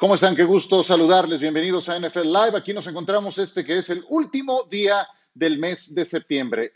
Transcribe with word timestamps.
¿Cómo 0.00 0.14
están? 0.14 0.34
Qué 0.34 0.44
gusto 0.44 0.82
saludarles. 0.82 1.40
Bienvenidos 1.40 1.90
a 1.90 1.98
NFL 1.98 2.22
Live. 2.22 2.56
Aquí 2.56 2.72
nos 2.72 2.86
encontramos 2.86 3.36
este 3.36 3.66
que 3.66 3.80
es 3.80 3.90
el 3.90 4.02
último 4.08 4.62
día 4.62 5.06
del 5.34 5.58
mes 5.58 5.94
de 5.94 6.06
septiembre. 6.06 6.72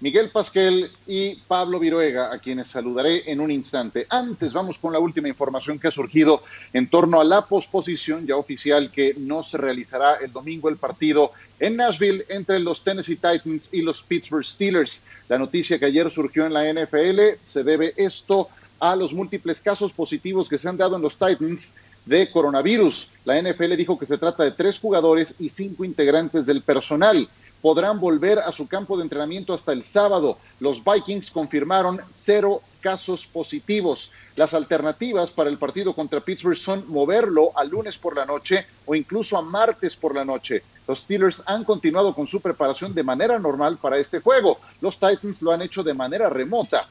Miguel 0.00 0.30
Pasquel 0.30 0.90
y 1.06 1.34
Pablo 1.34 1.78
Viruega, 1.78 2.32
a 2.32 2.38
quienes 2.38 2.68
saludaré 2.68 3.30
en 3.30 3.38
un 3.38 3.50
instante. 3.50 4.06
Antes, 4.08 4.54
vamos 4.54 4.78
con 4.78 4.94
la 4.94 4.98
última 4.98 5.28
información 5.28 5.78
que 5.78 5.88
ha 5.88 5.90
surgido 5.90 6.42
en 6.72 6.88
torno 6.88 7.20
a 7.20 7.24
la 7.24 7.44
posposición 7.44 8.26
ya 8.26 8.36
oficial 8.36 8.90
que 8.90 9.14
no 9.20 9.42
se 9.42 9.58
realizará 9.58 10.14
el 10.14 10.32
domingo 10.32 10.70
el 10.70 10.78
partido 10.78 11.32
en 11.60 11.76
Nashville 11.76 12.24
entre 12.30 12.60
los 12.60 12.82
Tennessee 12.82 13.16
Titans 13.16 13.68
y 13.74 13.82
los 13.82 14.02
Pittsburgh 14.02 14.44
Steelers. 14.44 15.04
La 15.28 15.36
noticia 15.36 15.78
que 15.78 15.84
ayer 15.84 16.10
surgió 16.10 16.46
en 16.46 16.54
la 16.54 16.72
NFL 16.72 17.20
se 17.44 17.62
debe 17.62 17.92
esto 17.98 18.48
a 18.80 18.96
los 18.96 19.12
múltiples 19.12 19.60
casos 19.60 19.92
positivos 19.92 20.48
que 20.48 20.58
se 20.58 20.68
han 20.68 20.76
dado 20.76 20.96
en 20.96 21.02
los 21.02 21.16
Titans 21.16 21.76
de 22.06 22.30
coronavirus. 22.30 23.10
La 23.24 23.40
NFL 23.40 23.74
dijo 23.76 23.98
que 23.98 24.06
se 24.06 24.18
trata 24.18 24.44
de 24.44 24.50
tres 24.50 24.78
jugadores 24.78 25.34
y 25.38 25.48
cinco 25.48 25.84
integrantes 25.84 26.46
del 26.46 26.62
personal. 26.62 27.28
Podrán 27.62 27.98
volver 27.98 28.38
a 28.40 28.52
su 28.52 28.68
campo 28.68 28.96
de 28.96 29.04
entrenamiento 29.04 29.54
hasta 29.54 29.72
el 29.72 29.82
sábado. 29.82 30.36
Los 30.60 30.82
Vikings 30.84 31.30
confirmaron 31.30 31.98
cero 32.10 32.60
casos 32.82 33.24
positivos. 33.24 34.12
Las 34.36 34.52
alternativas 34.52 35.30
para 35.30 35.48
el 35.48 35.56
partido 35.56 35.94
contra 35.94 36.20
Pittsburgh 36.20 36.58
son 36.58 36.84
moverlo 36.88 37.52
a 37.56 37.64
lunes 37.64 37.96
por 37.96 38.16
la 38.16 38.26
noche 38.26 38.66
o 38.84 38.94
incluso 38.94 39.38
a 39.38 39.42
martes 39.42 39.96
por 39.96 40.14
la 40.14 40.26
noche. 40.26 40.60
Los 40.86 41.00
Steelers 41.00 41.42
han 41.46 41.64
continuado 41.64 42.12
con 42.12 42.26
su 42.26 42.42
preparación 42.42 42.92
de 42.92 43.02
manera 43.02 43.38
normal 43.38 43.78
para 43.78 43.96
este 43.96 44.20
juego. 44.20 44.58
Los 44.82 44.98
Titans 44.98 45.40
lo 45.40 45.50
han 45.50 45.62
hecho 45.62 45.82
de 45.82 45.94
manera 45.94 46.28
remota. 46.28 46.86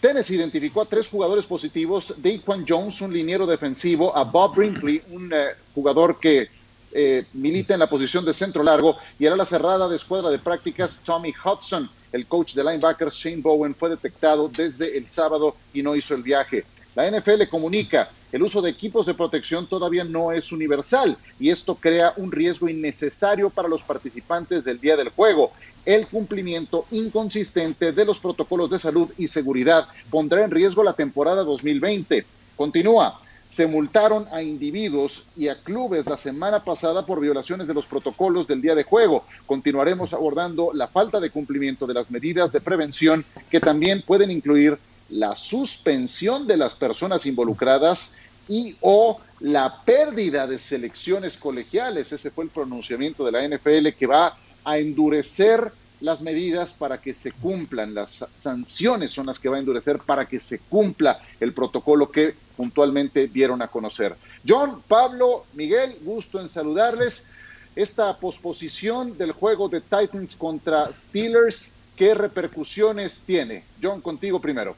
Tennessee 0.00 0.36
identificó 0.36 0.80
a 0.80 0.86
tres 0.86 1.08
jugadores 1.08 1.44
positivos, 1.44 2.14
Daquan 2.22 2.64
Jones, 2.66 3.00
un 3.02 3.12
liniero 3.12 3.46
defensivo, 3.46 4.16
a 4.16 4.24
Bob 4.24 4.56
Brinkley, 4.56 5.02
un 5.10 5.30
eh, 5.32 5.50
jugador 5.74 6.18
que 6.18 6.48
eh, 6.92 7.26
milita 7.34 7.74
en 7.74 7.80
la 7.80 7.88
posición 7.88 8.24
de 8.24 8.32
centro 8.32 8.62
largo, 8.62 8.96
y 9.18 9.26
era 9.26 9.36
la 9.36 9.44
cerrada 9.44 9.88
de 9.88 9.96
escuadra 9.96 10.30
de 10.30 10.38
prácticas 10.38 11.02
Tommy 11.04 11.32
Hudson. 11.44 11.88
El 12.12 12.26
coach 12.26 12.54
de 12.54 12.64
linebackers 12.64 13.14
Shane 13.14 13.42
Bowen 13.42 13.74
fue 13.74 13.90
detectado 13.90 14.48
desde 14.48 14.96
el 14.96 15.06
sábado 15.06 15.54
y 15.72 15.82
no 15.82 15.94
hizo 15.94 16.14
el 16.14 16.22
viaje. 16.22 16.64
La 16.94 17.08
NFL 17.08 17.48
comunica, 17.48 18.10
el 18.32 18.42
uso 18.42 18.60
de 18.60 18.70
equipos 18.70 19.06
de 19.06 19.14
protección 19.14 19.66
todavía 19.66 20.04
no 20.04 20.32
es 20.32 20.50
universal 20.50 21.16
y 21.38 21.50
esto 21.50 21.74
crea 21.76 22.12
un 22.16 22.32
riesgo 22.32 22.68
innecesario 22.68 23.50
para 23.50 23.68
los 23.68 23.82
participantes 23.82 24.64
del 24.64 24.80
día 24.80 24.96
del 24.96 25.10
juego 25.10 25.52
el 25.84 26.06
cumplimiento 26.06 26.86
inconsistente 26.90 27.92
de 27.92 28.04
los 28.04 28.20
protocolos 28.20 28.70
de 28.70 28.78
salud 28.78 29.10
y 29.16 29.28
seguridad 29.28 29.88
pondrá 30.10 30.44
en 30.44 30.50
riesgo 30.50 30.82
la 30.82 30.92
temporada 30.92 31.42
2020. 31.42 32.24
Continúa. 32.56 33.20
Se 33.48 33.66
multaron 33.66 34.26
a 34.32 34.42
individuos 34.42 35.24
y 35.36 35.48
a 35.48 35.56
clubes 35.60 36.06
la 36.06 36.16
semana 36.16 36.62
pasada 36.62 37.04
por 37.04 37.20
violaciones 37.20 37.66
de 37.66 37.74
los 37.74 37.84
protocolos 37.86 38.46
del 38.46 38.62
día 38.62 38.76
de 38.76 38.84
juego. 38.84 39.24
Continuaremos 39.44 40.14
abordando 40.14 40.70
la 40.72 40.86
falta 40.86 41.18
de 41.18 41.30
cumplimiento 41.30 41.84
de 41.84 41.94
las 41.94 42.10
medidas 42.12 42.52
de 42.52 42.60
prevención 42.60 43.24
que 43.50 43.58
también 43.58 44.02
pueden 44.06 44.30
incluir 44.30 44.78
la 45.10 45.36
suspensión 45.36 46.46
de 46.46 46.56
las 46.56 46.74
personas 46.74 47.26
involucradas 47.26 48.16
y 48.48 48.76
o 48.80 49.20
la 49.40 49.82
pérdida 49.84 50.46
de 50.46 50.58
selecciones 50.58 51.36
colegiales. 51.36 52.12
Ese 52.12 52.30
fue 52.30 52.44
el 52.44 52.50
pronunciamiento 52.50 53.24
de 53.24 53.32
la 53.32 53.46
NFL 53.46 53.88
que 53.98 54.06
va 54.06 54.36
a 54.64 54.78
endurecer 54.78 55.72
las 56.00 56.22
medidas 56.22 56.70
para 56.70 56.98
que 56.98 57.14
se 57.14 57.30
cumplan, 57.30 57.94
las 57.94 58.24
sanciones 58.32 59.12
son 59.12 59.26
las 59.26 59.38
que 59.38 59.48
va 59.48 59.56
a 59.56 59.60
endurecer 59.60 59.98
para 59.98 60.26
que 60.26 60.40
se 60.40 60.58
cumpla 60.58 61.20
el 61.38 61.52
protocolo 61.52 62.10
que 62.10 62.34
puntualmente 62.56 63.28
dieron 63.28 63.60
a 63.62 63.68
conocer. 63.68 64.14
John, 64.46 64.82
Pablo, 64.88 65.44
Miguel, 65.54 65.96
gusto 66.04 66.40
en 66.40 66.48
saludarles. 66.48 67.28
Esta 67.76 68.16
posposición 68.16 69.16
del 69.16 69.32
juego 69.32 69.68
de 69.68 69.80
Titans 69.80 70.34
contra 70.36 70.92
Steelers, 70.92 71.74
¿qué 71.96 72.14
repercusiones 72.14 73.20
tiene? 73.20 73.64
John, 73.80 74.00
contigo 74.00 74.40
primero. 74.40 74.74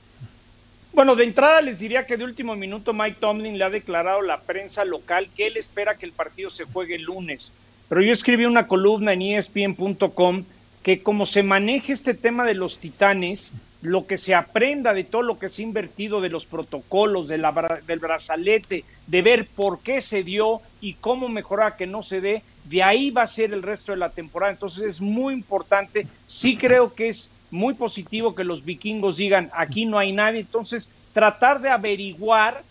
Bueno, 0.94 1.16
de 1.16 1.24
entrada 1.24 1.62
les 1.62 1.78
diría 1.78 2.04
que 2.04 2.18
de 2.18 2.24
último 2.24 2.54
minuto 2.54 2.92
Mike 2.92 3.16
Tomlin 3.18 3.56
le 3.56 3.64
ha 3.64 3.70
declarado 3.70 4.20
a 4.20 4.26
la 4.26 4.40
prensa 4.40 4.84
local 4.84 5.30
que 5.34 5.46
él 5.46 5.56
espera 5.56 5.94
que 5.94 6.04
el 6.04 6.12
partido 6.12 6.50
se 6.50 6.64
juegue 6.64 6.96
el 6.96 7.02
lunes. 7.02 7.56
Pero 7.88 8.02
yo 8.02 8.12
escribí 8.12 8.44
una 8.44 8.66
columna 8.66 9.14
en 9.14 9.22
ESPN.com 9.22 10.44
que 10.82 11.02
como 11.02 11.24
se 11.24 11.42
maneja 11.42 11.94
este 11.94 12.12
tema 12.12 12.44
de 12.44 12.54
los 12.54 12.78
titanes, 12.78 13.52
lo 13.80 14.06
que 14.06 14.18
se 14.18 14.34
aprenda 14.34 14.92
de 14.92 15.04
todo 15.04 15.22
lo 15.22 15.38
que 15.38 15.48
se 15.48 15.62
ha 15.62 15.64
invertido 15.64 16.20
de 16.20 16.28
los 16.28 16.44
protocolos, 16.44 17.26
de 17.26 17.38
la, 17.38 17.80
del 17.86 17.98
brazalete, 17.98 18.84
de 19.06 19.22
ver 19.22 19.46
por 19.46 19.80
qué 19.80 20.02
se 20.02 20.22
dio 20.22 20.60
y 20.80 20.94
cómo 20.94 21.28
mejorar 21.28 21.76
que 21.76 21.86
no 21.86 22.02
se 22.02 22.20
dé, 22.20 22.42
de 22.64 22.82
ahí 22.82 23.10
va 23.10 23.22
a 23.22 23.26
ser 23.26 23.52
el 23.54 23.62
resto 23.62 23.92
de 23.92 23.98
la 23.98 24.10
temporada. 24.10 24.52
Entonces 24.52 24.84
es 24.84 25.00
muy 25.00 25.32
importante, 25.32 26.06
sí 26.26 26.56
creo 26.56 26.94
que 26.94 27.08
es 27.08 27.30
muy 27.52 27.74
positivo 27.74 28.34
que 28.34 28.44
los 28.44 28.64
vikingos 28.64 29.18
digan, 29.18 29.50
aquí 29.54 29.84
no 29.84 29.98
hay 29.98 30.12
nadie, 30.12 30.40
entonces 30.40 30.88
tratar 31.12 31.60
de 31.60 31.68
averiguar 31.68 32.62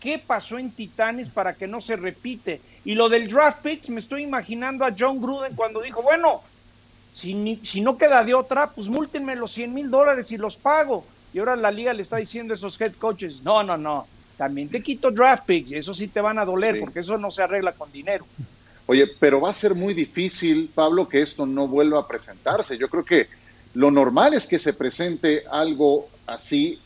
qué 0.00 0.18
pasó 0.18 0.58
en 0.58 0.70
Titanes 0.70 1.30
para 1.30 1.54
que 1.54 1.66
no 1.66 1.80
se 1.80 1.96
repite. 1.96 2.60
Y 2.84 2.94
lo 2.94 3.08
del 3.08 3.28
draft 3.28 3.62
picks, 3.62 3.88
me 3.88 4.00
estoy 4.00 4.22
imaginando 4.22 4.84
a 4.84 4.94
John 4.96 5.22
Gruden 5.22 5.54
cuando 5.54 5.80
dijo, 5.80 6.02
bueno, 6.02 6.42
si, 7.12 7.60
si 7.62 7.80
no 7.80 7.96
queda 7.96 8.24
de 8.24 8.34
otra, 8.34 8.70
pues 8.70 8.88
múltenme 8.88 9.36
los 9.36 9.52
100 9.52 9.72
mil 9.72 9.90
dólares 9.90 10.30
y 10.32 10.36
los 10.36 10.56
pago. 10.56 11.06
Y 11.32 11.38
ahora 11.38 11.56
la 11.56 11.70
liga 11.70 11.92
le 11.92 12.02
está 12.02 12.16
diciendo 12.16 12.52
a 12.52 12.56
esos 12.56 12.78
head 12.80 12.92
coaches, 12.94 13.42
no, 13.42 13.62
no, 13.62 13.76
no, 13.76 14.06
también 14.36 14.68
te 14.68 14.82
quito 14.82 15.10
draft 15.10 15.46
picks, 15.46 15.72
eso 15.72 15.94
sí 15.94 16.08
te 16.08 16.20
van 16.20 16.38
a 16.38 16.44
doler, 16.44 16.80
porque 16.80 17.00
eso 17.00 17.16
no 17.18 17.30
se 17.30 17.42
arregla 17.42 17.72
con 17.72 17.90
dinero. 17.90 18.26
Oye, 18.86 19.06
pero 19.18 19.40
va 19.40 19.50
a 19.50 19.54
ser 19.54 19.74
muy 19.74 19.94
difícil, 19.94 20.70
Pablo, 20.74 21.08
que 21.08 21.22
esto 21.22 21.46
no 21.46 21.66
vuelva 21.66 22.00
a 22.00 22.06
presentarse. 22.06 22.76
Yo 22.76 22.88
creo 22.88 23.04
que 23.04 23.28
lo 23.74 23.90
normal 23.90 24.34
es 24.34 24.46
que 24.46 24.58
se 24.58 24.72
presente 24.72 25.44
algo 25.50 26.08
así 26.26 26.78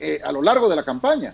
eh, 0.00 0.20
a 0.22 0.32
lo 0.32 0.42
largo 0.42 0.68
de 0.68 0.76
la 0.76 0.84
campaña. 0.84 1.32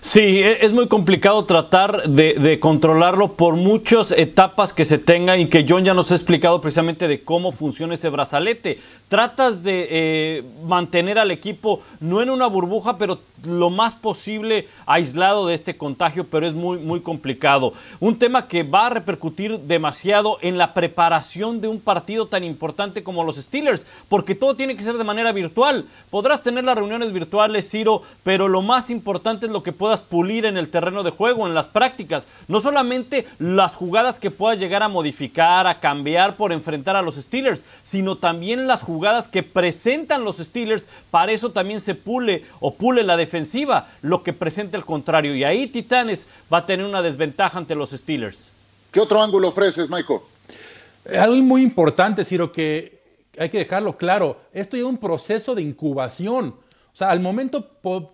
Sí, 0.00 0.20
e, 0.20 0.64
es 0.64 0.72
muy 0.72 0.88
complicado 0.88 1.44
tratar 1.44 2.08
de, 2.08 2.58
controlarlo 2.60 3.32
por 3.32 3.54
muchas 3.54 4.10
etapas 4.10 4.72
que 4.72 4.84
se 4.84 4.98
tengan 4.98 5.40
y 5.40 5.46
que 5.46 5.64
John 5.66 5.84
ya 5.84 5.94
nos 5.94 6.10
ha 6.10 6.14
explicado 6.14 6.60
precisamente 6.60 7.08
de 7.08 7.22
cómo 7.22 7.52
funciona 7.52 7.94
ese 7.94 8.08
brazalete. 8.08 8.78
Tratas 9.10 9.64
de 9.64 9.88
eh, 9.90 10.44
mantener 10.62 11.18
al 11.18 11.32
equipo 11.32 11.82
no 12.00 12.22
en 12.22 12.30
una 12.30 12.46
burbuja, 12.46 12.96
pero 12.96 13.18
lo 13.44 13.68
más 13.68 13.96
posible 13.96 14.68
aislado 14.86 15.48
de 15.48 15.56
este 15.56 15.76
contagio, 15.76 16.28
pero 16.30 16.46
es 16.46 16.54
muy, 16.54 16.78
muy 16.78 17.00
complicado. 17.00 17.72
Un 17.98 18.20
tema 18.20 18.46
que 18.46 18.62
va 18.62 18.86
a 18.86 18.90
repercutir 18.90 19.58
demasiado 19.58 20.38
en 20.42 20.58
la 20.58 20.74
preparación 20.74 21.60
de 21.60 21.66
un 21.66 21.80
partido 21.80 22.26
tan 22.26 22.44
importante 22.44 23.02
como 23.02 23.24
los 23.24 23.34
Steelers, 23.34 23.84
porque 24.08 24.36
todo 24.36 24.54
tiene 24.54 24.76
que 24.76 24.84
ser 24.84 24.96
de 24.96 25.02
manera 25.02 25.32
virtual. 25.32 25.86
Podrás 26.10 26.44
tener 26.44 26.62
las 26.62 26.78
reuniones 26.78 27.12
virtuales, 27.12 27.68
Ciro, 27.68 28.02
pero 28.22 28.46
lo 28.46 28.62
más 28.62 28.90
importante 28.90 29.46
es 29.46 29.50
lo 29.50 29.64
que 29.64 29.72
puedas 29.72 30.02
pulir 30.02 30.46
en 30.46 30.56
el 30.56 30.68
terreno 30.68 31.02
de 31.02 31.10
juego, 31.10 31.48
en 31.48 31.54
las 31.54 31.66
prácticas. 31.66 32.28
No 32.46 32.60
solamente 32.60 33.26
las 33.40 33.74
jugadas 33.74 34.20
que 34.20 34.30
puedas 34.30 34.60
llegar 34.60 34.84
a 34.84 34.88
modificar, 34.88 35.66
a 35.66 35.80
cambiar 35.80 36.36
por 36.36 36.52
enfrentar 36.52 36.94
a 36.94 37.02
los 37.02 37.16
Steelers, 37.16 37.64
sino 37.82 38.16
también 38.16 38.68
las 38.68 38.82
jugadas 38.82 38.99
que 39.28 39.42
presentan 39.42 40.24
los 40.24 40.38
Steelers. 40.38 40.88
Para 41.10 41.32
eso 41.32 41.50
también 41.50 41.80
se 41.80 41.94
pule 41.94 42.44
o 42.60 42.74
pule 42.74 43.02
la 43.02 43.16
defensiva, 43.16 43.88
lo 44.02 44.22
que 44.22 44.32
presenta 44.32 44.76
el 44.76 44.84
contrario. 44.84 45.34
Y 45.34 45.44
ahí 45.44 45.66
Titanes 45.66 46.26
va 46.52 46.58
a 46.58 46.66
tener 46.66 46.86
una 46.86 47.02
desventaja 47.02 47.58
ante 47.58 47.74
los 47.74 47.90
Steelers. 47.90 48.50
¿Qué 48.92 49.00
otro 49.00 49.22
ángulo 49.22 49.48
ofreces, 49.48 49.88
Michael? 49.88 50.20
Algo 51.18 51.36
muy 51.36 51.62
importante, 51.62 52.24
Ciro, 52.24 52.52
que 52.52 53.00
hay 53.38 53.48
que 53.48 53.58
dejarlo 53.58 53.96
claro. 53.96 54.36
Esto 54.52 54.76
lleva 54.76 54.88
un 54.88 54.98
proceso 54.98 55.54
de 55.54 55.62
incubación. 55.62 56.54
O 56.92 56.96
sea, 56.96 57.10
al 57.10 57.20
momento 57.20 57.66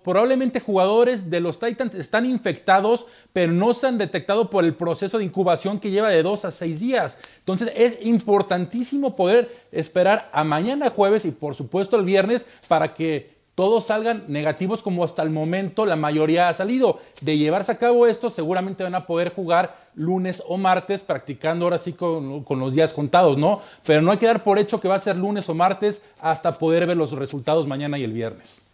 probablemente 0.05 0.61
jugadores 0.61 1.31
de 1.31 1.41
los 1.41 1.59
Titans 1.59 1.95
están 1.95 2.27
infectados, 2.27 3.07
pero 3.33 3.53
no 3.53 3.75
se 3.75 3.87
han 3.87 3.99
detectado 3.99 4.51
por 4.51 4.65
el 4.65 4.75
proceso 4.75 5.19
de 5.19 5.25
incubación 5.25 5.81
que 5.81 5.91
lleva 5.91 6.11
de 6.11 6.23
dos 6.23 6.45
a 6.45 6.51
seis 6.51 6.81
días. 6.81 7.19
Entonces 7.39 7.73
es 7.75 8.05
importantísimo 8.05 9.15
poder 9.17 9.51
esperar 9.73 10.27
a 10.33 10.45
mañana 10.45 10.91
jueves 10.91 11.25
y 11.25 11.33
por 11.33 11.55
supuesto 11.55 11.97
el 11.97 12.05
viernes 12.05 12.47
para 12.69 12.95
que 12.95 13.37
todos 13.57 13.87
salgan 13.87 14.23
negativos 14.29 14.83
como 14.83 15.03
hasta 15.03 15.23
el 15.23 15.31
momento 15.31 15.87
la 15.87 15.97
mayoría 15.97 16.51
ha 16.51 16.55
salido. 16.55 17.01
De 17.23 17.39
llevarse 17.39 17.73
a 17.73 17.79
cabo 17.79 18.07
esto, 18.07 18.29
seguramente 18.29 18.85
van 18.85 18.95
a 18.95 19.07
poder 19.07 19.35
jugar 19.35 19.75
lunes 19.95 20.43
o 20.47 20.59
martes, 20.59 21.01
practicando 21.01 21.65
ahora 21.65 21.79
sí 21.79 21.95
con, 21.95 22.45
con, 22.45 22.61
los 22.61 22.75
días 22.75 22.93
contados, 22.93 23.39
¿no? 23.39 23.59
Pero 23.87 24.03
no 24.03 24.13
hay 24.13 24.19
que 24.19 24.27
dar 24.27 24.43
por 24.43 24.59
hecho 24.59 24.79
que 24.79 24.89
va 24.89 24.97
a 24.97 25.01
ser 25.01 25.19
lunes 25.19 25.49
o 25.49 25.55
martes 25.55 26.03
hasta 26.21 26.53
poder 26.53 26.87
ver 26.87 26.99
los 26.99 27.13
resultados 27.13 27.67
mañana 27.67 27.97
y 27.97 28.05
el 28.05 28.13
viernes. 28.13 28.66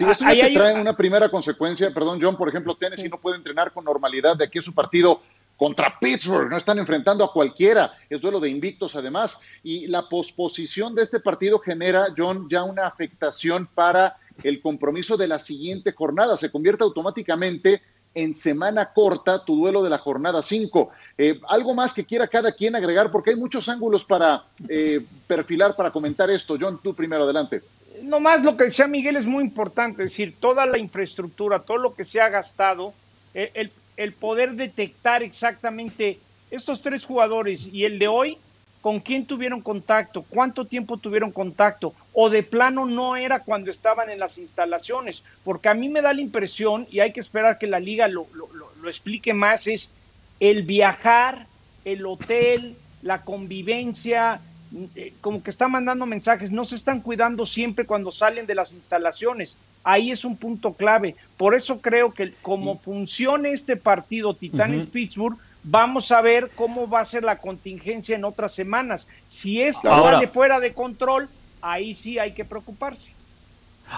Sí, 0.00 0.06
esto 0.10 0.24
ya 0.32 0.46
te 0.46 0.54
trae 0.54 0.80
una 0.80 0.94
primera 0.94 1.28
consecuencia. 1.28 1.92
Perdón, 1.92 2.18
John, 2.22 2.34
por 2.34 2.48
ejemplo, 2.48 2.74
Tennessee 2.74 3.10
no 3.10 3.20
puede 3.20 3.36
entrenar 3.36 3.70
con 3.70 3.84
normalidad 3.84 4.34
de 4.34 4.44
aquí 4.44 4.58
a 4.58 4.62
su 4.62 4.72
partido 4.72 5.20
contra 5.58 5.98
Pittsburgh. 6.00 6.48
No 6.48 6.56
están 6.56 6.78
enfrentando 6.78 7.22
a 7.22 7.30
cualquiera. 7.30 7.92
Es 8.08 8.18
duelo 8.18 8.40
de 8.40 8.48
invictos, 8.48 8.96
además. 8.96 9.40
Y 9.62 9.88
la 9.88 10.08
posposición 10.08 10.94
de 10.94 11.02
este 11.02 11.20
partido 11.20 11.58
genera, 11.58 12.14
John, 12.16 12.48
ya 12.48 12.62
una 12.62 12.86
afectación 12.86 13.68
para 13.74 14.16
el 14.42 14.62
compromiso 14.62 15.18
de 15.18 15.28
la 15.28 15.38
siguiente 15.38 15.92
jornada. 15.92 16.38
Se 16.38 16.50
convierte 16.50 16.82
automáticamente 16.82 17.82
en 18.14 18.34
semana 18.34 18.94
corta 18.94 19.44
tu 19.44 19.54
duelo 19.54 19.82
de 19.82 19.90
la 19.90 19.98
jornada 19.98 20.42
5. 20.42 20.90
Eh, 21.18 21.38
algo 21.46 21.74
más 21.74 21.92
que 21.92 22.06
quiera 22.06 22.26
cada 22.26 22.52
quien 22.52 22.74
agregar, 22.74 23.12
porque 23.12 23.30
hay 23.30 23.36
muchos 23.36 23.68
ángulos 23.68 24.02
para 24.02 24.40
eh, 24.66 24.98
perfilar, 25.26 25.76
para 25.76 25.90
comentar 25.90 26.30
esto. 26.30 26.56
John, 26.58 26.80
tú 26.82 26.94
primero, 26.94 27.24
adelante. 27.24 27.60
No 28.02 28.20
más 28.20 28.42
lo 28.42 28.56
que 28.56 28.64
decía 28.64 28.86
Miguel 28.86 29.16
es 29.16 29.26
muy 29.26 29.44
importante, 29.44 30.04
es 30.04 30.10
decir, 30.10 30.34
toda 30.38 30.66
la 30.66 30.78
infraestructura, 30.78 31.60
todo 31.60 31.78
lo 31.78 31.94
que 31.94 32.04
se 32.04 32.20
ha 32.20 32.28
gastado, 32.28 32.92
eh, 33.34 33.50
el, 33.54 33.70
el 33.96 34.12
poder 34.12 34.52
detectar 34.54 35.22
exactamente 35.22 36.18
estos 36.50 36.82
tres 36.82 37.04
jugadores 37.04 37.68
y 37.72 37.84
el 37.84 37.98
de 37.98 38.08
hoy, 38.08 38.38
con 38.80 38.98
quién 38.98 39.26
tuvieron 39.26 39.60
contacto, 39.60 40.22
cuánto 40.22 40.64
tiempo 40.64 40.96
tuvieron 40.96 41.32
contacto, 41.32 41.92
o 42.14 42.30
de 42.30 42.42
plano 42.42 42.86
no 42.86 43.16
era 43.16 43.40
cuando 43.40 43.70
estaban 43.70 44.08
en 44.08 44.18
las 44.18 44.38
instalaciones, 44.38 45.22
porque 45.44 45.68
a 45.68 45.74
mí 45.74 45.88
me 45.88 46.00
da 46.00 46.14
la 46.14 46.22
impresión, 46.22 46.86
y 46.90 47.00
hay 47.00 47.12
que 47.12 47.20
esperar 47.20 47.58
que 47.58 47.66
la 47.66 47.78
liga 47.78 48.08
lo, 48.08 48.26
lo, 48.32 48.48
lo 48.82 48.88
explique 48.88 49.34
más, 49.34 49.66
es 49.66 49.90
el 50.40 50.62
viajar, 50.62 51.46
el 51.84 52.06
hotel, 52.06 52.74
la 53.02 53.22
convivencia, 53.22 54.40
como 55.20 55.42
que 55.42 55.50
están 55.50 55.72
mandando 55.72 56.06
mensajes, 56.06 56.52
no 56.52 56.64
se 56.64 56.76
están 56.76 57.00
cuidando 57.00 57.44
siempre 57.46 57.86
cuando 57.86 58.12
salen 58.12 58.46
de 58.46 58.54
las 58.54 58.72
instalaciones. 58.72 59.56
Ahí 59.82 60.10
es 60.10 60.24
un 60.24 60.36
punto 60.36 60.74
clave. 60.74 61.16
Por 61.36 61.54
eso 61.54 61.80
creo 61.80 62.12
que 62.12 62.32
como 62.42 62.78
funcione 62.78 63.52
este 63.52 63.76
partido 63.76 64.34
Titanes-Pittsburgh, 64.34 65.36
vamos 65.64 66.12
a 66.12 66.20
ver 66.20 66.50
cómo 66.54 66.88
va 66.88 67.00
a 67.00 67.04
ser 67.04 67.24
la 67.24 67.38
contingencia 67.38 68.14
en 68.14 68.24
otras 68.24 68.52
semanas. 68.52 69.06
Si 69.28 69.60
esto 69.60 69.90
Ahora- 69.90 70.16
sale 70.16 70.28
fuera 70.28 70.60
de 70.60 70.72
control, 70.72 71.28
ahí 71.62 71.94
sí 71.94 72.18
hay 72.18 72.32
que 72.32 72.44
preocuparse. 72.44 73.12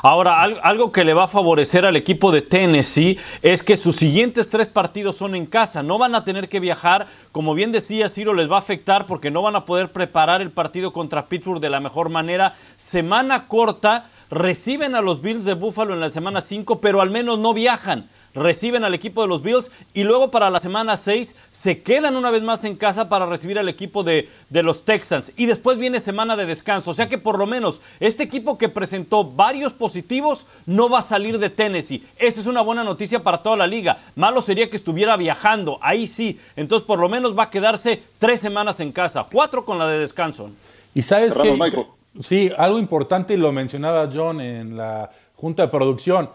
Ahora, 0.02 0.40
al- 0.40 0.58
algo 0.62 0.90
que 0.90 1.04
le 1.04 1.12
va 1.12 1.24
a 1.24 1.28
favorecer 1.28 1.84
al 1.84 1.96
equipo 1.96 2.32
de 2.32 2.40
Tennessee 2.40 3.18
es 3.42 3.62
que 3.62 3.76
sus 3.76 3.96
siguientes 3.96 4.48
tres 4.48 4.68
partidos 4.68 5.16
son 5.16 5.34
en 5.34 5.44
casa. 5.44 5.82
No 5.82 5.98
van 5.98 6.14
a 6.14 6.24
tener 6.24 6.48
que 6.48 6.60
viajar. 6.60 7.06
Como 7.30 7.54
bien 7.54 7.72
decía 7.72 8.08
Ciro, 8.08 8.32
les 8.32 8.50
va 8.50 8.56
a 8.56 8.60
afectar 8.60 9.06
porque 9.06 9.30
no 9.30 9.42
van 9.42 9.56
a 9.56 9.64
poder 9.64 9.88
preparar 9.90 10.40
el 10.40 10.50
partido 10.50 10.92
contra 10.92 11.26
Pittsburgh 11.26 11.60
de 11.60 11.70
la 11.70 11.80
mejor 11.80 12.08
manera. 12.08 12.54
Semana 12.78 13.48
corta, 13.48 14.06
reciben 14.30 14.94
a 14.94 15.02
los 15.02 15.20
Bills 15.20 15.44
de 15.44 15.54
Buffalo 15.54 15.92
en 15.92 16.00
la 16.00 16.10
semana 16.10 16.40
5, 16.40 16.80
pero 16.80 17.00
al 17.00 17.10
menos 17.10 17.38
no 17.38 17.52
viajan. 17.52 18.08
Reciben 18.34 18.84
al 18.84 18.94
equipo 18.94 19.22
de 19.22 19.28
los 19.28 19.42
Bills 19.42 19.70
y 19.92 20.04
luego 20.04 20.30
para 20.30 20.48
la 20.48 20.58
semana 20.58 20.96
6 20.96 21.34
se 21.50 21.82
quedan 21.82 22.16
una 22.16 22.30
vez 22.30 22.42
más 22.42 22.64
en 22.64 22.76
casa 22.76 23.08
para 23.08 23.26
recibir 23.26 23.58
al 23.58 23.68
equipo 23.68 24.02
de, 24.02 24.28
de 24.48 24.62
los 24.62 24.84
Texans. 24.84 25.32
Y 25.36 25.46
después 25.46 25.76
viene 25.76 26.00
semana 26.00 26.34
de 26.36 26.46
descanso. 26.46 26.92
O 26.92 26.94
sea 26.94 27.08
que 27.08 27.18
por 27.18 27.38
lo 27.38 27.46
menos 27.46 27.80
este 28.00 28.22
equipo 28.22 28.56
que 28.56 28.70
presentó 28.70 29.24
varios 29.24 29.74
positivos 29.74 30.46
no 30.64 30.88
va 30.88 31.00
a 31.00 31.02
salir 31.02 31.38
de 31.38 31.50
Tennessee. 31.50 32.04
Esa 32.18 32.40
es 32.40 32.46
una 32.46 32.62
buena 32.62 32.84
noticia 32.84 33.22
para 33.22 33.42
toda 33.42 33.56
la 33.56 33.66
liga. 33.66 33.98
Malo 34.16 34.40
sería 34.40 34.70
que 34.70 34.76
estuviera 34.76 35.16
viajando. 35.16 35.78
Ahí 35.82 36.06
sí. 36.06 36.40
Entonces 36.56 36.86
por 36.86 36.98
lo 36.98 37.08
menos 37.08 37.38
va 37.38 37.44
a 37.44 37.50
quedarse 37.50 38.02
tres 38.18 38.40
semanas 38.40 38.80
en 38.80 38.92
casa. 38.92 39.26
Cuatro 39.30 39.64
con 39.64 39.78
la 39.78 39.86
de 39.86 39.98
descanso. 39.98 40.50
Y 40.94 41.02
sabes 41.02 41.34
que 41.34 41.86
sí, 42.22 42.50
algo 42.56 42.78
importante 42.78 43.34
y 43.34 43.36
lo 43.36 43.52
mencionaba 43.52 44.10
John 44.12 44.40
en 44.40 44.76
la 44.76 45.08
junta 45.36 45.62
de 45.62 45.68
producción, 45.68 46.30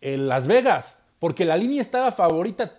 en 0.00 0.28
Las 0.28 0.46
Vegas, 0.46 0.99
porque 1.20 1.44
la 1.44 1.56
línea 1.56 1.80
estaba 1.80 2.10
favorita 2.10 2.72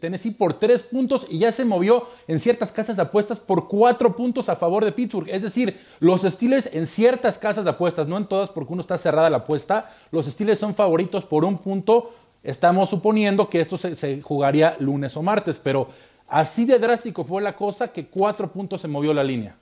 Tennessee 0.00 0.30
por 0.30 0.54
tres 0.54 0.82
puntos 0.82 1.26
y 1.28 1.38
ya 1.38 1.52
se 1.52 1.64
movió 1.64 2.06
en 2.26 2.40
ciertas 2.40 2.72
casas 2.72 2.96
de 2.96 3.02
apuestas 3.02 3.40
por 3.40 3.68
cuatro 3.68 4.14
puntos 4.14 4.48
a 4.48 4.56
favor 4.56 4.84
de 4.84 4.92
Pittsburgh. 4.92 5.28
Es 5.28 5.42
decir, 5.42 5.78
los 6.00 6.22
Steelers 6.22 6.70
en 6.72 6.86
ciertas 6.86 7.38
casas 7.38 7.64
de 7.64 7.70
apuestas, 7.70 8.08
no 8.08 8.16
en 8.16 8.26
todas 8.26 8.50
porque 8.50 8.72
uno 8.72 8.80
está 8.80 8.98
cerrada 8.98 9.30
la 9.30 9.38
apuesta, 9.38 9.90
los 10.10 10.26
Steelers 10.26 10.58
son 10.58 10.74
favoritos 10.74 11.24
por 11.24 11.44
un 11.44 11.58
punto. 11.58 12.10
Estamos 12.42 12.90
suponiendo 12.90 13.48
que 13.48 13.60
esto 13.60 13.76
se, 13.76 13.94
se 13.94 14.20
jugaría 14.20 14.76
lunes 14.80 15.16
o 15.16 15.22
martes, 15.22 15.60
pero 15.62 15.86
así 16.28 16.64
de 16.64 16.78
drástico 16.78 17.24
fue 17.24 17.42
la 17.42 17.56
cosa 17.56 17.92
que 17.92 18.06
cuatro 18.06 18.50
puntos 18.50 18.80
se 18.80 18.88
movió 18.88 19.14
la 19.14 19.24
línea. 19.24 19.54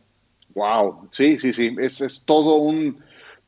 Wow, 0.55 1.09
sí, 1.11 1.39
sí, 1.41 1.53
sí, 1.53 1.75
es, 1.79 2.01
es 2.01 2.23
todo 2.25 2.57
un 2.57 2.99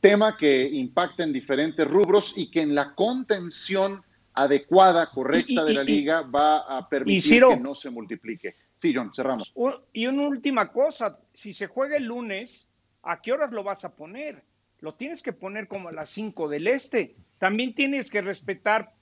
tema 0.01 0.37
que 0.37 0.69
impacta 0.69 1.23
en 1.23 1.33
diferentes 1.33 1.87
rubros 1.87 2.35
y 2.37 2.51
que 2.51 2.61
en 2.61 2.75
la 2.75 2.95
contención 2.95 4.03
adecuada, 4.35 5.11
correcta 5.11 5.53
Y- 5.53 5.63
y- 5.63 5.65
de 5.67 5.73
la 5.75 5.83
liga 5.85 6.23
va 6.23 6.59
a 6.79 6.89
permitir 6.89 7.23
Ciro. 7.23 7.51
que 7.51 7.57
no 7.61 7.75
se 7.75 7.91
multiplique. 7.91 8.55
Sí, 8.75 8.93
John, 8.95 9.13
cerramos. 9.15 9.53
Y 9.93 10.07
una 10.07 10.27
última 10.29 10.71
cosa, 10.73 11.19
si 11.33 11.55
se 11.55 11.67
juega 11.69 11.97
el 11.97 12.05
lunes, 12.05 12.69
¿a 13.03 13.21
qué 13.23 13.33
horas 13.33 13.53
lo 13.53 13.63
vas 13.63 13.85
a 13.85 13.95
poner? 13.95 14.43
Lo 14.81 14.95
tienes 14.95 15.23
que 15.23 15.33
poner 15.33 15.69
como 15.69 15.89
a 15.89 15.93
las 15.93 16.11
5 16.11 16.49
del 16.49 16.67
este. 16.67 17.13
También 17.39 17.75
tienes 17.75 18.11
que 18.11 18.21
respetar 18.21 18.93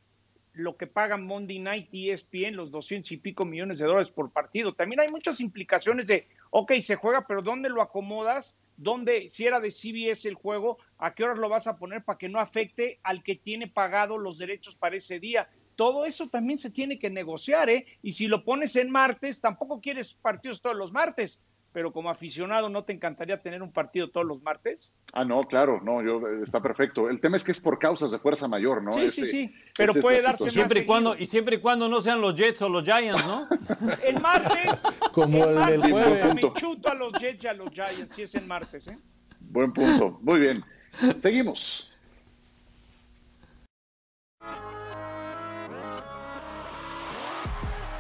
lo 0.53 0.77
que 0.77 0.87
pagan 0.87 1.25
Monday 1.27 1.59
Night 1.59 1.89
y 1.93 2.11
ESPN, 2.11 2.55
los 2.57 2.71
200 2.71 3.11
y 3.13 3.17
pico 3.17 3.47
millones 3.47 3.79
de 3.79 3.87
dólares 3.87 4.11
por 4.11 4.31
partido. 4.31 4.75
También 4.75 5.01
hay 5.01 5.09
muchas 5.09 5.41
implicaciones 5.41 6.07
de, 6.07 6.29
ok, 6.51 6.73
se 6.81 6.97
juega, 6.97 7.27
pero 7.27 7.41
¿dónde 7.41 7.71
lo 7.71 7.81
acomodas? 7.81 8.55
¿Dónde, 8.77 9.31
si 9.31 9.47
era 9.47 9.61
de 9.61 9.71
CBS 9.71 10.29
el 10.29 10.35
juego, 10.35 10.77
a 11.05 11.15
qué 11.15 11.25
horas 11.25 11.39
lo 11.39 11.49
vas 11.49 11.67
a 11.67 11.77
poner 11.77 12.05
para 12.05 12.17
que 12.17 12.29
no 12.29 12.39
afecte 12.39 13.01
al 13.03 13.23
que 13.25 13.35
tiene 13.35 13.67
pagado 13.67 14.17
los 14.19 14.39
derechos 14.39 14.77
para 14.77 14.97
ese 14.97 15.19
día? 15.19 15.49
Todo 15.77 16.07
eso 16.07 16.29
también 16.29 16.59
se 16.59 16.71
tiene 16.71 16.99
que 16.99 17.11
negociar, 17.11 17.69
¿eh? 17.71 17.87
Y 18.03 18.13
si 18.13 18.29
lo 18.29 18.45
pones 18.45 18.77
en 18.77 18.91
martes, 18.91 19.41
tampoco 19.41 19.81
quieres 19.81 20.15
partidos 20.15 20.61
todos 20.63 20.77
los 20.77 20.93
martes, 20.93 21.41
pero 21.73 21.91
como 21.93 22.11
aficionado, 22.11 22.69
¿no 22.69 22.85
te 22.85 22.93
encantaría 22.93 23.41
tener 23.41 23.63
un 23.63 23.73
partido 23.73 24.07
todos 24.07 24.27
los 24.27 24.43
martes? 24.43 24.93
Ah, 25.15 25.25
no, 25.25 25.43
claro, 25.45 25.81
no, 25.83 26.03
yo, 26.03 26.21
eh, 26.29 26.43
está 26.45 26.61
perfecto. 26.61 27.09
El 27.09 27.19
tema 27.19 27.37
es 27.39 27.43
que 27.43 27.51
es 27.53 27.59
por 27.59 27.79
causas 27.79 28.13
de 28.13 28.19
fuerza 28.19 28.47
mayor, 28.47 28.83
¿no? 28.83 28.93
Sí, 28.93 29.11
sí, 29.11 29.23
Ese- 29.23 29.31
sí, 29.31 29.55
pero 29.77 29.95
puede 29.95 30.21
darse. 30.23 30.51
Siempre 30.51 30.81
y 30.81 30.85
cuando, 30.87 31.17
y 31.17 31.25
siempre 31.27 31.57
y 31.57 31.61
cuando 31.61 31.89
no 31.89 32.01
sean 32.03 32.21
los 32.21 32.35
Jets 32.37 32.61
o 32.63 32.69
los 32.69 32.85
Giants, 32.85 33.27
¿no? 33.27 33.49
El 34.07 34.21
martes, 34.21 34.81
Como 35.13 35.39
el 35.47 35.55
del 35.67 35.79
martes, 35.81 35.91
jueves. 35.91 36.35
me 36.35 36.53
chuto 36.55 36.91
a 36.91 36.95
los 36.95 37.13
Jets 37.15 37.43
y 37.43 37.47
a 37.49 37.55
los 37.55 37.71
Giants, 37.71 38.15
si 38.15 38.23
es 38.23 38.35
el 38.35 38.47
martes, 38.47 38.87
¿eh? 38.87 38.99
Buen 39.41 39.73
punto. 39.73 40.19
Muy 40.23 40.39
bien. 40.41 40.63
Seguimos. 40.99 41.87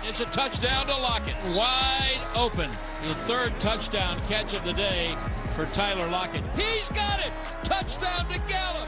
It's 0.04 0.20
a 0.20 0.26
touchdown 0.26 0.86
to 0.86 0.92
Lockett. 0.92 1.36
Wide 1.54 2.20
open. 2.36 2.70
The 2.70 3.14
third 3.14 3.52
touchdown 3.60 4.18
catch 4.28 4.52
of 4.52 4.64
the 4.64 4.72
day 4.74 5.16
for 5.52 5.64
Tyler 5.66 6.08
Lockett. 6.10 6.44
He's 6.56 6.88
got 6.90 7.24
it. 7.24 7.32
Touchdown 7.62 8.28
to 8.28 8.38
Gallup. 8.40 8.82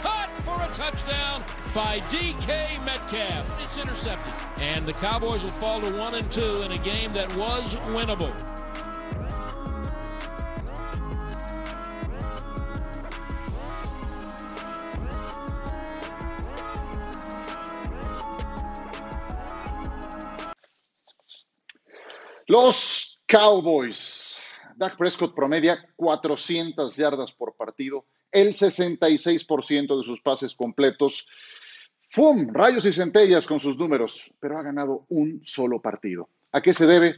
For 0.44 0.60
a 0.60 0.68
touchdown 0.74 1.42
by 1.74 2.00
DK 2.10 2.84
Metcalf. 2.84 3.62
It's 3.64 3.78
intercepted. 3.78 4.34
And 4.60 4.84
the 4.84 4.92
Cowboys 4.92 5.42
will 5.42 5.52
fall 5.52 5.80
to 5.80 5.90
one 5.96 6.14
and 6.14 6.30
two 6.30 6.60
in 6.60 6.72
a 6.72 6.78
game 6.78 7.10
that 7.12 7.34
was 7.34 7.76
winnable. 7.86 8.30
Los 22.54 23.20
Cowboys. 23.26 24.36
Dak 24.76 24.96
Prescott 24.96 25.34
promedia 25.34 25.76
400 25.96 26.94
yardas 26.94 27.32
por 27.32 27.56
partido, 27.56 28.06
el 28.30 28.54
66% 28.54 29.98
de 29.98 30.04
sus 30.04 30.20
pases 30.20 30.54
completos. 30.54 31.26
¡Fum! 32.02 32.46
Rayos 32.52 32.84
y 32.84 32.92
centellas 32.92 33.44
con 33.44 33.58
sus 33.58 33.76
números, 33.76 34.30
pero 34.38 34.56
ha 34.56 34.62
ganado 34.62 35.04
un 35.08 35.40
solo 35.44 35.82
partido. 35.82 36.28
¿A 36.52 36.60
qué 36.60 36.72
se 36.72 36.86
debe? 36.86 37.16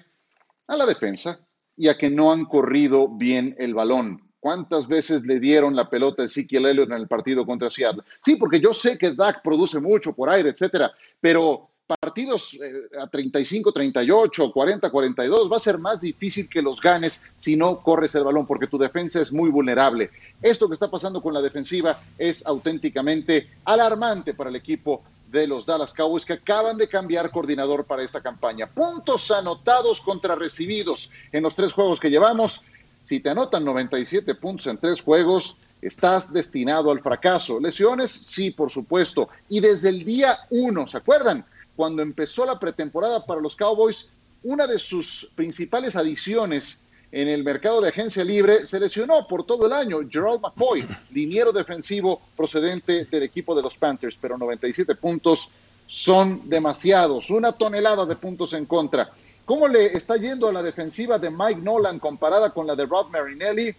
A 0.69 0.77
la 0.79 0.87
defensa 0.87 1.39
y 1.77 1.89
a 1.89 1.99
que 1.99 2.09
no 2.09 2.33
han 2.33 2.47
corrido 2.47 3.07
bien 3.07 3.55
el 3.59 3.75
balón. 3.75 4.23
¿Cuántas 4.41 4.89
veces 4.89 5.27
le 5.27 5.39
dieron 5.39 5.77
la 5.77 5.91
pelota 5.91 6.23
a 6.23 6.25
Ezekiel 6.25 6.65
Elliott 6.65 6.93
en 6.93 6.97
el 6.97 7.09
partido 7.09 7.45
contra 7.45 7.69
Seattle? 7.69 8.05
Sí, 8.25 8.37
porque 8.37 8.59
yo 8.59 8.73
sé 8.73 8.97
que 8.97 9.13
Dak 9.13 9.43
produce 9.43 9.81
mucho 9.81 10.15
por 10.15 10.31
aire, 10.31 10.49
etcétera, 10.49 10.93
pero 11.21 11.69
partidos 11.87 12.55
eh, 12.55 12.89
a 13.01 13.07
35, 13.07 13.73
38, 13.73 14.53
40, 14.53 14.91
42 14.91 15.53
va 15.53 15.57
a 15.57 15.61
ser 15.61 15.79
más 15.79 16.01
difícil 16.01 16.49
que 16.49 16.63
los 16.63 16.81
ganes 16.81 17.23
si 17.37 17.57
no 17.57 17.81
corres 17.81 18.15
el 18.15 18.25
balón, 18.25 18.47
porque 18.47 18.67
tu 18.67 18.79
defensa 18.79 19.21
es 19.21 19.33
muy 19.33 19.51
vulnerable. 19.51 20.11
Esto 20.43 20.69
que 20.69 20.75
está 20.75 20.91
pasando 20.91 21.23
con 21.23 21.33
la 21.33 21.41
defensiva 21.41 22.01
es 22.19 22.45
auténticamente 22.47 23.51
alarmante 23.65 24.35
para 24.35 24.51
el 24.51 24.57
equipo 24.57 25.03
de 25.31 25.47
los 25.47 25.67
Dallas 25.67 25.93
Cowboys 25.93 26.25
que 26.25 26.35
acaban 26.35 26.77
de 26.77 26.89
cambiar 26.89 27.31
coordinador 27.31 27.85
para 27.85 28.03
esta 28.03 28.21
campaña. 28.21 28.67
Puntos 28.67 29.31
anotados 29.31 30.01
contra 30.01 30.35
recibidos 30.35 31.11
en 31.33 31.43
los 31.43 31.55
tres 31.55 31.73
juegos 31.73 32.01
que 32.01 32.11
llevamos. 32.11 32.63
Si 33.05 33.21
te 33.21 33.31
anotan 33.31 33.65
97 33.65 34.35
puntos 34.35 34.67
en 34.67 34.79
tres 34.79 35.01
juegos, 35.01 35.59
estás 35.81 36.33
destinado 36.33 36.91
al 36.91 37.01
fracaso. 37.01 37.61
Lesiones, 37.61 38.11
sí, 38.11 38.51
por 38.51 38.71
supuesto. 38.71 39.29
Y 39.49 39.61
desde 39.61 39.91
el 39.91 40.05
día 40.05 40.37
uno, 40.51 40.87
¿se 40.87 40.97
acuerdan? 40.97 41.45
Cuando 41.77 42.03
empezó 42.03 42.47
la 42.47 42.59
pretemporada 42.59 43.25
para 43.25 43.41
los 43.41 43.55
Cowboys, 43.55 44.11
una 44.43 44.67
de 44.67 44.79
sus 44.79 45.31
principales 45.35 45.95
adiciones 45.95 46.87
en 47.13 47.29
el 47.29 47.45
mercado 47.45 47.81
de 47.81 47.91
agencia 47.91 48.25
libre 48.25 48.67
se 48.67 48.81
lesionó 48.81 49.27
por 49.27 49.45
todo 49.45 49.67
el 49.67 49.73
año. 49.73 50.01
Gerald 50.11 50.41
McCoy, 50.41 50.87
liniero 51.13 51.53
defensivo 51.53 52.21
procedente 52.37 53.05
del 53.05 53.23
equipo 53.23 53.55
de 53.55 53.63
los 53.63 53.77
Panthers, 53.77 54.17
pero 54.21 54.37
97 54.37 54.95
puntos 54.97 55.51
son 55.87 56.49
demasiados, 56.49 57.31
una 57.31 57.53
tonelada 57.53 58.05
de 58.07 58.17
puntos 58.17 58.53
en 58.55 58.67
contra. 58.67 59.11
¿Cómo 59.45 59.69
le 59.69 59.97
está 59.97 60.17
yendo 60.17 60.49
a 60.49 60.53
la 60.53 60.63
defensiva 60.63 61.19
de 61.19 61.31
Mike 61.31 61.61
Nolan 61.61 62.01
comparada 62.01 62.51
con 62.51 62.67
la 62.67 62.75
de 62.75 62.87
Rod 62.87 63.09
Marinelli? 63.11 63.73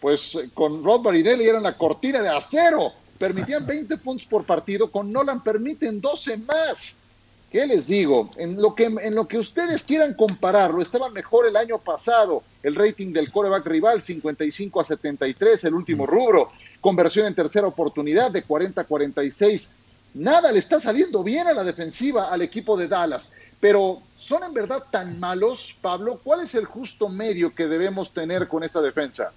Pues 0.00 0.34
eh, 0.34 0.50
con 0.52 0.82
Rod 0.82 1.02
Marinelli 1.02 1.44
eran 1.44 1.62
la 1.62 1.78
cortina 1.78 2.20
de 2.20 2.28
acero, 2.28 2.92
permitían 3.16 3.64
20 3.64 3.96
puntos 3.98 4.26
por 4.26 4.44
partido, 4.44 4.88
con 4.88 5.12
Nolan 5.12 5.42
permiten 5.42 6.00
12 6.00 6.38
más. 6.38 6.96
¿Qué 7.56 7.66
les 7.66 7.86
digo? 7.86 8.28
En 8.36 8.60
lo, 8.60 8.74
que, 8.74 8.84
en 8.84 9.14
lo 9.14 9.26
que 9.26 9.38
ustedes 9.38 9.82
quieran 9.82 10.12
compararlo, 10.12 10.82
estaba 10.82 11.08
mejor 11.08 11.46
el 11.46 11.56
año 11.56 11.78
pasado. 11.78 12.42
El 12.62 12.74
rating 12.74 13.14
del 13.14 13.32
coreback 13.32 13.64
rival, 13.64 14.02
55 14.02 14.78
a 14.78 14.84
73, 14.84 15.64
el 15.64 15.72
último 15.72 16.04
rubro. 16.04 16.52
Conversión 16.82 17.26
en 17.26 17.34
tercera 17.34 17.66
oportunidad 17.66 18.30
de 18.30 18.42
40 18.42 18.82
a 18.82 18.84
46. 18.84 19.74
Nada 20.12 20.52
le 20.52 20.58
está 20.58 20.80
saliendo 20.80 21.22
bien 21.22 21.46
a 21.46 21.54
la 21.54 21.64
defensiva 21.64 22.30
al 22.30 22.42
equipo 22.42 22.76
de 22.76 22.88
Dallas. 22.88 23.32
Pero, 23.58 24.02
¿son 24.18 24.44
en 24.44 24.52
verdad 24.52 24.82
tan 24.90 25.18
malos, 25.18 25.74
Pablo? 25.80 26.20
¿Cuál 26.22 26.42
es 26.42 26.54
el 26.54 26.66
justo 26.66 27.08
medio 27.08 27.54
que 27.54 27.68
debemos 27.68 28.12
tener 28.12 28.48
con 28.48 28.64
esta 28.64 28.82
defensa? 28.82 29.32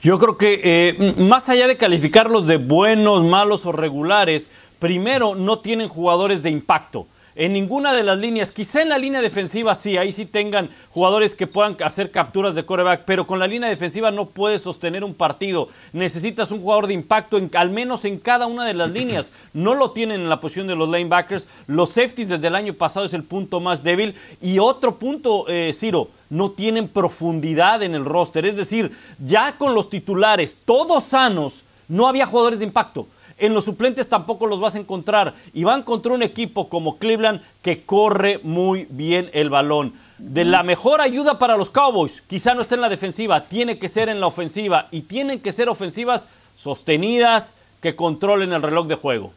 Yo 0.00 0.20
creo 0.20 0.36
que 0.36 0.60
eh, 0.62 1.14
más 1.18 1.48
allá 1.48 1.66
de 1.66 1.76
calificarlos 1.76 2.46
de 2.46 2.58
buenos, 2.58 3.24
malos 3.24 3.66
o 3.66 3.72
regulares, 3.72 4.50
primero 4.82 5.36
no 5.36 5.60
tienen 5.60 5.88
jugadores 5.88 6.42
de 6.42 6.50
impacto. 6.50 7.06
En 7.36 7.52
ninguna 7.52 7.92
de 7.92 8.02
las 8.02 8.18
líneas, 8.18 8.50
quizá 8.50 8.82
en 8.82 8.88
la 8.88 8.98
línea 8.98 9.22
defensiva 9.22 9.76
sí, 9.76 9.96
ahí 9.96 10.10
sí 10.10 10.26
tengan 10.26 10.68
jugadores 10.90 11.36
que 11.36 11.46
puedan 11.46 11.76
hacer 11.84 12.10
capturas 12.10 12.56
de 12.56 12.66
coreback, 12.66 13.04
pero 13.04 13.24
con 13.24 13.38
la 13.38 13.46
línea 13.46 13.68
defensiva 13.68 14.10
no 14.10 14.26
puedes 14.26 14.62
sostener 14.62 15.04
un 15.04 15.14
partido. 15.14 15.68
Necesitas 15.92 16.50
un 16.50 16.60
jugador 16.60 16.88
de 16.88 16.94
impacto 16.94 17.38
en, 17.38 17.48
al 17.54 17.70
menos 17.70 18.04
en 18.04 18.18
cada 18.18 18.48
una 18.48 18.66
de 18.66 18.74
las 18.74 18.90
líneas. 18.98 19.32
No 19.52 19.76
lo 19.76 19.92
tienen 19.92 20.20
en 20.20 20.28
la 20.28 20.40
posición 20.40 20.66
de 20.66 20.74
los 20.74 20.88
linebackers. 20.88 21.46
Los 21.68 21.90
safeties 21.90 22.28
desde 22.28 22.48
el 22.48 22.56
año 22.56 22.74
pasado 22.74 23.06
es 23.06 23.14
el 23.14 23.22
punto 23.22 23.60
más 23.60 23.84
débil. 23.84 24.16
Y 24.40 24.58
otro 24.58 24.96
punto, 24.96 25.44
eh, 25.46 25.72
Ciro, 25.76 26.08
no 26.28 26.50
tienen 26.50 26.88
profundidad 26.88 27.84
en 27.84 27.94
el 27.94 28.04
roster. 28.04 28.46
Es 28.46 28.56
decir, 28.56 28.90
ya 29.24 29.56
con 29.56 29.76
los 29.76 29.88
titulares 29.88 30.58
todos 30.64 31.04
sanos, 31.04 31.62
no 31.86 32.08
había 32.08 32.26
jugadores 32.26 32.58
de 32.58 32.64
impacto. 32.64 33.06
En 33.42 33.54
los 33.54 33.64
suplentes 33.64 34.08
tampoco 34.08 34.46
los 34.46 34.60
vas 34.60 34.76
a 34.76 34.78
encontrar. 34.78 35.34
Y 35.52 35.64
van 35.64 35.82
contra 35.82 36.12
un 36.12 36.22
equipo 36.22 36.68
como 36.68 36.98
Cleveland 36.98 37.42
que 37.60 37.82
corre 37.82 38.38
muy 38.44 38.86
bien 38.88 39.28
el 39.32 39.50
balón. 39.50 39.94
De 40.18 40.44
la 40.44 40.62
mejor 40.62 41.00
ayuda 41.00 41.40
para 41.40 41.56
los 41.56 41.68
Cowboys, 41.68 42.22
quizá 42.28 42.54
no 42.54 42.62
esté 42.62 42.76
en 42.76 42.82
la 42.82 42.88
defensiva, 42.88 43.40
tiene 43.40 43.80
que 43.80 43.88
ser 43.88 44.08
en 44.08 44.20
la 44.20 44.28
ofensiva. 44.28 44.86
Y 44.92 45.02
tienen 45.02 45.40
que 45.40 45.52
ser 45.52 45.68
ofensivas 45.68 46.28
sostenidas 46.56 47.56
que 47.80 47.96
controlen 47.96 48.52
el 48.52 48.62
reloj 48.62 48.86
de 48.86 48.94
juego. 48.94 49.32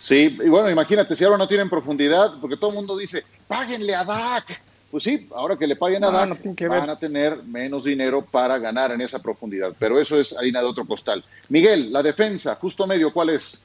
Sí, 0.00 0.36
y 0.44 0.48
bueno, 0.48 0.68
imagínate, 0.68 1.14
si 1.14 1.22
ahora 1.22 1.38
no 1.38 1.46
tienen 1.46 1.70
profundidad, 1.70 2.32
porque 2.40 2.56
todo 2.56 2.70
el 2.70 2.76
mundo 2.76 2.96
dice, 2.96 3.24
páguenle 3.46 3.94
a 3.94 4.02
Dak 4.02 4.60
pues 4.94 5.02
sí, 5.02 5.28
ahora 5.34 5.56
que 5.56 5.66
le 5.66 5.74
paguen 5.74 6.04
a 6.04 6.10
Dan, 6.12 6.38
van 6.68 6.88
a 6.88 6.96
tener 6.96 7.42
menos 7.42 7.82
dinero 7.82 8.24
para 8.24 8.60
ganar 8.60 8.92
en 8.92 9.00
esa 9.00 9.18
profundidad. 9.18 9.72
Pero 9.76 9.98
eso 10.00 10.20
es 10.20 10.32
harina 10.38 10.60
de 10.60 10.66
otro 10.66 10.86
costal. 10.86 11.24
Miguel, 11.48 11.92
la 11.92 12.00
defensa, 12.00 12.54
justo 12.54 12.86
medio, 12.86 13.12
¿cuál 13.12 13.30
es? 13.30 13.60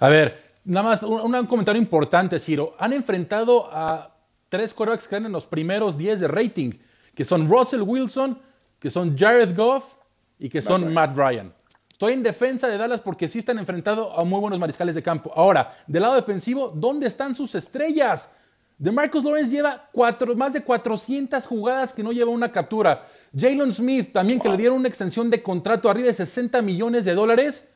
A 0.00 0.08
ver, 0.08 0.36
nada 0.64 0.88
más 0.88 1.04
un, 1.04 1.46
comentario 1.46 1.80
importante, 1.80 2.40
Ciro. 2.40 2.74
Han 2.80 2.92
enfrentado 2.92 3.68
a 3.72 4.16
tres 4.48 4.74
quarterbacks 4.74 5.04
que 5.04 5.14
están 5.14 5.26
en 5.26 5.30
los 5.30 5.46
primeros 5.46 5.96
10 5.96 6.18
de 6.18 6.26
rating, 6.26 6.72
que 7.14 7.24
son 7.24 7.48
Russell 7.48 7.82
Wilson, 7.82 8.36
que 8.80 8.90
son 8.90 9.16
Jared 9.16 9.56
Goff 9.56 9.94
y 10.40 10.48
que 10.48 10.60
son 10.60 10.92
Matt 10.92 11.16
Ryan. 11.16 11.54
Estoy 11.88 12.14
en 12.14 12.24
defensa 12.24 12.66
de 12.66 12.78
Dallas 12.78 13.00
porque 13.00 13.28
sí 13.28 13.38
están 13.38 13.60
enfrentando 13.60 14.12
a 14.18 14.24
muy 14.24 14.40
buenos 14.40 14.58
mariscales 14.58 14.96
de 14.96 15.04
campo. 15.04 15.32
Ahora, 15.36 15.72
del 15.86 16.02
lado 16.02 16.16
defensivo, 16.16 16.72
¿dónde 16.74 17.06
están 17.06 17.36
sus 17.36 17.54
estrellas? 17.54 18.28
De 18.76 18.90
Marcus 18.90 19.22
Lawrence 19.22 19.50
lleva 19.50 19.88
más 20.36 20.52
de 20.52 20.62
400 20.62 21.46
jugadas 21.46 21.92
que 21.92 22.02
no 22.02 22.10
lleva 22.10 22.30
una 22.30 22.50
captura. 22.50 23.06
Jalen 23.36 23.72
Smith 23.72 24.12
también 24.12 24.40
que 24.40 24.48
le 24.48 24.56
dieron 24.56 24.78
una 24.78 24.88
extensión 24.88 25.30
de 25.30 25.42
contrato 25.42 25.88
arriba 25.88 26.08
de 26.08 26.14
60 26.14 26.60
millones 26.62 27.04
de 27.04 27.14
dólares. 27.14 27.68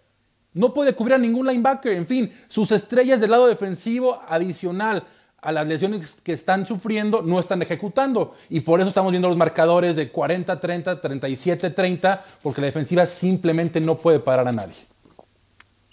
No 0.55 0.75
puede 0.75 0.95
cubrir 0.95 1.15
a 1.15 1.19
ningún 1.19 1.47
linebacker. 1.47 1.93
En 1.93 2.07
fin, 2.07 2.33
sus 2.49 2.73
estrellas 2.73 3.21
del 3.21 3.31
lado 3.31 3.47
defensivo 3.47 4.21
adicional 4.29 5.05
a 5.41 5.53
las 5.53 5.69
lesiones 5.69 6.17
que 6.23 6.33
están 6.33 6.67
sufriendo 6.67 7.23
no 7.23 7.39
están 7.39 7.63
ejecutando. 7.63 8.35
Y 8.49 8.61
por 8.61 8.81
eso 8.81 8.89
estamos 8.89 9.13
viendo 9.13 9.29
los 9.29 9.37
marcadores 9.37 9.95
de 9.95 10.13
40-30, 10.13 11.01
37-30, 11.01 12.21
porque 12.43 12.61
la 12.61 12.67
defensiva 12.67 13.07
simplemente 13.07 13.81
no 13.81 13.97
puede 13.97 14.19
parar 14.19 14.49
a 14.49 14.53
nadie. 14.53 14.77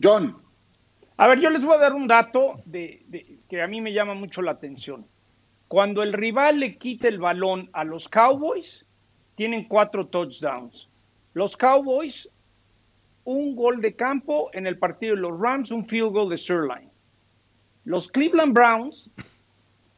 John, 0.02 0.36
a 1.18 1.28
ver, 1.28 1.40
yo 1.40 1.50
les 1.50 1.64
voy 1.64 1.76
a 1.76 1.80
dar 1.80 1.94
un 1.94 2.08
dato 2.08 2.56
de, 2.66 3.00
que 3.50 3.62
a 3.62 3.68
mí 3.68 3.82
me 3.82 3.94
llama 3.94 4.14
mucho 4.14 4.42
la 4.42 4.52
atención. 4.52 5.06
Cuando 5.68 6.04
el 6.04 6.14
rival 6.14 6.60
le 6.60 6.78
quita 6.78 7.08
el 7.08 7.18
balón 7.18 7.70
a 7.74 7.84
los 7.84 8.08
Cowboys, 8.08 8.86
tienen 9.36 9.68
cuatro 9.68 10.08
touchdowns. 10.08 10.90
Los 11.34 11.58
Cowboys, 11.58 12.30
un 13.26 13.56
gol 13.56 13.82
de 13.82 13.96
campo 13.96 14.50
en 14.54 14.68
el 14.68 14.78
partido 14.78 15.16
de 15.16 15.22
los 15.22 15.40
Rams, 15.40 15.72
un 15.72 15.88
field 15.88 16.12
goal 16.12 16.30
de 16.30 16.38
Sirline. 16.38 16.90
Los 17.84 18.08
Cleveland 18.08 18.54
Browns, 18.54 19.10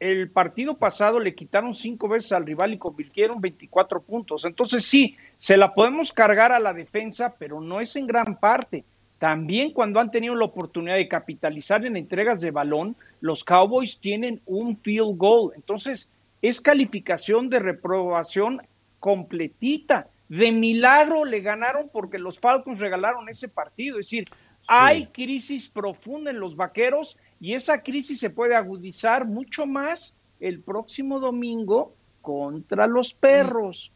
el 0.00 0.30
partido 0.30 0.76
pasado 0.78 1.20
le 1.20 1.34
quitaron 1.34 1.74
cinco 1.74 2.08
veces 2.08 2.32
al 2.32 2.46
rival 2.46 2.74
y 2.74 2.78
convirtieron 2.78 3.40
24 3.40 4.00
puntos. 4.00 4.44
Entonces 4.44 4.84
sí, 4.84 5.16
se 5.38 5.56
la 5.56 5.74
podemos 5.74 6.12
cargar 6.12 6.52
a 6.52 6.60
la 6.60 6.72
defensa, 6.72 7.34
pero 7.38 7.60
no 7.60 7.80
es 7.80 7.96
en 7.96 8.06
gran 8.06 8.38
parte. 8.38 8.84
También 9.18 9.72
cuando 9.72 9.98
han 9.98 10.10
tenido 10.10 10.34
la 10.36 10.44
oportunidad 10.44 10.96
de 10.96 11.08
capitalizar 11.08 11.84
en 11.84 11.96
entregas 11.96 12.40
de 12.40 12.52
balón, 12.52 12.94
los 13.20 13.42
Cowboys 13.42 14.00
tienen 14.00 14.40
un 14.46 14.76
field 14.76 15.16
goal. 15.16 15.52
Entonces, 15.56 16.10
es 16.40 16.60
calificación 16.60 17.50
de 17.50 17.58
reprobación 17.58 18.60
completita. 19.00 20.08
De 20.28 20.52
milagro 20.52 21.24
le 21.24 21.40
ganaron 21.40 21.88
porque 21.92 22.18
los 22.18 22.38
Falcons 22.38 22.78
regalaron 22.78 23.28
ese 23.28 23.48
partido. 23.48 23.98
Es 23.98 24.06
decir, 24.06 24.26
hay 24.68 25.06
crisis 25.06 25.68
profunda 25.68 26.30
en 26.30 26.38
los 26.38 26.54
vaqueros 26.54 27.18
y 27.40 27.54
esa 27.54 27.82
crisis 27.82 28.20
se 28.20 28.30
puede 28.30 28.54
agudizar 28.54 29.26
mucho 29.26 29.66
más 29.66 30.16
el 30.38 30.60
próximo 30.60 31.18
domingo 31.18 31.94
contra 32.20 32.86
los 32.86 33.14
perros. 33.14 33.90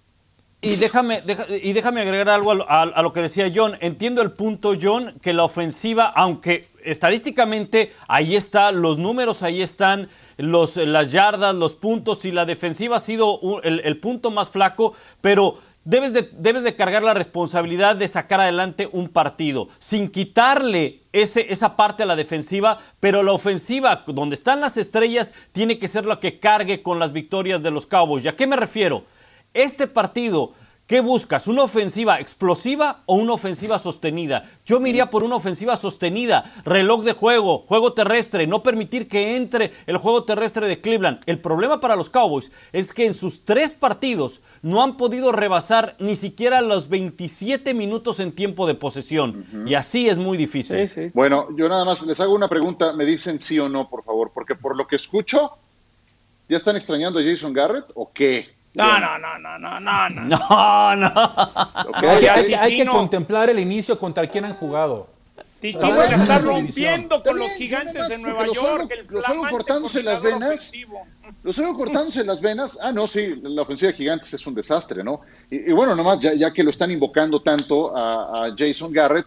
Y 0.64 0.76
déjame, 0.76 1.24
y 1.60 1.72
déjame 1.72 2.02
agregar 2.02 2.28
algo 2.28 2.52
a, 2.68 3.02
lo 3.02 3.12
que 3.12 3.20
decía 3.20 3.50
John. 3.52 3.76
Entiendo 3.80 4.22
el 4.22 4.30
punto, 4.30 4.74
John, 4.80 5.12
que 5.20 5.32
la 5.32 5.42
ofensiva, 5.42 6.06
aunque 6.14 6.68
estadísticamente 6.84 7.90
ahí 8.06 8.36
está, 8.36 8.70
los 8.70 8.96
números 8.96 9.42
ahí 9.42 9.60
están, 9.60 10.06
los, 10.36 10.76
las 10.76 11.10
yardas, 11.10 11.52
los 11.56 11.74
puntos, 11.74 12.24
y 12.24 12.30
la 12.30 12.44
defensiva 12.44 12.98
ha 12.98 13.00
sido 13.00 13.40
el, 13.64 13.96
punto 13.98 14.30
más 14.30 14.50
flaco, 14.50 14.94
pero 15.20 15.58
debes 15.84 16.12
de, 16.12 16.30
debes 16.32 16.62
de 16.62 16.76
cargar 16.76 17.02
la 17.02 17.14
responsabilidad 17.14 17.96
de 17.96 18.06
sacar 18.06 18.40
adelante 18.40 18.88
un 18.92 19.08
partido, 19.08 19.66
sin 19.80 20.12
quitarle 20.12 21.00
ese, 21.12 21.52
esa 21.52 21.74
parte 21.74 22.04
a 22.04 22.06
la 22.06 22.14
defensiva, 22.14 22.78
pero 23.00 23.24
la 23.24 23.32
ofensiva, 23.32 24.04
donde 24.06 24.36
están 24.36 24.60
las 24.60 24.76
estrellas, 24.76 25.34
tiene 25.52 25.80
que 25.80 25.88
ser 25.88 26.06
la 26.06 26.20
que 26.20 26.38
cargue 26.38 26.84
con 26.84 27.00
las 27.00 27.12
victorias 27.12 27.64
de 27.64 27.72
los 27.72 27.86
Cowboys. 27.86 28.24
¿Y 28.24 28.28
a 28.28 28.36
qué 28.36 28.46
me 28.46 28.54
refiero? 28.54 29.02
Este 29.54 29.86
partido, 29.86 30.52
¿qué 30.86 31.00
buscas? 31.00 31.46
¿Una 31.46 31.64
ofensiva 31.64 32.18
explosiva 32.18 33.02
o 33.04 33.16
una 33.16 33.34
ofensiva 33.34 33.78
sostenida? 33.78 34.48
Yo 34.64 34.80
me 34.80 34.88
iría 34.88 35.10
por 35.10 35.24
una 35.24 35.36
ofensiva 35.36 35.76
sostenida, 35.76 36.50
reloj 36.64 37.04
de 37.04 37.12
juego, 37.12 37.58
juego 37.68 37.92
terrestre, 37.92 38.46
no 38.46 38.62
permitir 38.62 39.08
que 39.08 39.36
entre 39.36 39.72
el 39.86 39.98
juego 39.98 40.24
terrestre 40.24 40.66
de 40.68 40.80
Cleveland. 40.80 41.20
El 41.26 41.38
problema 41.38 41.80
para 41.80 41.96
los 41.96 42.08
Cowboys 42.08 42.50
es 42.72 42.94
que 42.94 43.04
en 43.04 43.12
sus 43.12 43.44
tres 43.44 43.74
partidos 43.74 44.40
no 44.62 44.82
han 44.82 44.96
podido 44.96 45.32
rebasar 45.32 45.96
ni 45.98 46.16
siquiera 46.16 46.62
los 46.62 46.88
27 46.88 47.74
minutos 47.74 48.20
en 48.20 48.32
tiempo 48.32 48.66
de 48.66 48.74
posesión. 48.74 49.44
Y 49.66 49.74
así 49.74 50.08
es 50.08 50.16
muy 50.16 50.38
difícil. 50.38 51.12
Bueno, 51.12 51.48
yo 51.58 51.68
nada 51.68 51.84
más 51.84 52.00
les 52.02 52.18
hago 52.20 52.34
una 52.34 52.48
pregunta, 52.48 52.94
me 52.94 53.04
dicen 53.04 53.38
sí 53.38 53.58
o 53.58 53.68
no, 53.68 53.90
por 53.90 54.02
favor, 54.02 54.30
porque 54.32 54.54
por 54.54 54.78
lo 54.78 54.86
que 54.86 54.96
escucho, 54.96 55.50
¿ya 56.48 56.56
están 56.56 56.76
extrañando 56.76 57.18
a 57.20 57.22
Jason 57.22 57.52
Garrett 57.52 57.84
o 57.94 58.10
qué? 58.14 58.61
No, 58.74 58.98
no, 58.98 59.18
no, 59.18 59.38
no, 59.38 59.58
no, 59.58 59.80
no, 59.80 60.10
no. 60.10 60.24
No, 60.24 60.96
no. 60.96 61.12
hay, 62.02 62.76
que 62.76 62.86
contemplar 62.86 63.50
el 63.50 63.58
inicio 63.58 63.98
contra 63.98 64.26
quien 64.26 64.46
han 64.46 64.54
jugado. 64.54 65.06
Tito 65.60 65.84
a 65.86 66.06
estar 66.06 66.42
rompiendo 66.42 67.22
con 67.22 67.38
los 67.38 67.52
gigantes 67.52 68.08
de 68.08 68.18
Nueva 68.18 68.46
York. 68.52 68.90
Los 69.10 69.28
oigo 69.28 69.48
cortándose 69.48 70.02
las 70.02 70.20
venas. 70.20 70.72
Los 71.44 71.56
oigo 71.58 71.76
cortándose 71.76 72.24
las 72.24 72.40
venas. 72.40 72.76
Ah, 72.82 72.90
no, 72.90 73.06
sí, 73.06 73.36
la 73.42 73.62
ofensiva 73.62 73.92
de 73.92 73.96
gigantes 73.96 74.34
es 74.34 74.44
un 74.44 74.54
desastre, 74.54 75.04
¿no? 75.04 75.20
Y, 75.50 75.70
bueno, 75.70 75.94
nomás, 75.94 76.18
ya, 76.18 76.34
ya, 76.34 76.52
que 76.52 76.64
lo 76.64 76.70
están 76.70 76.90
invocando 76.90 77.40
tanto 77.42 77.96
a, 77.96 78.46
a 78.46 78.54
Jason 78.58 78.92
Garrett, 78.92 79.26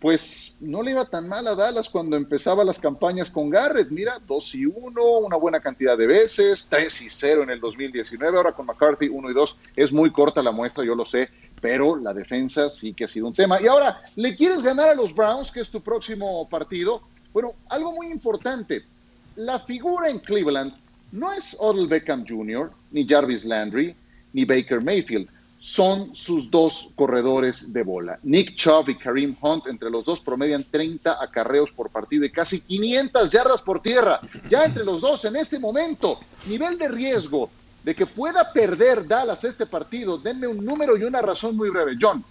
pues 0.00 0.56
no 0.60 0.82
le 0.82 0.90
iba 0.90 1.06
tan 1.06 1.28
mal 1.28 1.46
a 1.46 1.54
Dallas 1.54 1.88
cuando 1.88 2.16
empezaba 2.16 2.64
las 2.64 2.78
campañas 2.78 3.30
con 3.30 3.48
Garrett. 3.48 3.90
Mira, 3.90 4.18
2 4.26 4.54
y 4.56 4.66
1, 4.66 5.18
una 5.18 5.36
buena 5.36 5.60
cantidad 5.60 5.96
de 5.96 6.06
veces, 6.06 6.66
3 6.68 7.02
y 7.02 7.10
0 7.10 7.44
en 7.44 7.50
el 7.50 7.60
2019, 7.60 8.36
ahora 8.36 8.52
con 8.52 8.66
McCarthy 8.66 9.08
1 9.08 9.30
y 9.30 9.34
2. 9.34 9.58
Es 9.74 9.92
muy 9.92 10.10
corta 10.10 10.42
la 10.42 10.52
muestra, 10.52 10.84
yo 10.84 10.94
lo 10.94 11.04
sé, 11.04 11.30
pero 11.60 11.96
la 11.96 12.12
defensa 12.12 12.68
sí 12.68 12.92
que 12.92 13.04
ha 13.04 13.08
sido 13.08 13.26
un 13.26 13.32
tema. 13.32 13.60
Y 13.60 13.66
ahora, 13.66 14.02
¿le 14.16 14.36
quieres 14.36 14.62
ganar 14.62 14.90
a 14.90 14.94
los 14.94 15.14
Browns, 15.14 15.50
que 15.50 15.60
es 15.60 15.70
tu 15.70 15.80
próximo 15.80 16.46
partido? 16.48 17.02
Bueno, 17.32 17.50
algo 17.68 17.92
muy 17.92 18.08
importante, 18.08 18.84
la 19.36 19.60
figura 19.60 20.10
en 20.10 20.18
Cleveland 20.18 20.74
no 21.12 21.32
es 21.32 21.56
Odell 21.58 21.88
Beckham 21.88 22.24
Jr., 22.28 22.70
ni 22.90 23.06
Jarvis 23.06 23.44
Landry, 23.44 23.94
ni 24.32 24.44
Baker 24.44 24.82
Mayfield 24.82 25.28
son 25.58 26.14
sus 26.14 26.50
dos 26.50 26.90
corredores 26.94 27.72
de 27.72 27.82
bola. 27.82 28.18
Nick 28.22 28.54
Chubb 28.56 28.90
y 28.90 28.94
Kareem 28.94 29.34
Hunt, 29.40 29.66
entre 29.66 29.90
los 29.90 30.04
dos, 30.04 30.20
promedian 30.20 30.64
30 30.64 31.22
acarreos 31.22 31.72
por 31.72 31.90
partido 31.90 32.24
y 32.24 32.30
casi 32.30 32.60
500 32.60 33.30
yardas 33.30 33.62
por 33.62 33.80
tierra. 33.80 34.20
Ya 34.50 34.64
entre 34.64 34.84
los 34.84 35.00
dos, 35.00 35.24
en 35.24 35.36
este 35.36 35.58
momento, 35.58 36.18
nivel 36.46 36.78
de 36.78 36.88
riesgo 36.88 37.50
de 37.82 37.94
que 37.94 38.04
pueda 38.04 38.52
perder 38.52 39.06
Dallas 39.06 39.44
este 39.44 39.64
partido, 39.64 40.18
denme 40.18 40.46
un 40.46 40.64
número 40.64 40.96
y 40.96 41.04
una 41.04 41.22
razón 41.22 41.56
muy 41.56 41.70
breve. 41.70 41.96
John. 42.00 42.24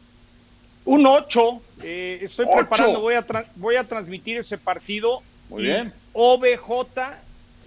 Un 0.83 1.07
8. 1.07 1.61
Eh, 1.81 2.19
estoy 2.21 2.45
preparando, 2.45 2.99
voy 2.99 3.15
a, 3.15 3.25
voy 3.55 3.75
a 3.75 3.85
transmitir 3.85 4.37
ese 4.37 4.57
partido. 4.57 5.21
Muy 5.49 5.63
bien. 5.63 5.93
OBJ 6.13 6.99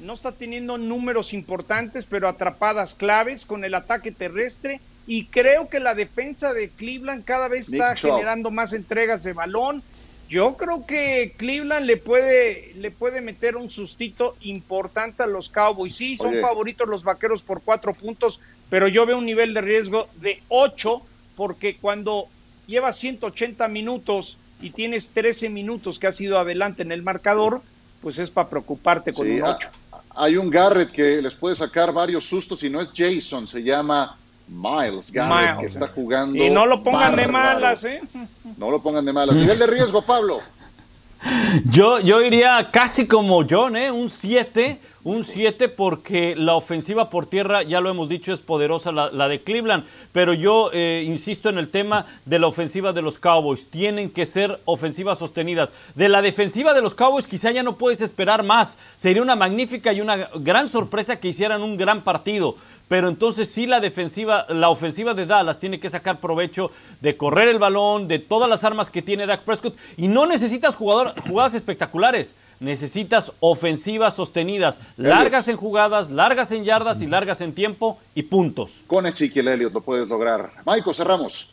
no 0.00 0.12
está 0.12 0.32
teniendo 0.32 0.78
números 0.78 1.32
importantes, 1.32 2.06
pero 2.06 2.28
atrapadas 2.28 2.94
claves 2.94 3.44
con 3.44 3.64
el 3.64 3.74
ataque 3.74 4.12
terrestre 4.12 4.80
y 5.08 5.24
creo 5.24 5.70
que 5.70 5.80
la 5.80 5.94
defensa 5.94 6.52
de 6.52 6.68
Cleveland 6.68 7.24
cada 7.24 7.48
vez 7.48 7.72
está 7.72 7.96
generando 7.96 8.50
más 8.50 8.74
entregas 8.74 9.22
de 9.22 9.32
balón. 9.32 9.82
Yo 10.28 10.54
creo 10.58 10.84
que 10.86 11.32
Cleveland 11.38 11.86
le 11.86 11.96
puede, 11.96 12.74
le 12.76 12.90
puede 12.90 13.22
meter 13.22 13.56
un 13.56 13.70
sustito 13.70 14.36
importante 14.42 15.22
a 15.22 15.26
los 15.26 15.48
Cowboys. 15.48 15.96
Sí, 15.96 16.18
son 16.18 16.38
favoritos 16.42 16.86
los 16.86 17.04
vaqueros 17.04 17.42
por 17.42 17.62
cuatro 17.62 17.94
puntos, 17.94 18.38
pero 18.68 18.86
yo 18.86 19.06
veo 19.06 19.16
un 19.16 19.24
nivel 19.24 19.54
de 19.54 19.62
riesgo 19.62 20.06
de 20.16 20.42
ocho, 20.48 21.00
porque 21.36 21.78
cuando 21.78 22.26
llevas 22.66 22.98
180 22.98 23.66
minutos 23.68 24.36
y 24.60 24.72
tienes 24.72 25.08
13 25.08 25.48
minutos 25.48 25.98
que 25.98 26.08
has 26.08 26.20
ido 26.20 26.38
adelante 26.38 26.82
en 26.82 26.92
el 26.92 27.02
marcador, 27.02 27.62
pues 28.02 28.18
es 28.18 28.28
para 28.28 28.50
preocuparte 28.50 29.14
con 29.14 29.26
un 29.26 29.42
ocho. 29.42 29.70
Hay 30.14 30.36
un 30.36 30.50
Garrett 30.50 30.90
que 30.90 31.22
les 31.22 31.34
puede 31.34 31.56
sacar 31.56 31.94
varios 31.94 32.26
sustos 32.26 32.62
y 32.62 32.68
no 32.68 32.82
es 32.82 32.90
Jason, 32.94 33.48
se 33.48 33.62
llama 33.62 34.18
Miles 34.48 35.12
Garrett, 35.12 35.60
que 35.60 35.66
está 35.66 35.88
jugando. 35.88 36.36
Y 36.36 36.50
no 36.50 36.66
lo 36.66 36.82
pongan 36.82 37.16
de 37.16 37.28
malas, 37.28 37.84
¿eh? 37.84 38.00
No 38.56 38.70
lo 38.70 38.80
pongan 38.80 39.04
de 39.04 39.12
malas. 39.12 39.36
Nivel 39.36 39.58
de 39.58 39.66
riesgo, 39.66 40.02
Pablo. 40.02 40.40
Yo, 41.64 41.98
yo 42.00 42.22
iría 42.22 42.68
casi 42.70 43.08
como 43.08 43.44
John, 43.48 43.76
¿eh? 43.76 43.90
Un 43.90 44.08
7. 44.08 44.78
Un 45.04 45.24
7 45.24 45.68
porque 45.68 46.34
la 46.36 46.54
ofensiva 46.54 47.08
por 47.08 47.26
tierra, 47.26 47.62
ya 47.62 47.80
lo 47.80 47.88
hemos 47.88 48.08
dicho, 48.08 48.32
es 48.32 48.40
poderosa 48.40 48.92
la, 48.92 49.28
de 49.28 49.40
Cleveland. 49.40 49.84
Pero 50.12 50.34
yo 50.34 50.70
eh, 50.72 51.04
insisto 51.06 51.48
en 51.48 51.58
el 51.58 51.70
tema 51.70 52.04
de 52.26 52.38
la 52.38 52.46
ofensiva 52.46 52.92
de 52.92 53.02
los 53.02 53.18
Cowboys. 53.18 53.68
Tienen 53.70 54.10
que 54.10 54.26
ser 54.26 54.60
ofensivas 54.64 55.18
sostenidas. 55.18 55.72
De 55.94 56.08
la 56.08 56.20
defensiva 56.20 56.74
de 56.74 56.82
los 56.82 56.94
Cowboys 56.94 57.26
quizá 57.26 57.50
ya 57.50 57.62
no 57.62 57.76
puedes 57.76 58.00
esperar 58.00 58.42
más. 58.42 58.76
Sería 58.96 59.22
una 59.22 59.36
magnífica 59.36 59.92
y 59.92 60.00
una 60.00 60.28
gran 60.34 60.68
sorpresa 60.68 61.18
que 61.18 61.28
hicieran 61.28 61.62
un 61.62 61.76
gran 61.76 62.02
partido 62.02 62.56
pero 62.88 63.08
entonces 63.08 63.50
sí 63.50 63.66
la 63.66 63.80
defensiva, 63.80 64.46
la 64.48 64.70
ofensiva 64.70 65.14
de 65.14 65.26
Dallas 65.26 65.60
tiene 65.60 65.78
que 65.78 65.90
sacar 65.90 66.18
provecho 66.18 66.70
de 67.00 67.16
correr 67.16 67.48
el 67.48 67.58
balón, 67.58 68.08
de 68.08 68.18
todas 68.18 68.48
las 68.48 68.64
armas 68.64 68.90
que 68.90 69.02
tiene 69.02 69.26
Dak 69.26 69.42
Prescott. 69.42 69.76
Y 69.96 70.08
no 70.08 70.26
necesitas 70.26 70.74
jugadas 70.74 71.54
espectaculares, 71.54 72.34
necesitas 72.60 73.32
ofensivas 73.40 74.14
sostenidas, 74.14 74.80
largas 74.96 75.48
en 75.48 75.56
jugadas, 75.56 76.10
largas 76.10 76.50
en 76.50 76.64
yardas 76.64 77.02
y 77.02 77.06
largas 77.06 77.42
en 77.42 77.52
tiempo 77.52 77.98
y 78.14 78.22
puntos. 78.22 78.82
Con 78.86 79.06
Ezequiel 79.06 79.48
Elliott 79.48 79.74
lo 79.74 79.82
puedes 79.82 80.08
lograr. 80.08 80.50
Michael, 80.66 80.96
cerramos. 80.96 81.52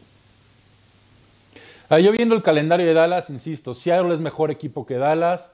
Ah, 1.90 2.00
yo 2.00 2.12
viendo 2.12 2.34
el 2.34 2.42
calendario 2.42 2.88
de 2.88 2.94
Dallas, 2.94 3.30
insisto, 3.30 3.74
Seattle 3.74 4.14
es 4.14 4.20
mejor 4.20 4.50
equipo 4.50 4.86
que 4.86 4.96
Dallas, 4.96 5.54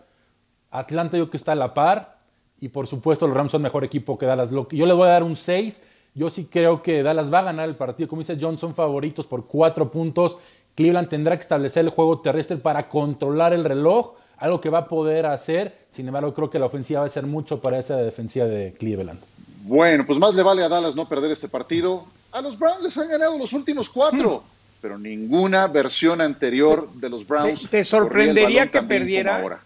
Atlanta 0.69 1.17
yo 1.17 1.29
que 1.29 1.35
está 1.35 1.51
a 1.51 1.55
la 1.55 1.73
par, 1.73 2.20
y 2.61 2.69
por 2.69 2.87
supuesto 2.87 3.27
los 3.27 3.35
Rams 3.35 3.51
son 3.51 3.63
mejor 3.63 3.83
equipo 3.83 4.17
que 4.17 4.27
Dallas. 4.27 4.49
Yo 4.51 4.85
les 4.85 4.95
voy 4.95 5.07
a 5.07 5.11
dar 5.11 5.23
un 5.23 5.35
6. 5.35 5.81
Yo 6.13 6.29
sí 6.29 6.45
creo 6.45 6.83
que 6.83 7.01
Dallas 7.01 7.33
va 7.33 7.39
a 7.39 7.43
ganar 7.43 7.67
el 7.67 7.75
partido. 7.75 8.07
Como 8.07 8.21
dice 8.21 8.37
John, 8.39 8.57
son 8.57 8.75
favoritos 8.75 9.25
por 9.25 9.45
cuatro 9.45 9.91
puntos. 9.91 10.37
Cleveland 10.75 11.09
tendrá 11.09 11.35
que 11.35 11.41
establecer 11.41 11.83
el 11.83 11.89
juego 11.89 12.19
terrestre 12.19 12.57
para 12.57 12.87
controlar 12.87 13.53
el 13.53 13.63
reloj, 13.63 14.13
algo 14.37 14.61
que 14.61 14.69
va 14.69 14.79
a 14.79 14.85
poder 14.85 15.25
hacer. 15.25 15.73
Sin 15.89 16.07
embargo, 16.07 16.33
creo 16.33 16.49
que 16.49 16.59
la 16.59 16.67
ofensiva 16.67 17.01
va 17.01 17.07
a 17.07 17.09
ser 17.09 17.25
mucho 17.25 17.59
para 17.59 17.79
esa 17.79 17.97
defensiva 17.97 18.45
de 18.45 18.73
Cleveland. 18.77 19.19
Bueno, 19.63 20.05
pues 20.05 20.19
más 20.19 20.35
le 20.35 20.43
vale 20.43 20.63
a 20.63 20.69
Dallas 20.69 20.95
no 20.95 21.07
perder 21.07 21.31
este 21.31 21.47
partido. 21.47 22.03
A 22.31 22.41
los 22.41 22.59
Browns 22.59 22.83
les 22.83 22.97
han 22.97 23.09
ganado 23.09 23.37
los 23.37 23.53
últimos 23.53 23.89
cuatro, 23.89 24.37
hmm. 24.37 24.81
pero 24.81 24.97
ninguna 24.99 25.67
versión 25.67 26.21
anterior 26.21 26.89
de 26.93 27.09
los 27.09 27.27
Browns. 27.27 27.69
¿Te, 27.69 27.83
sorprendería 27.83 28.67
que 28.67 28.83
perdiera? 28.83 29.61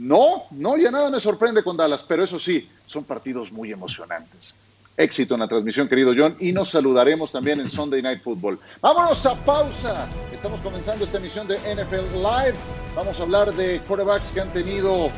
No, 0.00 0.44
no, 0.52 0.78
ya 0.78 0.90
nada 0.90 1.10
me 1.10 1.20
sorprende 1.20 1.62
con 1.62 1.76
Dallas, 1.76 2.02
pero 2.08 2.24
eso 2.24 2.38
sí, 2.38 2.66
son 2.86 3.04
partidos 3.04 3.52
muy 3.52 3.70
emocionantes. 3.70 4.56
Éxito 4.96 5.34
en 5.34 5.40
la 5.40 5.46
transmisión, 5.48 5.90
querido 5.90 6.14
John, 6.16 6.34
y 6.40 6.52
nos 6.52 6.70
saludaremos 6.70 7.30
también 7.30 7.60
en 7.60 7.70
Sunday 7.70 8.00
Night 8.00 8.22
Football. 8.22 8.58
Vámonos 8.80 9.26
a 9.26 9.34
pausa. 9.44 10.06
Estamos 10.32 10.58
comenzando 10.62 11.04
esta 11.04 11.18
emisión 11.18 11.46
de 11.46 11.58
NFL 11.58 12.16
Live. 12.16 12.54
Vamos 12.96 13.20
a 13.20 13.22
hablar 13.22 13.52
de 13.52 13.78
quarterbacks 13.80 14.32
que 14.32 14.40
han 14.40 14.50
tenido 14.54 15.10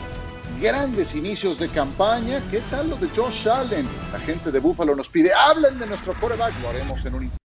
grandes 0.60 1.14
inicios 1.14 1.60
de 1.60 1.68
campaña. 1.68 2.42
¿Qué 2.50 2.60
tal 2.68 2.90
lo 2.90 2.96
de 2.96 3.08
Josh 3.10 3.48
Allen? 3.48 3.86
La 4.12 4.18
gente 4.18 4.50
de 4.50 4.58
Buffalo 4.58 4.96
nos 4.96 5.08
pide, 5.08 5.32
hablen 5.32 5.78
de 5.78 5.86
nuestro 5.86 6.12
quarterback. 6.14 6.60
Lo 6.60 6.70
haremos 6.70 7.04
en 7.04 7.14
un 7.14 7.22
instante. 7.22 7.42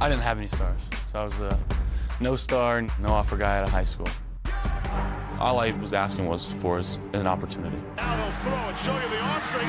I 0.00 0.08
didn't 0.10 0.22
have 0.22 0.38
any 0.38 0.48
stars, 0.48 0.82
so 1.10 1.18
I 1.18 1.24
was 1.24 1.40
uh, 1.40 1.56
no 2.20 2.36
star, 2.36 2.82
no 3.00 3.08
offer 3.08 3.36
guy 3.36 3.58
out 3.58 3.64
of 3.64 3.70
high 3.70 3.84
school. 3.84 4.08
All 5.38 5.60
I 5.60 5.70
was 5.70 5.94
asking 5.94 6.26
was 6.26 6.46
for 6.46 6.82
an 7.12 7.26
opportunity. 7.26 7.76
Now 7.96 8.16
they'll 8.16 8.32
throw 8.42 8.52
and 8.52 8.78
show 8.78 8.94
you 8.94 9.08
the 9.08 9.20
arm 9.20 9.42
strength. 9.44 9.68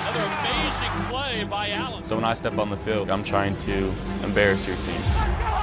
Another 0.00 0.24
amazing 0.40 0.90
play 1.08 1.44
by 1.44 1.70
Allen. 1.70 2.02
So 2.02 2.16
when 2.16 2.24
I 2.24 2.34
step 2.34 2.58
on 2.58 2.70
the 2.70 2.76
field, 2.76 3.08
I'm 3.10 3.22
trying 3.22 3.56
to 3.58 3.92
embarrass 4.24 4.66
your 4.66 4.76
team. 4.76 5.53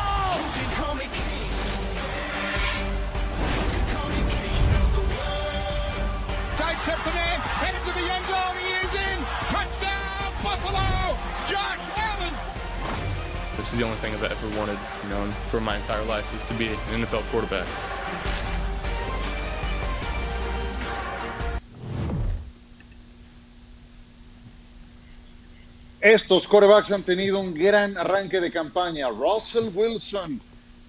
This 13.61 13.73
is 13.73 13.79
the 13.79 13.85
only 13.85 13.97
thing 13.97 14.11
I've 14.15 14.23
ever 14.23 14.57
wanted, 14.57 14.79
you 15.03 15.09
know, 15.09 15.31
for 15.45 15.61
my 15.61 15.77
entire 15.77 16.03
life 16.05 16.25
is 16.35 16.43
to 16.45 16.53
be 16.55 16.69
an 16.69 16.77
NFL 16.99 17.21
quarterback. 17.29 17.67
Estos 26.01 26.47
corebacks 26.47 26.89
han 26.89 27.03
tenido 27.03 27.39
un 27.39 27.53
gran 27.53 27.95
arranque 27.99 28.41
de 28.41 28.49
campaña. 28.49 29.09
Russell 29.11 29.69
Wilson 29.75 30.41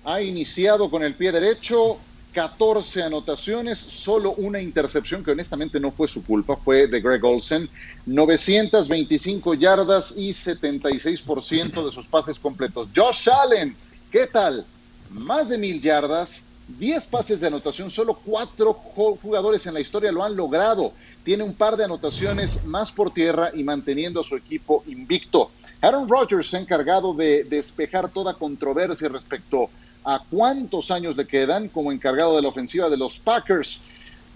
ha 0.07 0.23
iniciado 0.23 0.89
con 0.89 1.03
el 1.03 1.13
pie 1.13 1.31
derecho, 1.31 1.99
14 2.33 3.03
anotaciones, 3.03 3.79
solo 3.79 4.33
una 4.33 4.61
intercepción 4.61 5.23
que 5.23 5.33
honestamente 5.33 5.79
no 5.79 5.93
fue 5.93 6.09
su 6.09 6.23
culpa, 6.25 6.57
fue 6.57 6.87
de 6.87 7.01
Greg 7.01 7.25
Olsen, 7.25 7.69
925 8.07 9.55
yardas 9.55 10.15
y 10.17 10.31
76% 10.31 11.85
de 11.85 11.93
sus 11.93 12.07
pases 12.07 12.39
completos. 12.39 12.89
Josh 12.95 13.29
Allen, 13.29 13.77
¿qué 14.11 14.27
tal? 14.27 14.65
Más 15.11 15.51
de 15.51 15.59
mil 15.59 15.81
yardas, 15.81 16.45
10 16.79 17.07
pases 17.07 17.41
de 17.41 17.49
anotación, 17.49 17.91
solo 17.91 18.15
cuatro 18.15 18.73
jugadores 18.73 19.67
en 19.67 19.75
la 19.75 19.81
historia 19.81 20.11
lo 20.11 20.25
han 20.25 20.37
logrado 20.37 20.93
tiene 21.25 21.45
un 21.45 21.55
par 21.55 21.77
de 21.77 21.85
anotaciones 21.85 22.65
más 22.65 22.91
por 22.91 23.13
tierra 23.13 23.51
y 23.55 23.63
manteniendo 23.63 24.21
a 24.21 24.25
su 24.25 24.37
equipo 24.37 24.83
invicto. 24.87 25.51
Aaron 25.81 26.09
Rodgers 26.09 26.49
se 26.49 26.57
ha 26.57 26.61
encargado 26.61 27.15
de 27.15 27.45
despejar 27.45 28.09
toda 28.09 28.35
controversia 28.35 29.09
respecto 29.09 29.65
a 29.65 29.69
cuántos 30.29 30.91
años 30.91 31.17
le 31.17 31.27
quedan 31.27 31.69
como 31.69 31.93
encargado 31.93 32.37
de 32.37 32.43
la 32.43 32.49
ofensiva 32.49 32.89
de 32.89 32.97
los 32.97 33.19
Packers. 33.19 33.81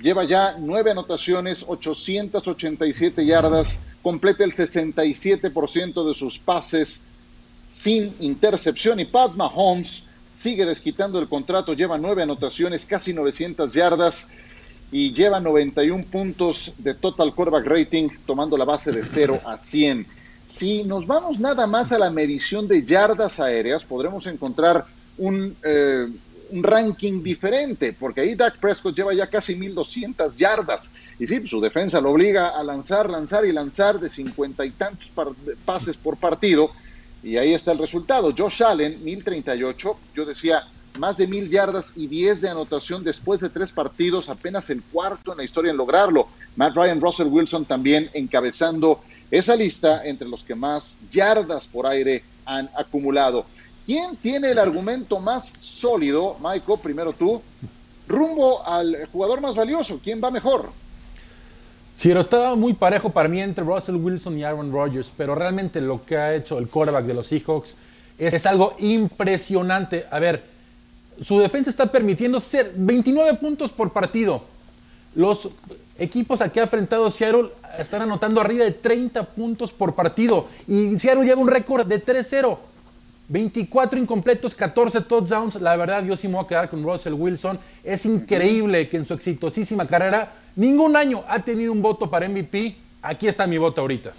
Lleva 0.01 0.25
ya 0.25 0.57
nueve 0.59 0.91
anotaciones, 0.91 1.65
887 1.67 3.25
yardas, 3.25 3.83
completa 4.03 4.45
el 4.45 4.53
67% 4.53 6.09
de 6.09 6.15
sus 6.15 6.39
pases 6.39 7.03
sin 7.69 8.15
intercepción 8.21 9.01
y 9.01 9.05
Pat 9.05 9.35
Mahomes 9.35 10.05
sigue 10.33 10.65
desquitando 10.65 11.19
el 11.19 11.29
contrato, 11.29 11.75
lleva 11.75 11.99
nueve 11.99 12.23
anotaciones, 12.23 12.87
casi 12.87 13.13
900 13.13 13.73
yardas 13.73 14.29
y 14.93 15.13
lleva 15.13 15.41
91 15.41 16.05
puntos 16.05 16.75
de 16.79 16.95
total 16.95 17.35
quarterback 17.35 17.67
rating, 17.67 18.09
tomando 18.27 18.57
la 18.57 18.65
base 18.65 18.93
de 18.93 19.05
0 19.05 19.41
a 19.45 19.57
100. 19.57 20.07
Si 20.45 20.85
nos 20.85 21.07
vamos 21.07 21.41
nada 21.41 21.67
más 21.67 21.91
a 21.91 21.99
la 21.99 22.11
medición 22.11 22.69
de 22.69 22.85
yardas 22.85 23.41
aéreas, 23.41 23.85
podremos 23.85 24.27
encontrar 24.27 24.87
un, 25.19 25.57
eh, 25.65 26.07
un 26.51 26.63
ranking 26.63 27.23
diferente, 27.23 27.93
porque 27.93 28.21
ahí 28.21 28.35
Dak 28.35 28.59
Prescott 28.59 28.95
lleva 28.97 29.15
ya 29.15 29.27
casi 29.27 29.55
1.200 29.55 30.35
yardas. 30.37 30.95
Y 31.19 31.27
sí, 31.27 31.41
pues, 31.41 31.51
su 31.51 31.61
defensa 31.61 32.01
lo 32.01 32.11
obliga 32.11 32.49
a 32.49 32.63
lanzar, 32.63 33.11
lanzar 33.11 33.45
y 33.45 33.53
lanzar 33.53 33.99
de 33.99 34.11
cincuenta 34.11 34.65
y 34.65 34.71
tantos 34.71 35.11
pases 35.65 35.97
por 35.97 36.17
partido. 36.17 36.71
Y 37.23 37.37
ahí 37.37 37.55
está 37.55 37.73
el 37.73 37.79
resultado. 37.79 38.33
Josh 38.37 38.63
Allen, 38.63 39.05
1.038. 39.05 39.97
Yo 40.15 40.25
decía, 40.25 40.63
más 40.99 41.17
de 41.17 41.27
mil 41.27 41.51
yardas 41.51 41.93
y 41.97 42.07
10 42.07 42.41
de 42.41 42.49
anotación 42.49 43.05
después 43.05 43.41
de 43.41 43.49
tres 43.49 43.73
partidos, 43.73 44.29
apenas 44.29 44.71
el 44.71 44.83
cuarto 44.83 45.33
en 45.33 45.39
la 45.39 45.45
historia 45.45 45.71
en 45.71 45.77
lograrlo. 45.77 46.29
Matt 46.57 46.77
Ryan, 46.77 47.01
Russell 47.01 47.27
Wilson 47.27 47.65
también 47.65 48.11
encabezando 48.15 49.03
esa 49.31 49.57
lista 49.57 50.05
entre 50.05 50.29
los 50.29 50.45
que 50.45 50.55
más 50.55 51.01
yardas 51.11 51.67
por 51.67 51.87
aire 51.87 52.23
han 52.45 52.71
acumulado. 52.77 53.45
¿Quién 53.87 54.17
tiene 54.17 54.51
el 54.51 54.59
argumento 54.59 55.21
más 55.21 55.47
sólido, 55.47 56.37
Michael? 56.41 56.81
Primero 56.83 57.13
tú, 57.13 57.41
rumbo 58.09 58.67
al 58.67 59.07
jugador 59.13 59.41
más 59.41 59.55
valioso. 59.55 60.01
¿Quién 60.03 60.21
va 60.23 60.29
mejor? 60.33 60.71
Sí, 61.95 62.09
pero 62.09 62.21
estaba 62.21 62.57
muy 62.57 62.75
parejo 62.75 63.11
para 63.11 63.29
mí 63.29 63.41
entre 63.41 63.63
Russell 63.63 63.95
Wilson 63.95 64.37
y 64.39 64.43
Aaron 64.43 64.73
Rodgers, 64.73 65.13
pero 65.17 65.37
realmente 65.37 65.81
lo 65.81 66.05
que 66.05 66.17
ha 66.17 66.35
hecho 66.35 66.59
el 66.59 66.69
quarterback 66.69 67.05
de 67.05 67.15
los 67.15 67.29
Seahawks 67.29 67.77
es, 68.19 68.35
es 68.35 68.45
algo 68.45 68.75
impresionante. 68.81 70.05
A 70.11 70.19
ver, 70.19 70.43
su 71.23 71.39
defensa 71.39 71.71
está 71.71 71.87
permitiendo 71.87 72.41
ser 72.41 72.73
29 72.75 73.35
puntos 73.35 73.71
por 73.71 73.93
partido. 73.93 74.43
Los 75.15 75.49
equipos 75.97 76.41
a 76.41 76.51
que 76.51 76.59
ha 76.59 76.65
enfrentado 76.65 77.11
Seattle 77.11 77.51
están 77.79 78.03
anotando 78.03 78.41
arriba 78.41 78.65
de 78.65 78.73
30 78.73 79.23
puntos 79.23 79.71
por 79.71 79.95
partido. 79.95 80.49
Y 80.67 80.99
Seattle 80.99 81.25
lleva 81.25 81.41
un 81.41 81.49
récord 81.49 81.87
de 81.87 82.05
3-0. 82.05 82.59
24 83.29 83.99
incompletos, 83.99 84.55
14 84.55 85.01
touchdowns. 85.03 85.57
La 85.57 85.77
verdad, 85.77 86.05
yo 86.05 86.17
sí 86.17 86.29
me 86.29 86.35
voy 86.35 86.45
a 86.45 86.49
quedar 86.49 86.71
con 86.71 86.83
Russell 86.83 87.15
Wilson. 87.15 87.59
Es 87.83 88.07
increíble 88.07 88.89
que 88.89 88.97
en 88.97 89.05
su 89.05 89.15
exitosísima 89.15 89.87
carrera 89.87 90.33
ningún 90.55 90.97
año 90.97 91.25
ha 91.29 91.41
tenido 91.41 91.73
un 91.73 91.83
voto 91.83 92.09
para 92.09 92.29
MVP. 92.29 92.77
Aquí 93.03 93.27
está 93.27 93.47
mi 93.47 93.59
voto 93.59 93.81
ahorita. 93.81 94.13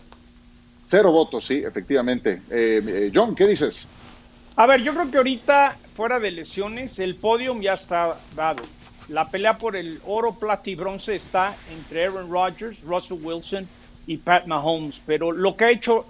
Cero 0.84 1.12
votos, 1.12 1.46
sí, 1.46 1.64
efectivamente. 1.66 2.42
Eh, 2.50 2.82
eh, 2.86 3.12
John, 3.14 3.36
¿qué 3.36 3.46
dices? 3.46 3.88
A 4.56 4.66
ver, 4.66 4.82
yo 4.82 4.94
creo 4.94 5.12
que 5.12 5.18
ahorita, 5.18 5.78
fuera 5.96 6.20
de 6.20 6.32
lesiones, 6.32 7.00
el 7.00 7.16
podium 7.16 7.62
ya 7.62 7.74
está 7.74 8.18
dado. 8.36 8.64
La 9.10 9.30
pelea 9.30 9.58
por 9.58 9.76
el 9.76 10.02
oro, 10.06 10.34
plata 10.34 10.70
y 10.70 10.76
bronce 10.76 11.16
está 11.16 11.56
entre 11.74 12.06
Aaron 12.06 12.30
Rodgers, 12.30 12.82
Russell 12.84 13.20
Wilson 13.22 13.68
y 14.06 14.18
Pat 14.18 14.48
Mahomes. 14.48 15.02
Pero 15.06 15.32
lo 15.32 15.56
que 15.56 15.66
ha 15.66 15.72
hecho 15.72 16.06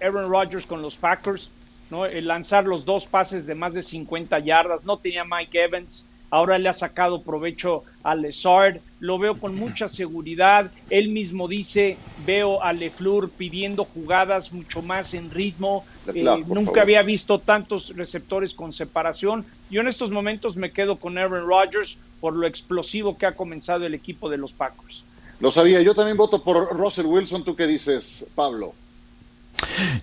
Aaron 0.00 0.30
Rodgers 0.30 0.64
con 0.66 0.80
los 0.80 0.96
Packers, 0.96 1.50
¿no? 1.90 2.06
El 2.06 2.28
lanzar 2.28 2.66
los 2.66 2.84
dos 2.84 3.06
pases 3.06 3.46
de 3.46 3.54
más 3.54 3.74
de 3.74 3.82
50 3.82 4.38
yardas, 4.40 4.84
no 4.84 4.98
tenía 4.98 5.24
Mike 5.24 5.64
Evans, 5.64 6.04
ahora 6.30 6.58
le 6.58 6.68
ha 6.68 6.74
sacado 6.74 7.22
provecho 7.22 7.84
a 8.02 8.14
Lezard, 8.14 8.80
lo 9.00 9.18
veo 9.18 9.38
con 9.38 9.54
mucha 9.54 9.88
seguridad, 9.88 10.70
él 10.90 11.08
mismo 11.08 11.48
dice, 11.48 11.98
veo 12.18 12.62
a 12.62 12.72
LeFleur 12.72 13.30
pidiendo 13.30 13.84
jugadas 13.84 14.52
mucho 14.52 14.82
más 14.82 15.14
en 15.14 15.30
ritmo, 15.30 15.84
eh, 16.14 16.24
nunca 16.46 16.82
había 16.82 17.02
visto 17.02 17.38
tantos 17.38 17.94
receptores 17.96 18.54
con 18.54 18.72
separación, 18.72 19.46
yo 19.70 19.80
en 19.80 19.88
estos 19.88 20.10
momentos 20.10 20.56
me 20.56 20.72
quedo 20.72 20.96
con 20.96 21.16
Aaron 21.16 21.46
Rodgers 21.46 21.98
por 22.20 22.34
lo 22.34 22.46
explosivo 22.46 23.16
que 23.16 23.26
ha 23.26 23.36
comenzado 23.36 23.86
el 23.86 23.94
equipo 23.94 24.28
de 24.28 24.38
los 24.38 24.52
Packers. 24.52 25.04
Lo 25.40 25.52
sabía, 25.52 25.80
yo 25.82 25.94
también 25.94 26.16
voto 26.16 26.42
por 26.42 26.76
Russell 26.76 27.06
Wilson, 27.06 27.44
¿tú 27.44 27.54
qué 27.54 27.66
dices, 27.66 28.28
Pablo? 28.34 28.74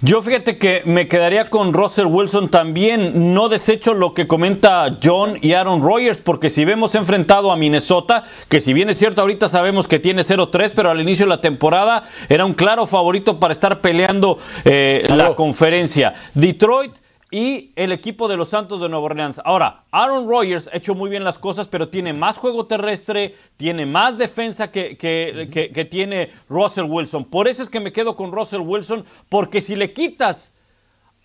Yo 0.01 0.21
fíjate 0.21 0.57
que 0.57 0.81
me 0.85 1.07
quedaría 1.07 1.49
con 1.49 1.73
Russell 1.73 2.05
Wilson 2.05 2.49
también. 2.49 3.33
No 3.33 3.49
desecho 3.49 3.93
lo 3.93 4.13
que 4.13 4.27
comenta 4.27 4.97
John 5.03 5.37
y 5.41 5.53
Aaron 5.53 5.81
Rodgers, 5.81 6.21
porque 6.21 6.49
si 6.49 6.65
vemos 6.65 6.95
enfrentado 6.95 7.51
a 7.51 7.57
Minnesota, 7.57 8.23
que 8.49 8.61
si 8.61 8.73
bien 8.73 8.89
es 8.89 8.97
cierto, 8.97 9.21
ahorita 9.21 9.49
sabemos 9.49 9.87
que 9.87 9.99
tiene 9.99 10.21
0-3, 10.21 10.73
pero 10.75 10.91
al 10.91 11.01
inicio 11.01 11.25
de 11.25 11.29
la 11.29 11.41
temporada 11.41 12.03
era 12.29 12.45
un 12.45 12.53
claro 12.53 12.85
favorito 12.85 13.39
para 13.39 13.51
estar 13.51 13.81
peleando 13.81 14.37
eh, 14.63 15.03
la 15.07 15.35
conferencia. 15.35 16.13
Detroit 16.33 16.93
y 17.31 17.71
el 17.75 17.91
equipo 17.91 18.27
de 18.27 18.37
los 18.37 18.49
Santos 18.49 18.79
de 18.81 18.89
Nueva 18.89 19.05
Orleans. 19.05 19.41
Ahora, 19.43 19.83
Aaron 19.91 20.27
Rodgers 20.27 20.69
ha 20.71 20.77
hecho 20.77 20.93
muy 20.93 21.09
bien 21.09 21.23
las 21.23 21.39
cosas, 21.39 21.67
pero 21.67 21.89
tiene 21.89 22.13
más 22.13 22.37
juego 22.37 22.65
terrestre, 22.65 23.35
tiene 23.57 23.85
más 23.85 24.17
defensa 24.17 24.71
que, 24.71 24.95
que, 24.97 25.87
tiene 25.89 26.29
Russell 26.49 26.85
Wilson. 26.85 27.25
Por 27.25 27.47
eso 27.47 27.63
es 27.63 27.69
que 27.69 27.79
me 27.79 27.91
quedo 27.91 28.15
con 28.15 28.31
Russell 28.31 28.61
Wilson, 28.61 29.05
porque 29.27 29.61
si 29.61 29.75
le 29.75 29.91
quitas 29.91 30.53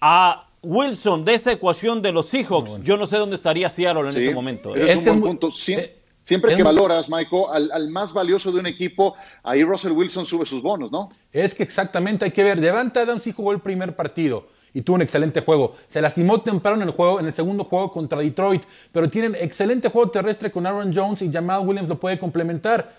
a 0.01 0.49
Wilson 0.63 1.25
de 1.25 1.35
esa 1.35 1.53
ecuación 1.53 2.01
de 2.01 2.13
los 2.13 2.27
Seahawks, 2.27 2.83
yo 2.83 2.97
no 2.97 3.07
sé 3.07 3.19
dónde 3.19 3.37
estaría 3.37 3.69
Seattle 3.69 4.09
en 4.09 4.17
este 4.17 4.35
momento. 4.35 4.75
Es, 4.75 4.99
un 5.01 5.05
buen 5.05 5.21
punto. 5.21 5.49
Eh, 5.49 6.01
siempre, 6.25 6.57
que 6.57 6.63
valoras, 6.63 7.11
Michael, 7.11 7.45
al, 7.53 7.73
al, 7.73 7.91
más 7.91 8.13
valioso 8.15 8.51
de 8.51 8.61
un 8.61 8.67
equipo, 8.67 9.17
ahí 9.43 9.65
Russell 9.65 9.93
Wilson 9.93 10.25
sube 10.25 10.47
sus 10.47 10.63
bonos, 10.63 10.91
¿no? 10.91 11.11
Es 11.31 11.55
que 11.55 11.63
exactamente 11.63 12.25
hay 12.25 12.31
que 12.31 12.43
ver. 12.43 12.59
Devante 12.59 13.01
Adams 13.01 13.23
sí 13.23 13.33
jugó 13.33 13.53
el 13.53 13.61
primer 13.61 13.95
partido 13.95 14.47
y 14.75 14.83
tuvo 14.83 14.97
un 14.97 15.03
excelente 15.03 15.41
juego. 15.41 15.77
Se 15.89 16.01
lastimó 16.01 16.41
temprano 16.41 16.83
en 16.83 16.89
el 16.89 16.95
juego, 16.95 17.21
en 17.21 17.27
el 17.27 17.33
segundo 17.33 17.65
juego 17.65 17.91
contra 17.93 18.19
Detroit, 18.21 18.63
pero 18.93 19.09
tienen 19.09 19.35
excelente 19.35 19.89
juego 19.89 20.11
terrestre 20.11 20.51
con 20.51 20.67
Aaron 20.67 20.95
Jones 20.95 21.23
y 21.23 21.33
Jamal 21.33 21.67
Williams 21.67 21.89
lo 21.89 21.99
puede 21.99 22.19
complementar. 22.19 22.93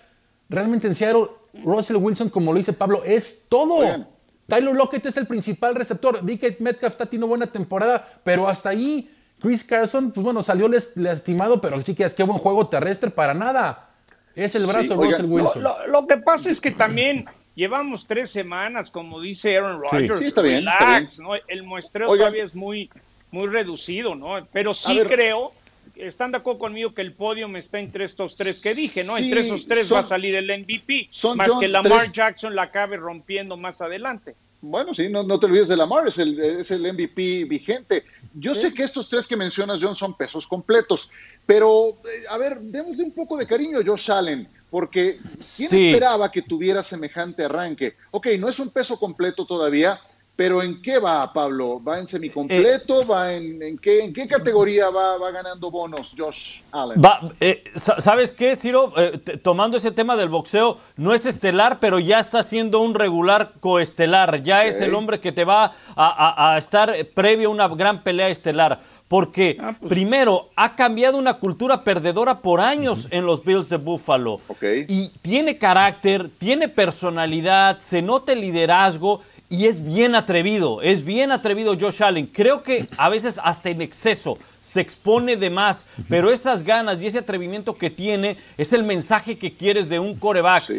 Realmente 0.49 0.87
en 0.87 0.95
Seattle, 0.95 1.27
Russell 1.63 1.97
Wilson, 1.97 2.29
como 2.29 2.51
lo 2.51 2.57
dice 2.57 2.73
Pablo, 2.73 3.03
es 3.05 3.45
todo. 3.47 3.83
Tyler 4.47 4.75
Lockett 4.75 5.05
es 5.05 5.17
el 5.17 5.27
principal 5.27 5.75
receptor. 5.75 6.19
DK 6.21 6.59
Metcalf 6.59 6.93
está 6.93 7.05
teniendo 7.05 7.27
buena 7.27 7.47
temporada, 7.47 8.05
pero 8.23 8.49
hasta 8.49 8.69
ahí 8.69 9.09
Chris 9.41 9.63
Carson, 9.63 10.11
pues 10.11 10.23
bueno, 10.23 10.43
salió 10.43 10.69
lastimado, 10.95 11.61
pero 11.61 11.81
chicas, 11.81 12.13
qué 12.13 12.23
buen 12.23 12.37
juego 12.37 12.67
terrestre 12.67 13.09
para 13.09 13.33
nada. 13.33 13.89
Es 14.35 14.55
el 14.55 14.65
brazo 14.65 14.95
de 14.95 15.05
Russell 15.05 15.25
Wilson. 15.25 15.63
lo, 15.87 16.07
que 16.07 16.17
pasa 16.17 16.49
es 16.49 16.61
que 16.61 16.71
también 16.71 17.25
Llevamos 17.55 18.07
tres 18.07 18.31
semanas, 18.31 18.91
como 18.91 19.19
dice 19.19 19.57
Aaron 19.57 19.81
Rodgers. 19.81 20.19
Sí, 20.19 20.25
está 20.25 20.41
bien, 20.41 20.65
¿no? 21.19 21.35
El 21.47 21.63
muestreo 21.63 22.07
todavía 22.07 22.43
es 22.43 22.55
muy, 22.55 22.89
muy 23.31 23.47
reducido, 23.47 24.15
¿no? 24.15 24.45
Pero 24.53 24.73
sí 24.73 24.99
creo, 25.07 25.51
están 25.95 26.31
de 26.31 26.37
acuerdo 26.37 26.59
conmigo 26.59 26.93
que 26.93 27.01
el 27.01 27.13
podio 27.13 27.47
me 27.47 27.59
está 27.59 27.79
entre 27.79 28.05
estos 28.05 28.35
tres 28.35 28.61
que 28.61 28.73
dije, 28.73 29.03
¿no? 29.03 29.17
entre 29.17 29.41
esos 29.41 29.67
tres 29.67 29.91
va 29.91 29.99
a 29.99 30.03
salir 30.03 30.35
el 30.35 30.47
MVP, 30.61 31.09
más 31.35 31.49
que 31.59 31.67
Lamar 31.67 32.11
Jackson 32.11 32.55
la 32.55 32.63
acabe 32.63 32.97
rompiendo 32.97 33.57
más 33.57 33.81
adelante. 33.81 34.35
Bueno, 34.61 34.93
sí, 34.93 35.09
no, 35.09 35.23
no 35.23 35.39
te 35.39 35.47
olvides 35.47 35.69
de 35.69 35.75
Lamar, 35.75 36.07
es 36.07 36.19
el, 36.19 36.39
es 36.39 36.69
el 36.69 36.81
MVP 36.93 37.45
vigente. 37.45 38.05
Yo 38.35 38.53
sé 38.53 38.73
que 38.73 38.83
estos 38.83 39.09
tres 39.09 39.25
que 39.25 39.35
mencionas, 39.35 39.79
John, 39.81 39.95
son 39.95 40.15
pesos 40.15 40.45
completos, 40.45 41.09
pero, 41.47 41.89
eh, 41.89 42.27
a 42.29 42.37
ver, 42.37 42.59
démosle 42.59 43.03
un 43.03 43.11
poco 43.11 43.37
de 43.37 43.47
cariño 43.47 43.79
a 43.79 43.83
Josh 43.83 44.11
Allen 44.11 44.47
porque 44.71 45.19
¿quién 45.57 45.75
esperaba 45.75 46.31
que 46.31 46.41
tuviera 46.41 46.83
semejante 46.83 47.45
arranque? 47.45 47.95
Ok, 48.09 48.27
no 48.39 48.49
es 48.49 48.57
un 48.59 48.69
peso 48.69 48.97
completo 48.97 49.45
todavía, 49.45 49.99
pero 50.33 50.63
¿en 50.63 50.81
qué 50.81 50.97
va, 50.97 51.31
Pablo? 51.33 51.83
¿Va 51.83 51.99
en 51.99 52.07
semicompleto? 52.07 53.01
Eh, 53.01 53.05
¿Va 53.05 53.33
en, 53.33 53.77
qué, 53.77 54.05
en 54.05 54.13
qué 54.13 54.27
categoría 54.27 54.89
va, 54.89 55.17
va 55.17 55.29
ganando 55.29 55.69
bonos 55.69 56.15
Josh 56.17 56.61
Allen? 56.71 57.01
Eh, 57.39 57.63
¿Sabes 57.75 58.31
qué, 58.31 58.55
Ciro? 58.55 58.93
Eh, 58.97 59.19
tomando 59.43 59.77
ese 59.77 59.91
tema 59.91 60.15
del 60.15 60.29
boxeo, 60.29 60.77
no 60.95 61.13
es 61.13 61.25
estelar, 61.25 61.79
pero 61.79 61.99
ya 61.99 62.19
está 62.19 62.41
siendo 62.41 62.79
un 62.79 62.95
regular 62.95 63.51
coestelar. 63.59 64.41
Ya 64.41 64.65
es 64.65 64.79
el 64.81 64.95
hombre 64.95 65.19
que 65.19 65.31
te 65.33 65.43
va 65.43 65.73
a, 65.95 66.53
a 66.53 66.57
estar 66.57 66.95
previo 67.13 67.49
a 67.49 67.51
una 67.51 67.67
gran 67.67 68.01
pelea 68.01 68.29
estelar 68.29 68.79
porque 69.11 69.57
ah, 69.59 69.75
pues. 69.77 69.89
primero 69.89 70.51
ha 70.55 70.73
cambiado 70.73 71.17
una 71.17 71.33
cultura 71.33 71.83
perdedora 71.83 72.39
por 72.39 72.61
años 72.61 73.09
en 73.11 73.25
los 73.25 73.43
Bills 73.43 73.67
de 73.67 73.75
Buffalo. 73.75 74.39
Y 74.87 75.09
tiene 75.21 75.57
carácter, 75.57 76.29
tiene 76.37 76.69
personalidad, 76.69 77.79
se 77.79 78.01
nota 78.01 78.31
el 78.31 78.39
liderazgo 78.39 79.19
y 79.49 79.65
es 79.65 79.83
bien 79.83 80.15
atrevido, 80.15 80.81
es 80.81 81.03
bien 81.03 81.33
atrevido 81.33 81.75
Josh 81.77 82.01
Allen. 82.01 82.25
Creo 82.25 82.63
que 82.63 82.87
a 82.95 83.09
veces 83.09 83.37
hasta 83.43 83.69
en 83.69 83.81
exceso 83.81 84.37
se 84.61 84.79
expone 84.79 85.35
de 85.35 85.49
más, 85.49 85.85
pero 86.07 86.31
esas 86.31 86.63
ganas 86.63 87.03
y 87.03 87.07
ese 87.07 87.17
atrevimiento 87.17 87.75
que 87.75 87.89
tiene 87.89 88.37
es 88.57 88.71
el 88.71 88.83
mensaje 88.83 89.37
que 89.37 89.51
quieres 89.51 89.89
de 89.89 89.99
un 89.99 90.15
coreback. 90.15 90.71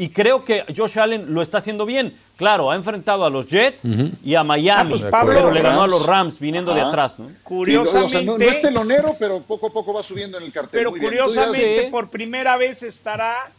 Y 0.00 0.08
creo 0.08 0.46
que 0.46 0.64
Josh 0.74 0.98
Allen 0.98 1.34
lo 1.34 1.42
está 1.42 1.58
haciendo 1.58 1.84
bien. 1.84 2.14
Claro, 2.36 2.70
ha 2.70 2.74
enfrentado 2.74 3.22
a 3.22 3.28
los 3.28 3.46
Jets 3.46 3.86
y 4.24 4.34
a 4.34 4.42
Miami, 4.42 4.94
ah, 4.94 5.10
pues 5.10 5.26
pero 5.26 5.50
le 5.50 5.60
ganó 5.60 5.82
a 5.82 5.86
los 5.86 6.06
Rams 6.06 6.38
viniendo 6.38 6.72
de 6.72 6.80
atrás. 6.80 7.18
¿no? 7.18 7.30
Curiosamente. 7.44 8.24
no, 8.24 8.38
es 8.38 8.62
telonero, 8.62 9.14
pero 9.18 9.42
poco 9.42 9.66
a 9.66 9.70
poco 9.70 9.92
va 9.92 10.02
subiendo 10.02 10.38
en 10.38 10.44
el 10.44 10.52
cartel. 10.52 10.70
Pero 10.72 10.90
curiosamente, 10.90 11.88
por 11.90 12.08
primera 12.08 12.56
vez 12.56 12.82
estará 12.82 13.50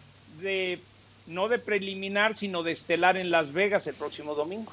de 0.42 0.80
no 1.28 1.48
de 1.48 1.60
preliminar, 1.60 2.36
sino 2.36 2.64
de 2.64 2.72
estelar 2.72 3.18
en 3.18 3.30
Las 3.30 3.54
Vegas 3.54 3.86
el 3.86 3.94
próximo 3.94 4.34
domingo. 4.34 4.72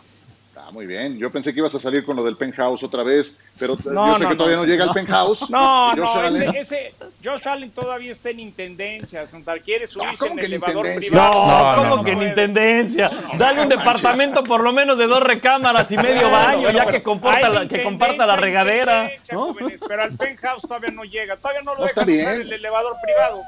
Ah, 0.68 0.70
muy 0.70 0.86
bien. 0.86 1.16
Yo 1.18 1.30
pensé 1.30 1.54
que 1.54 1.60
ibas 1.60 1.74
a 1.74 1.80
salir 1.80 2.04
con 2.04 2.14
lo 2.14 2.22
del 2.22 2.36
penthouse 2.36 2.82
otra 2.82 3.02
vez, 3.02 3.34
pero 3.58 3.74
No, 3.86 4.08
yo 4.08 4.16
sé 4.18 4.22
no, 4.24 4.28
que 4.28 4.34
todavía 4.36 4.56
no, 4.58 4.62
no, 4.64 4.68
llega 4.68 4.84
el 4.84 4.90
penthouse. 4.90 5.48
No, 5.50 5.88
Josh 5.92 5.96
no, 5.98 6.14
Allen- 6.20 6.54
ese, 6.56 6.88
ese 6.88 6.94
Josh 7.24 7.48
Allen 7.48 7.70
todavía 7.70 8.12
está 8.12 8.28
en 8.28 8.40
intendencia. 8.40 9.26
Sontar 9.26 9.60
quiere 9.62 9.86
subirse 9.86 10.16
¿cómo 10.18 10.32
en 10.32 10.38
que 10.40 10.44
el 10.46 10.52
en 10.52 10.62
elevador 10.62 10.86
intendencia? 10.86 11.10
privado. 11.10 11.46
No, 11.46 11.70
no, 11.70 11.76
¿cómo 11.82 11.96
no, 11.96 12.04
que 12.04 12.12
no 12.12 12.18
ni 12.18 12.24
puede. 12.26 12.34
tendencia? 12.34 13.10
Dale 13.38 13.62
un 13.62 13.68
departamento 13.70 14.44
por 14.44 14.60
lo 14.62 14.72
menos 14.74 14.98
de 14.98 15.06
dos 15.06 15.22
recámaras 15.22 15.90
y 15.90 15.96
medio 15.96 16.28
Bueno, 16.28 16.30
baño, 16.30 16.60
bueno, 16.64 16.78
ya 16.78 16.86
que, 16.86 17.02
comporta 17.02 17.48
la- 17.48 17.66
que 17.66 17.82
comparta 17.82 18.26
la 18.26 18.34
intendencia, 18.34 18.36
regadera. 18.64 19.02
intendencia, 19.04 19.34
¿no? 19.34 19.54
jóvenes, 19.54 19.80
pero 19.88 20.02
al 20.02 20.16
penthouse 20.18 20.62
todavía 20.62 20.90
no 20.90 21.04
llega. 21.04 21.36
Todavía 21.38 21.62
no 21.62 21.74
lo 21.76 21.84
dejan 21.84 22.10
usar 22.10 22.34
el 22.42 22.52
elevador 22.52 22.94
privado. 23.02 23.40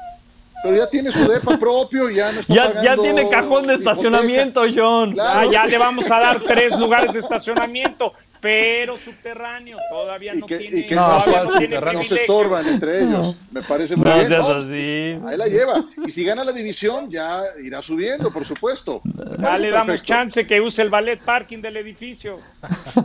Pero 0.63 0.75
ya 0.77 0.87
tiene 0.87 1.11
su 1.11 1.27
depa 1.27 1.57
propio, 1.57 2.09
ya 2.09 2.31
no 2.31 2.41
está 2.41 2.53
Ya, 2.53 2.81
ya 2.81 2.97
tiene 2.97 3.27
cajón 3.29 3.65
de 3.67 3.73
hipoteca. 3.73 3.91
estacionamiento, 3.91 4.61
John. 4.73 5.13
Claro. 5.13 5.39
Ah, 5.39 5.51
ya 5.51 5.65
le 5.65 5.77
vamos 5.77 6.09
a 6.11 6.19
dar 6.19 6.41
tres 6.41 6.77
lugares 6.77 7.13
de 7.13 7.19
estacionamiento, 7.19 8.13
pero 8.41 8.97
subterráneo. 8.97 9.77
Todavía 9.89 10.33
Y 10.33 10.39
no 10.39 10.47
que, 10.47 10.57
tiene, 10.57 10.79
y 10.79 10.87
que 10.87 10.95
No, 10.95 11.01
no, 11.01 11.07
todavía 11.23 11.31
¿cuál 11.33 11.45
no 11.45 11.51
tiene 11.59 11.65
subterráneo? 11.75 11.99
no 11.99 12.05
se 12.05 12.15
estorban 12.15 12.67
entre 12.67 13.03
ellos. 13.03 13.35
Me 13.51 13.61
parece 13.61 13.95
muy 13.95 14.05
No 14.05 14.15
bien. 14.15 14.27
seas 14.27 14.47
¿no? 14.49 14.55
así. 14.55 15.19
Ahí 15.27 15.37
la 15.37 15.45
lleva. 15.47 15.85
Y 16.07 16.11
si 16.11 16.23
gana 16.25 16.43
la 16.43 16.51
división, 16.51 17.09
ya 17.11 17.43
irá 17.63 17.81
subiendo, 17.83 18.33
por 18.33 18.43
supuesto. 18.45 19.01
Ya 19.39 19.57
le 19.59 19.69
damos 19.69 19.87
perfecto. 19.87 20.05
chance 20.13 20.47
que 20.47 20.59
use 20.59 20.81
el 20.81 20.89
ballet 20.89 21.19
parking 21.21 21.59
del 21.61 21.77
edificio. 21.77 22.39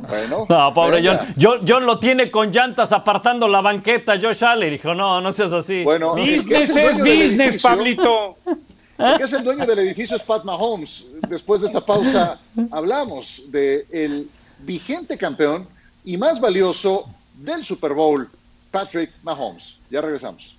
Bueno, 0.09 0.47
No, 0.49 0.73
pobre. 0.75 1.03
John. 1.07 1.19
John. 1.41 1.61
John 1.69 1.85
lo 1.87 1.99
tiene 1.99 2.31
con 2.31 2.51
llantas 2.51 2.93
apartando 2.93 3.47
la 3.47 3.61
banqueta, 3.61 4.15
Josh 4.21 4.43
Allen. 4.45 4.71
Dijo, 4.71 4.95
no, 4.95 5.21
no 5.21 5.33
seas 5.33 5.53
así. 5.53 5.85
Bueno, 5.85 6.17
el 6.17 6.37
Business 6.39 6.71
el 6.77 6.87
es 6.89 6.99
business, 7.01 7.63
Pablito. 7.63 8.37
El 8.99 9.19
que 9.19 9.25
es 9.25 9.33
el 9.35 9.45
dueño 9.45 9.67
del 9.67 9.79
edificio 9.81 10.17
es 10.17 10.23
Pat 10.23 10.45
Mahomes. 10.45 11.05
Después 11.29 11.61
de 11.61 11.67
esta 11.67 11.85
pausa 11.85 12.39
hablamos 12.73 13.43
del 13.49 14.27
vigente 14.59 15.17
campeón 15.19 15.67
y 16.05 16.17
más 16.17 16.41
valioso 16.41 17.09
del 17.35 17.65
Super 17.65 17.95
Bowl, 17.95 18.29
Patrick 18.71 19.11
Mahomes. 19.23 19.77
Ya 19.91 20.01
regresamos. 20.01 20.55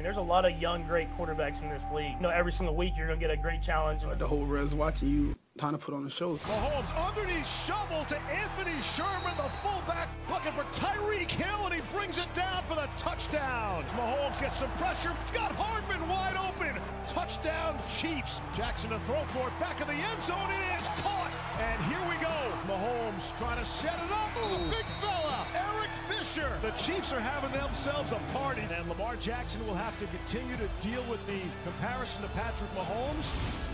There's 0.00 0.16
a 0.16 0.22
lot 0.22 0.44
of 0.44 0.60
young, 0.60 0.84
great 0.88 1.08
quarterbacks 1.16 1.62
in 1.62 1.70
this 1.70 1.86
league. 1.94 2.14
You 2.16 2.22
know, 2.22 2.30
every 2.30 2.50
single 2.50 2.74
week 2.74 2.94
you're 2.96 3.06
going 3.06 3.20
to 3.20 3.24
get 3.24 3.30
a 3.30 3.40
great 3.40 3.62
challenge. 3.62 4.02
The 4.18 4.26
whole 4.26 4.44
res 4.44 4.74
watching 4.74 5.08
you 5.08 5.36
kind 5.58 5.78
to 5.78 5.84
put 5.84 5.94
on 5.94 6.02
the 6.02 6.10
show. 6.10 6.36
Mahomes 6.36 7.08
underneath 7.08 7.46
shovel 7.46 8.04
to 8.06 8.18
Anthony 8.32 8.80
Sherman, 8.80 9.36
the 9.36 9.50
fullback, 9.60 10.08
looking 10.30 10.52
for 10.52 10.64
Tyreek 10.72 11.30
Hill, 11.30 11.66
and 11.66 11.74
he 11.74 11.82
brings 11.94 12.16
it 12.16 12.32
down 12.34 12.62
for 12.64 12.74
the 12.74 12.88
touchdown. 12.96 13.84
Mahomes 13.88 14.40
gets 14.40 14.60
some 14.60 14.70
pressure. 14.72 15.12
Got 15.32 15.52
Hardman 15.52 16.08
wide 16.08 16.36
open. 16.48 16.80
Touchdown, 17.06 17.78
Chiefs. 17.92 18.40
Jackson 18.56 18.90
to 18.90 18.98
throw 19.00 19.20
for 19.36 19.48
it. 19.48 19.60
Back 19.60 19.80
in 19.80 19.88
the 19.88 19.94
end 19.94 20.22
zone. 20.24 20.48
It 20.48 20.80
is 20.80 20.88
caught. 21.04 21.30
And 21.60 21.82
here 21.84 22.00
we 22.08 22.16
go. 22.16 22.38
Mahomes 22.66 23.36
trying 23.36 23.58
to 23.58 23.64
set 23.64 23.94
it 23.94 24.10
up. 24.10 24.30
Oh, 24.40 24.56
the 24.56 24.70
big 24.70 24.86
fella, 25.04 25.46
Eric 25.52 25.90
Fisher. 26.08 26.50
The 26.62 26.70
Chiefs 26.72 27.12
are 27.12 27.20
having 27.20 27.52
themselves 27.52 28.12
a 28.12 28.20
party. 28.32 28.62
And 28.72 28.88
Lamar 28.88 29.16
Jackson 29.16 29.64
will 29.66 29.74
have 29.74 29.98
to 30.00 30.06
continue 30.06 30.56
to 30.56 30.68
deal 30.80 31.04
with 31.10 31.24
the 31.26 31.40
comparison 31.64 32.22
to 32.22 32.28
Patrick 32.30 32.70
Mahomes. 32.74 33.71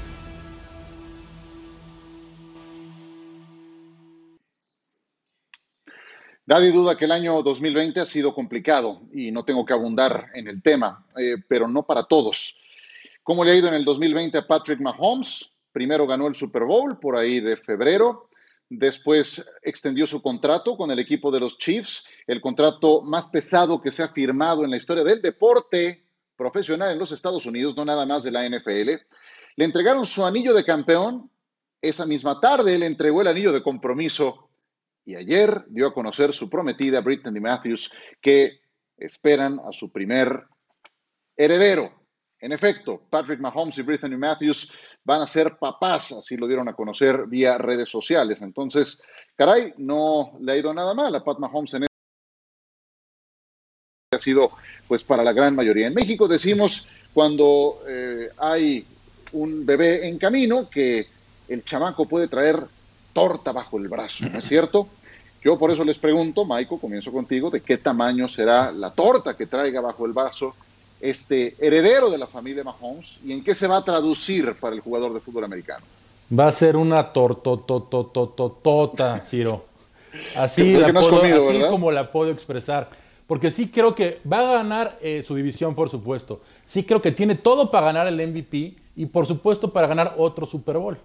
Nadie 6.49 6.73
duda 6.73 6.97
que 6.97 7.05
el 7.05 7.13
año 7.13 7.43
2020 7.43 8.01
ha 8.01 8.07
sido 8.07 8.35
complicado 8.35 9.03
y 9.13 9.31
no 9.31 9.45
tengo 9.45 9.67
que 9.67 9.75
abundar 9.75 10.31
en 10.33 10.49
el 10.49 10.63
tema, 10.63 11.05
eh, 11.15 11.35
pero 11.47 11.69
no 11.69 11.83
para 11.83 12.05
todos. 12.05 12.59
¿Cómo 13.23 13.45
le 13.45 13.53
ha 13.53 13.57
ido 13.57 13.69
en 13.69 13.75
el 13.75 13.85
2020 13.85 14.39
a 14.39 14.47
Patrick 14.47 14.81
Mahomes? 14.81 15.53
Primero 15.73 16.07
ganó 16.07 16.27
el 16.27 16.35
Super 16.35 16.65
Bowl 16.65 16.99
por 16.99 17.19
ahí 17.19 17.41
de 17.41 17.59
febrero, 17.59 18.31
después 18.71 19.47
extendió 19.61 20.07
su 20.07 20.23
contrato 20.23 20.75
con 20.79 20.91
el 20.91 20.99
equipo 20.99 21.31
de 21.31 21.41
los 21.41 21.59
Chiefs, 21.59 22.07
el 22.27 22.41
contrato 22.41 23.03
más 23.03 23.27
pesado 23.27 23.83
que 23.83 23.93
se 23.93 24.03
ha 24.03 24.09
firmado 24.09 24.65
en 24.65 24.71
la 24.71 24.79
historia 24.79 25.05
del 25.05 25.21
deporte 25.21 26.03
profesional 26.35 26.91
en 26.91 26.99
los 26.99 27.13
Estados 27.13 27.45
Unidos, 27.45 27.77
no 27.77 27.85
nada 27.85 28.07
más 28.07 28.23
de 28.23 28.31
la 28.31 28.49
NFL. 28.49 28.89
Le 29.55 29.65
entregaron 29.67 30.07
su 30.07 30.25
anillo 30.25 30.55
de 30.55 30.65
campeón. 30.65 31.31
Esa 31.83 32.07
misma 32.07 32.41
tarde 32.41 32.79
le 32.79 32.87
entregó 32.87 33.21
el 33.21 33.29
anillo 33.29 33.53
de 33.53 33.63
compromiso 33.63 34.48
y 35.09 35.17
ayer 35.17 35.65
dio 35.69 35.87
a 35.87 35.95
conocer 35.95 36.35
su 36.35 36.51
prometida 36.51 37.01
Brittany 37.01 37.41
Matthews 37.41 37.91
que 38.21 38.61
esperan 38.95 39.59
a 39.59 39.73
su 39.73 39.91
primer 39.91 40.45
heredero. 41.35 41.91
En 42.39 42.53
efecto, 42.53 43.05
Patrick 43.09 43.41
Mahomes 43.41 43.79
y 43.79 43.83
Brittany 43.83 44.19
Matthews 44.19 44.71
van 45.03 45.23
a 45.23 45.27
ser 45.27 45.57
papás, 45.57 46.13
así 46.13 46.37
lo 46.37 46.47
dieron 46.47 46.69
a 46.69 46.75
conocer 46.75 47.27
vía 47.27 47.57
redes 47.57 47.89
sociales. 47.89 48.43
Entonces, 48.43 49.01
caray, 49.35 49.73
no 49.79 50.37
le 50.43 50.53
ha 50.53 50.57
ido 50.59 50.75
nada 50.75 50.93
mal 50.93 51.15
a 51.15 51.25
Pat 51.25 51.39
Mahomes 51.39 51.73
en 51.73 51.87
ha 54.13 54.19
sido 54.19 54.51
pues 54.87 55.05
para 55.05 55.25
la 55.25 55.33
gran 55.33 55.57
mayoría. 55.57 55.87
En 55.87 55.95
México 55.95 56.29
decimos 56.29 56.87
cuando 57.15 57.79
eh, 57.89 58.29
hay 58.37 58.85
un 59.33 59.65
bebé 59.65 60.07
en 60.07 60.19
camino 60.19 60.69
que 60.69 61.07
el 61.49 61.65
chamaco 61.65 62.07
puede 62.07 62.29
traer 62.29 62.63
torta 63.15 63.53
bajo 63.53 63.79
el 63.79 63.89
brazo, 63.89 64.27
¿no 64.31 64.39
es 64.39 64.45
cierto? 64.45 64.89
Yo 65.43 65.59
por 65.59 65.71
eso 65.71 65.85
les 65.85 65.99
pregunto, 65.99 66.45
Maiko, 66.45 66.79
comienzo 66.79 67.13
contigo, 67.13 67.51
de 67.51 67.61
qué 67.61 67.79
tamaño 67.79 68.29
será 68.29 68.73
la 68.73 68.91
torta 68.91 69.37
que 69.37 69.47
traiga 69.47 69.81
bajo 69.81 70.05
el 70.07 70.13
brazo 70.13 70.55
este 71.01 71.55
heredero 71.65 72.11
de 72.11 72.19
la 72.19 72.27
familia 72.27 72.65
Mahomes 72.65 73.19
y 73.25 73.31
en 73.33 73.45
qué 73.45 73.55
se 73.55 73.69
va 73.69 73.77
a 73.77 73.85
traducir 73.85 74.55
para 74.59 74.75
el 74.75 74.81
jugador 74.81 75.15
de 75.15 75.21
fútbol 75.21 75.45
americano. 75.45 75.85
Va 76.37 76.49
a 76.49 76.53
ser 76.53 76.75
una 76.77 77.13
tortotototota, 77.13 79.21
Ciro. 79.21 79.63
Así, 80.37 80.73
la 80.73 80.93
puedo- 80.93 81.21
comido, 81.21 81.49
así 81.49 81.61
como 81.71 81.91
la 81.91 82.11
puedo 82.11 82.31
expresar. 82.31 82.89
Porque 83.27 83.51
sí 83.51 83.69
creo 83.69 83.95
que 83.95 84.21
va 84.31 84.39
a 84.41 84.53
ganar 84.55 84.99
eh, 85.03 85.23
su 85.27 85.35
división, 85.35 85.75
por 85.75 85.91
supuesto. 85.91 86.41
Sí 86.65 86.83
creo 86.83 87.01
que 87.01 87.13
tiene 87.13 87.35
todo 87.35 87.71
para 87.71 87.87
ganar 87.87 88.07
el 88.07 88.15
MVP 88.27 88.75
y, 88.97 89.07
por 89.07 89.27
supuesto, 89.27 89.71
para 89.71 89.87
ganar 89.87 90.15
otro 90.17 90.47
Super 90.47 90.79
Bowl. 90.79 90.97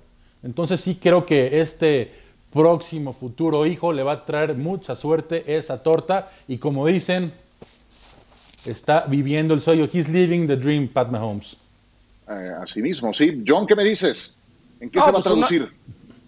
Entonces 0.41 0.80
sí 0.80 0.96
creo 0.96 1.26
que 1.26 1.60
este 1.60 2.13
próximo 2.53 3.13
futuro 3.13 3.65
hijo 3.65 3.91
le 3.91 4.03
va 4.03 4.11
a 4.13 4.25
traer 4.25 4.55
mucha 4.55 4.95
suerte 4.95 5.43
esa 5.57 5.81
torta. 5.81 6.29
Y 6.47 6.57
como 6.57 6.85
dicen, 6.87 7.31
está 8.65 9.05
viviendo 9.07 9.53
el 9.53 9.61
sueño. 9.61 9.87
He's 9.91 10.09
living 10.09 10.47
the 10.47 10.55
dream, 10.55 10.87
Pat 10.87 11.09
Mahomes. 11.09 11.57
Eh, 12.29 12.51
así 12.61 12.81
mismo, 12.81 13.13
sí. 13.13 13.43
John, 13.45 13.67
¿qué 13.67 13.75
me 13.75 13.83
dices? 13.83 14.37
¿En 14.79 14.89
qué 14.89 14.99
No, 14.99 15.05
se 15.05 15.11
va 15.11 15.19
a 15.19 15.21
pues 15.23 15.33
una- 15.33 15.47
traducir? 15.47 15.73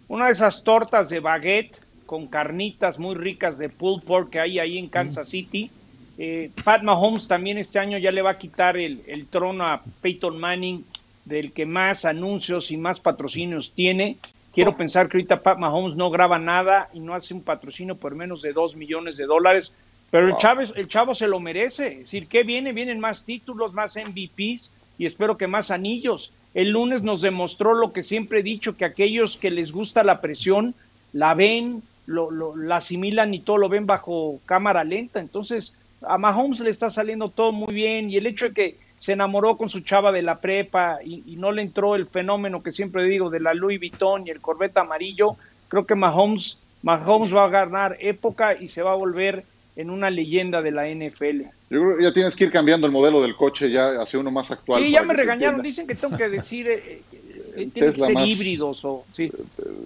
Una 0.08 0.26
de 0.28 0.32
esas 0.34 0.64
tortas 0.64 1.10
de 1.10 1.20
baguette 1.20 1.76
con 2.06 2.28
carnitas 2.28 3.00
muy 3.00 3.16
ricas 3.16 3.58
de 3.58 3.70
pulled 3.70 4.04
pork 4.06 4.30
que 4.30 4.40
hay 4.40 4.60
ahí 4.60 4.78
en 4.78 4.88
Kansas 4.90 5.30
City. 5.30 5.70
Eh, 6.18 6.52
Pat 6.64 6.84
Mahomes 6.84 7.28
también 7.28 7.58
este 7.58 7.80
año 7.80 7.98
ya 7.98 8.12
le 8.12 8.22
va 8.22 8.32
a 8.32 8.38
quitar 8.38 8.78
el, 8.78 9.02
el 9.08 9.26
trono 9.28 9.66
a 9.66 9.82
Peyton 10.02 10.40
Manning, 10.40 10.86
del 11.26 11.52
que 11.52 11.66
más 11.66 12.06
anuncios 12.06 12.70
y 12.72 12.78
más 12.78 13.00
patrocinios 13.00 13.72
tiene. 13.74 14.18
Quiero 14.56 14.76
pensar 14.76 15.10
que 15.10 15.18
ahorita 15.18 15.42
Pat 15.42 15.58
Mahomes 15.60 15.96
no 15.98 16.10
graba 16.10 16.40
nada 16.40 16.90
y 16.94 17.00
no 17.02 17.14
hace 17.14 17.34
un 17.34 17.44
patrocinio 17.44 17.96
por 17.96 18.16
menos 18.16 18.42
de 18.42 18.54
2 18.54 18.76
millones 18.78 19.18
de 19.18 19.26
dólares. 19.26 19.74
Pero 20.10 20.28
el, 20.30 20.38
chavo, 20.38 20.62
el 20.62 20.88
chavo 20.88 21.14
se 21.14 21.28
lo 21.28 21.40
merece. 21.42 21.88
Es 21.88 22.00
decir, 22.00 22.28
¿qué 22.30 22.44
viene? 22.44 22.72
Vienen 22.72 23.00
más 23.02 23.26
títulos, 23.26 23.74
más 23.74 23.98
MVPs 23.98 24.74
y 24.98 25.06
espero 25.06 25.36
que 25.38 25.48
más 25.48 25.72
anillos. 25.72 26.32
El 26.54 26.70
lunes 26.72 27.04
nos 27.04 27.22
demostró 27.22 27.74
lo 27.74 27.92
que 27.92 28.02
siempre 28.02 28.40
he 28.40 28.44
dicho, 28.44 28.78
que 28.78 28.86
aquellos 28.86 29.36
que 29.36 29.52
les 29.52 29.74
gusta 29.74 30.04
la 30.04 30.22
presión, 30.22 30.74
la 31.12 31.34
ven, 31.34 31.82
lo, 32.06 32.32
lo- 32.32 32.56
la 32.56 32.78
asimilan 32.78 33.34
y 33.34 33.42
todo 33.42 33.58
lo 33.58 33.68
ven 33.68 33.86
bajo 33.86 34.40
cámara 34.46 34.86
lenta. 34.86 35.20
Entonces, 35.20 35.74
a 36.02 36.18
Mahomes 36.18 36.62
le 36.62 36.70
está 36.70 36.90
saliendo 36.90 37.28
todo 37.30 37.52
muy 37.52 37.74
bien 37.74 38.10
y 38.10 38.16
el 38.16 38.26
hecho 38.26 38.46
de 38.48 38.54
que 38.54 38.85
se 39.06 39.12
enamoró 39.14 39.56
con 39.56 39.70
su 39.70 39.82
chava 39.82 40.12
de 40.12 40.24
la 40.24 40.40
prepa 40.42 40.98
y, 41.06 41.22
y 41.28 41.36
no 41.36 41.52
le 41.52 41.62
entró 41.62 41.94
el 41.94 42.08
fenómeno 42.08 42.64
que 42.64 42.72
siempre 42.72 43.04
digo 43.04 43.30
de 43.30 43.40
la 43.40 43.54
Louis 43.54 43.78
Vuitton 43.80 44.26
y 44.26 44.32
el 44.32 44.42
Corvette 44.42 44.78
amarillo, 44.78 45.36
creo 45.68 45.86
que 45.86 45.94
Mahomes, 45.94 46.58
Mahomes 46.82 47.32
va 47.36 47.46
a 47.46 47.50
ganar 47.50 47.98
época 48.00 48.56
y 48.60 48.68
se 48.68 48.82
va 48.82 48.94
a 48.94 48.96
volver 48.96 49.44
en 49.76 49.92
una 49.92 50.10
leyenda 50.10 50.64
de 50.64 50.72
la 50.72 50.88
NFL. 50.90 51.42
Yo 51.70 51.82
creo 51.82 51.98
que 51.98 52.04
ya 52.04 52.14
tienes 52.14 52.36
que 52.36 52.46
ir 52.46 52.52
cambiando 52.52 52.88
el 52.88 52.94
modelo 52.94 53.22
del 53.22 53.36
coche 53.36 53.70
ya 53.70 54.02
hacia 54.02 54.20
uno 54.20 54.32
más 54.32 54.50
actual. 54.50 54.82
Sí, 54.82 54.90
ya 54.92 55.04
me 55.04 55.14
regañaron, 55.14 55.62
dicen 55.62 55.86
que 55.86 55.94
tengo 55.94 56.18
que 56.18 56.28
decir, 56.28 56.68
eh, 56.68 57.02
eh, 57.14 57.22
eh, 57.58 57.70
que 57.72 57.92
ser 57.94 58.12
más- 58.12 58.28
híbridos 58.28 58.84
o 58.86 59.04
sí. 59.14 59.30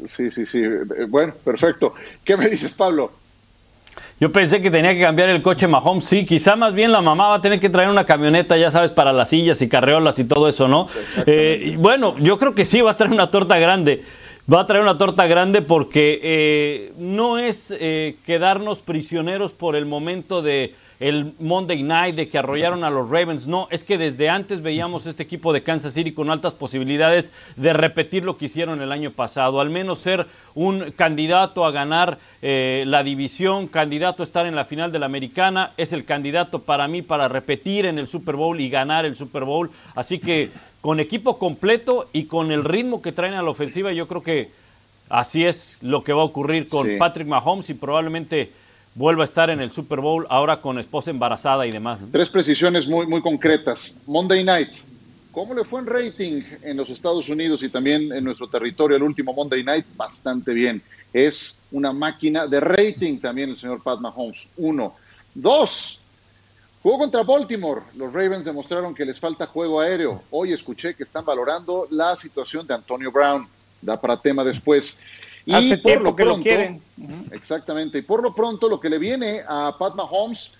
Sí, 0.07 0.31
sí, 0.31 0.45
sí. 0.45 0.63
Bueno, 1.09 1.33
perfecto. 1.43 1.93
¿Qué 2.23 2.37
me 2.37 2.47
dices, 2.47 2.73
Pablo? 2.73 3.11
Yo 4.19 4.29
pensé 4.33 4.61
que 4.61 4.69
tenía 4.69 4.93
que 4.93 4.99
cambiar 4.99 5.29
el 5.29 5.41
coche 5.41 5.65
Mahomes, 5.65 6.03
sí, 6.03 6.25
quizá 6.25 6.57
más 6.57 6.73
bien 6.73 6.91
la 6.91 7.01
mamá 7.01 7.29
va 7.29 7.35
a 7.35 7.41
tener 7.41 7.57
que 7.57 7.69
traer 7.69 7.87
una 7.87 8.03
camioneta, 8.03 8.57
ya 8.57 8.69
sabes, 8.69 8.91
para 8.91 9.13
las 9.13 9.29
sillas 9.29 9.61
y 9.61 9.69
carreolas 9.69 10.19
y 10.19 10.25
todo 10.25 10.49
eso, 10.49 10.67
¿no? 10.67 10.87
Eh, 11.25 11.75
bueno, 11.77 12.17
yo 12.19 12.37
creo 12.37 12.53
que 12.53 12.65
sí 12.65 12.81
va 12.81 12.91
a 12.91 12.95
traer 12.97 13.13
una 13.13 13.31
torta 13.31 13.57
grande. 13.57 14.03
Va 14.51 14.61
a 14.61 14.67
traer 14.67 14.83
una 14.83 14.97
torta 14.97 15.25
grande 15.25 15.61
porque 15.61 16.19
eh, 16.21 16.91
no 16.97 17.37
es 17.37 17.71
eh, 17.79 18.17
quedarnos 18.25 18.79
prisioneros 18.79 19.53
por 19.53 19.77
el 19.77 19.85
momento 19.85 20.41
de 20.41 20.73
el 20.99 21.33
Monday 21.39 21.81
Night, 21.81 22.15
de 22.15 22.27
que 22.27 22.37
arrollaron 22.37 22.83
a 22.83 22.89
los 22.89 23.09
Ravens. 23.09 23.47
No, 23.47 23.67
es 23.71 23.83
que 23.83 23.97
desde 23.97 24.29
antes 24.29 24.61
veíamos 24.61 25.05
este 25.05 25.23
equipo 25.23 25.53
de 25.53 25.63
Kansas 25.63 25.93
City 25.93 26.11
con 26.11 26.29
altas 26.29 26.53
posibilidades 26.53 27.31
de 27.55 27.71
repetir 27.71 28.23
lo 28.23 28.37
que 28.37 28.45
hicieron 28.45 28.81
el 28.81 28.91
año 28.91 29.11
pasado, 29.11 29.61
al 29.61 29.69
menos 29.69 29.99
ser 29.99 30.27
un 30.55 30.91
candidato 30.91 31.65
a 31.65 31.71
ganar 31.71 32.17
eh, 32.41 32.83
la 32.85 33.03
división, 33.03 33.67
candidato 33.67 34.23
a 34.23 34.25
estar 34.25 34.45
en 34.45 34.55
la 34.55 34.65
final 34.65 34.91
de 34.91 34.99
la 34.99 35.05
americana, 35.05 35.71
es 35.77 35.93
el 35.93 36.03
candidato 36.03 36.59
para 36.59 36.87
mí 36.87 37.01
para 37.01 37.29
repetir 37.29 37.85
en 37.85 37.97
el 37.97 38.07
Super 38.07 38.35
Bowl 38.35 38.59
y 38.59 38.69
ganar 38.69 39.05
el 39.05 39.15
Super 39.15 39.45
Bowl. 39.45 39.71
Así 39.95 40.19
que 40.19 40.49
con 40.81 40.99
equipo 40.99 41.37
completo 41.37 42.09
y 42.11 42.25
con 42.25 42.51
el 42.51 42.63
ritmo 42.65 43.01
que 43.01 43.11
traen 43.13 43.33
a 43.35 43.41
la 43.41 43.49
ofensiva, 43.49 43.93
yo 43.93 44.07
creo 44.07 44.23
que 44.23 44.49
así 45.09 45.45
es 45.45 45.77
lo 45.81 46.03
que 46.03 46.13
va 46.13 46.21
a 46.21 46.25
ocurrir 46.25 46.67
con 46.67 46.87
Patrick 46.97 47.27
Mahomes 47.27 47.69
y 47.69 47.73
probablemente 47.73 48.51
vuelva 48.99 49.23
a 49.23 49.25
estar 49.25 49.49
en 49.49 49.61
el 49.61 49.71
Super 49.71 50.01
Bowl 50.01 50.27
ahora 50.29 50.59
con 50.59 50.77
esposa 50.77 51.09
embarazada 51.09 51.65
y 51.65 51.71
demás. 51.71 52.01
Tres 52.11 52.29
precisiones 52.29 52.85
muy, 52.85 53.07
muy 53.07 53.21
concretas. 53.21 54.01
Monday 54.05 54.43
Night, 54.43 54.71
¿cómo 55.31 55.53
le 55.53 55.63
fue 55.63 55.79
en 55.79 55.87
rating 55.87 56.41
en 56.63 56.75
los 56.75 56.89
Estados 56.89 57.29
Unidos 57.29 57.63
y 57.63 57.69
también 57.69 58.11
en 58.11 58.25
nuestro 58.25 58.49
territorio 58.49 58.97
el 58.97 59.03
último 59.03 59.33
Monday 59.33 59.63
Night? 59.63 59.85
Bastante 59.95 60.53
bien. 60.53 60.81
Es 61.13 61.57
una 61.71 61.93
máquina 61.93 62.45
de 62.45 62.59
rating 62.59 63.19
también 63.19 63.51
el 63.51 63.57
señor 63.57 63.81
Pat 63.81 64.01
Mahomes. 64.01 64.49
Uno. 64.57 64.93
Dos, 65.33 66.01
Jugó 66.83 66.97
contra 66.97 67.23
Baltimore. 67.23 67.81
Los 67.95 68.13
Ravens 68.13 68.45
demostraron 68.45 68.95
que 68.95 69.03
les 69.03 69.19
falta 69.19 69.45
juego 69.45 69.81
aéreo. 69.81 70.21
Hoy 70.31 70.53
escuché 70.53 70.93
que 70.93 71.03
están 71.03 71.25
valorando 71.25 71.87
la 71.89 72.15
situación 72.15 72.65
de 72.67 72.73
Antonio 72.73 73.11
Brown. 73.11 73.47
Da 73.81 73.99
para 73.99 74.15
tema 74.17 74.45
después. 74.45 74.99
Y 75.49 75.77
por 75.77 76.01
lo 76.01 76.15
pronto, 76.15 76.43
quieren. 76.43 76.81
exactamente. 77.31 77.97
Y 77.97 78.01
por 78.03 78.21
lo 78.21 78.35
pronto, 78.35 78.69
lo 78.69 78.79
que 78.79 78.89
le 78.89 78.99
viene 78.99 79.41
a 79.47 79.75
Pat 79.77 79.95
Mahomes 79.95 80.51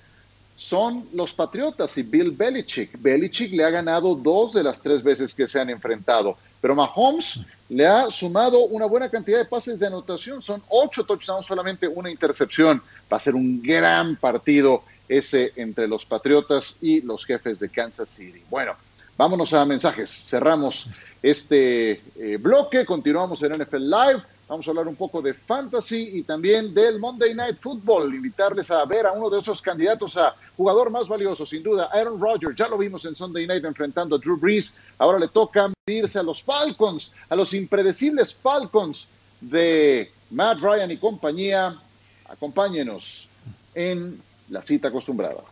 son 0.58 1.08
los 1.14 1.32
Patriotas 1.34 1.98
y 1.98 2.04
Bill 2.04 2.32
Belichick. 2.32 3.00
Belichick 3.00 3.54
le 3.54 3.64
ha 3.64 3.70
ganado 3.70 4.16
dos 4.16 4.54
de 4.54 4.64
las 4.64 4.82
tres 4.82 5.04
veces 5.04 5.34
que 5.34 5.48
se 5.48 5.60
han 5.60 5.70
enfrentado. 5.70 6.38
Pero 6.60 6.76
Mahomes 6.76 7.42
le 7.70 7.86
ha 7.86 8.10
sumado 8.10 8.66
una 8.66 8.86
buena 8.86 9.10
cantidad 9.10 9.38
de 9.38 9.46
pases 9.46 9.80
de 9.80 9.88
anotación. 9.88 10.42
Son 10.42 10.62
ocho 10.70 11.06
touchdowns, 11.06 11.46
solamente 11.46 11.88
una 11.88 12.10
intercepción. 12.10 12.82
Va 13.12 13.18
a 13.18 13.20
ser 13.20 13.36
un 13.36 13.62
gran 13.62 14.16
partido 14.16 14.84
ese 15.08 15.52
entre 15.56 15.88
los 15.88 16.06
Patriotas 16.06 16.78
y 16.82 17.02
los 17.02 17.26
jefes 17.26 17.60
de 17.60 17.70
Kansas 17.70 18.10
City. 18.10 18.42
Bueno, 18.50 18.74
vámonos 19.18 19.54
a 19.54 19.66
mensajes. 19.66 20.12
Cerramos 20.12 20.90
este 21.22 22.02
eh, 22.18 22.38
bloque, 22.40 22.86
continuamos 22.86 23.42
en 23.44 23.54
NFL 23.54 23.90
Live. 23.90 24.24
Vamos 24.50 24.68
a 24.68 24.72
hablar 24.72 24.88
un 24.88 24.96
poco 24.96 25.22
de 25.22 25.36
fantasy 25.36 26.10
y 26.18 26.24
también 26.24 26.74
del 26.74 26.98
Monday 26.98 27.36
Night 27.36 27.58
Football. 27.60 28.16
Invitarles 28.16 28.72
a 28.72 28.84
ver 28.84 29.06
a 29.06 29.12
uno 29.12 29.30
de 29.30 29.40
esos 29.40 29.62
candidatos 29.62 30.18
a 30.18 30.36
jugador 30.58 30.90
más 30.90 31.08
valioso, 31.08 31.46
sin 31.46 31.62
duda, 31.62 31.88
Aaron 31.94 32.20
Rodgers. 32.20 32.58
Ya 32.58 32.68
lo 32.68 32.76
vimos 32.76 33.06
en 33.06 33.16
Sunday 33.16 33.46
Night 33.46 33.64
enfrentando 33.64 34.16
a 34.16 34.18
Drew 34.18 34.38
Brees. 34.38 34.80
Ahora 34.98 35.20
le 35.20 35.28
toca 35.28 35.72
medirse 35.86 36.18
a 36.18 36.24
los 36.24 36.42
Falcons, 36.42 37.14
a 37.30 37.36
los 37.36 37.54
impredecibles 37.54 38.34
Falcons 38.34 39.08
de 39.40 40.12
Matt 40.32 40.62
Ryan 40.62 40.90
y 40.90 40.98
compañía. 40.98 41.80
Acompáñenos 42.28 43.30
en 43.76 44.20
la 44.50 44.64
cita 44.64 44.88
acostumbrada. 44.88 45.44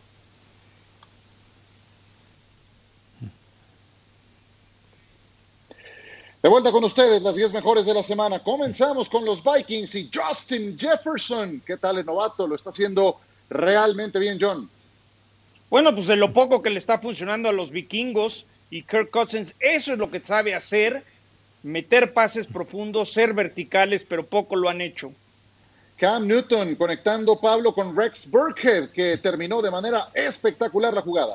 De 6.40 6.48
vuelta 6.48 6.70
con 6.70 6.84
ustedes, 6.84 7.20
las 7.20 7.34
10 7.34 7.52
mejores 7.52 7.84
de 7.84 7.92
la 7.92 8.02
semana. 8.04 8.38
Comenzamos 8.38 9.08
con 9.08 9.24
los 9.24 9.42
Vikings 9.42 9.92
y 9.96 10.08
Justin 10.14 10.78
Jefferson. 10.78 11.60
¿Qué 11.66 11.76
tal 11.76 11.98
el 11.98 12.06
novato? 12.06 12.46
Lo 12.46 12.54
está 12.54 12.70
haciendo 12.70 13.16
realmente 13.50 14.20
bien, 14.20 14.38
John. 14.40 14.68
Bueno, 15.68 15.92
pues 15.92 16.06
de 16.06 16.14
lo 16.14 16.32
poco 16.32 16.62
que 16.62 16.70
le 16.70 16.78
está 16.78 17.00
funcionando 17.00 17.48
a 17.48 17.52
los 17.52 17.72
vikingos 17.72 18.46
y 18.70 18.84
Kirk 18.84 19.10
Cousins, 19.10 19.56
eso 19.58 19.94
es 19.94 19.98
lo 19.98 20.12
que 20.12 20.20
sabe 20.20 20.54
hacer, 20.54 21.02
meter 21.64 22.12
pases 22.12 22.46
profundos, 22.46 23.12
ser 23.12 23.34
verticales, 23.34 24.04
pero 24.08 24.24
poco 24.24 24.54
lo 24.54 24.68
han 24.68 24.80
hecho. 24.80 25.12
Cam 25.96 26.28
Newton 26.28 26.76
conectando 26.76 27.40
Pablo 27.40 27.74
con 27.74 27.96
Rex 27.96 28.30
Burkhead, 28.30 28.90
que 28.90 29.16
terminó 29.16 29.60
de 29.60 29.72
manera 29.72 30.08
espectacular 30.14 30.94
la 30.94 31.00
jugada. 31.00 31.34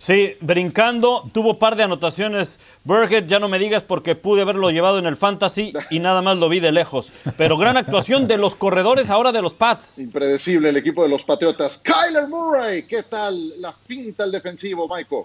Sí, 0.00 0.32
brincando, 0.40 1.28
tuvo 1.30 1.58
par 1.58 1.76
de 1.76 1.82
anotaciones. 1.82 2.58
Burkhead, 2.84 3.26
ya 3.26 3.38
no 3.38 3.48
me 3.50 3.58
digas 3.58 3.82
porque 3.82 4.14
pude 4.14 4.40
haberlo 4.40 4.70
llevado 4.70 4.98
en 4.98 5.04
el 5.04 5.14
fantasy 5.14 5.74
y 5.90 5.98
nada 5.98 6.22
más 6.22 6.38
lo 6.38 6.48
vi 6.48 6.58
de 6.58 6.72
lejos. 6.72 7.12
Pero 7.36 7.58
gran 7.58 7.76
actuación 7.76 8.26
de 8.26 8.38
los 8.38 8.54
corredores 8.54 9.10
ahora 9.10 9.30
de 9.30 9.42
los 9.42 9.52
Pats. 9.52 9.98
Impredecible 9.98 10.70
el 10.70 10.78
equipo 10.78 11.02
de 11.02 11.10
los 11.10 11.22
Patriotas. 11.22 11.76
Kyler 11.84 12.28
Murray, 12.28 12.84
¿qué 12.84 13.02
tal 13.02 13.60
la 13.60 13.74
pinta 13.86 14.24
el 14.24 14.32
defensivo, 14.32 14.88
Michael? 14.88 15.24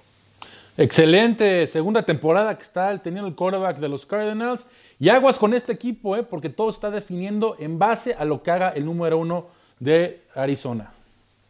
Excelente 0.78 1.68
segunda 1.68 2.04
temporada 2.04 2.58
que 2.58 2.64
está 2.64 2.98
teniendo 2.98 3.30
el 3.30 3.36
quarterback 3.36 3.78
de 3.78 3.88
los 3.88 4.06
Cardinals. 4.06 4.68
Y 5.00 5.08
aguas 5.08 5.40
con 5.40 5.54
este 5.54 5.72
equipo, 5.72 6.18
¿eh? 6.18 6.24
porque 6.24 6.50
todo 6.50 6.70
está 6.70 6.92
definiendo 6.92 7.56
en 7.60 7.80
base 7.80 8.14
a 8.14 8.26
lo 8.26 8.44
que 8.44 8.52
haga 8.52 8.72
el 8.72 8.84
número 8.84 9.18
uno 9.20 9.46
de 9.80 10.20
Arizona. 10.36 10.95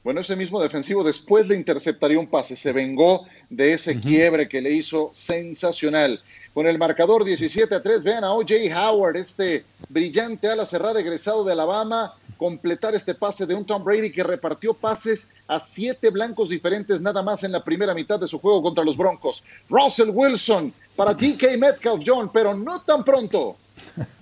Bueno, 0.06 0.22
ese 0.22 0.36
mismo 0.36 0.62
defensivo 0.62 1.04
después 1.04 1.48
le 1.48 1.56
interceptaría 1.56 2.20
un 2.20 2.28
pase, 2.28 2.56
se 2.56 2.72
vengó 2.72 3.26
de 3.50 3.74
ese 3.74 4.00
quiebre 4.00 4.48
que 4.48 4.62
le 4.62 4.70
hizo 4.70 5.10
sensacional. 5.16 6.22
Con 6.54 6.68
el 6.68 6.78
marcador 6.78 7.26
17 7.26 7.74
a 7.74 7.82
3, 7.82 8.04
vean 8.04 8.24
a 8.24 8.34
OJ 8.34 8.52
Howard, 8.72 9.18
este 9.18 9.66
brillante 9.90 10.48
ala 10.48 10.68
cerrada 10.68 11.00
egresado 11.00 11.44
de 11.44 11.54
Alabama, 11.54 12.14
completar 12.38 12.94
este 12.94 13.16
pase 13.16 13.48
de 13.48 13.56
un 13.56 13.66
Tom 13.66 13.84
Brady 13.84 14.12
que 14.12 14.22
repartió 14.22 14.76
pases 14.76 15.32
a 15.48 15.60
siete 15.60 16.12
blancos 16.12 16.50
diferentes 16.50 17.02
nada 17.02 17.24
más 17.24 17.44
en 17.44 17.52
la 17.52 17.64
primera 17.64 17.96
mitad 17.96 18.20
de 18.20 18.28
su 18.28 18.38
juego 18.38 18.62
contra 18.62 18.84
los 18.84 18.96
Broncos. 18.96 19.44
Russell 19.70 20.12
Wilson 20.14 20.72
para 20.96 21.16
DK 21.16 21.58
Metcalf, 21.58 22.04
John, 22.06 22.30
pero 22.32 22.54
no 22.54 22.80
tan 22.82 23.04
pronto. 23.04 23.58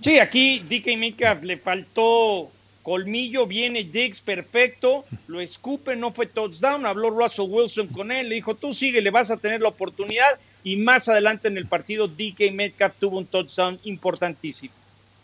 Sí, 0.00 0.18
aquí 0.18 0.60
DK 0.60 0.96
Metcalf 0.96 1.42
le 1.42 1.58
faltó 1.58 2.50
colmillo, 2.84 3.46
viene 3.46 3.82
Diggs 3.82 4.20
perfecto, 4.20 5.04
lo 5.26 5.40
escupe, 5.40 5.96
no 5.96 6.12
fue 6.12 6.26
touchdown, 6.26 6.86
habló 6.86 7.10
Russell 7.10 7.46
Wilson 7.48 7.88
con 7.88 8.12
él, 8.12 8.28
le 8.28 8.36
dijo, 8.36 8.54
tú 8.54 8.74
sigue, 8.74 9.00
le 9.00 9.10
vas 9.10 9.30
a 9.30 9.38
tener 9.38 9.62
la 9.62 9.70
oportunidad 9.70 10.38
y 10.62 10.76
más 10.76 11.08
adelante 11.08 11.48
en 11.48 11.56
el 11.56 11.66
partido 11.66 12.06
DK 12.06 12.52
Metcalf 12.52 12.94
tuvo 13.00 13.18
un 13.18 13.26
touchdown 13.26 13.80
importantísimo. 13.84 14.74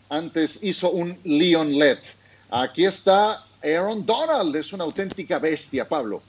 Antes 0.09 0.59
hizo 0.61 0.89
un 0.89 1.17
Leon 1.23 1.77
Led. 1.77 1.99
Aquí 2.49 2.83
está 2.83 3.45
Aaron 3.63 4.05
Donald, 4.05 4.55
es 4.55 4.73
una 4.73 4.83
auténtica 4.83 5.37
bestia, 5.37 5.87
Pablo. 5.87 6.19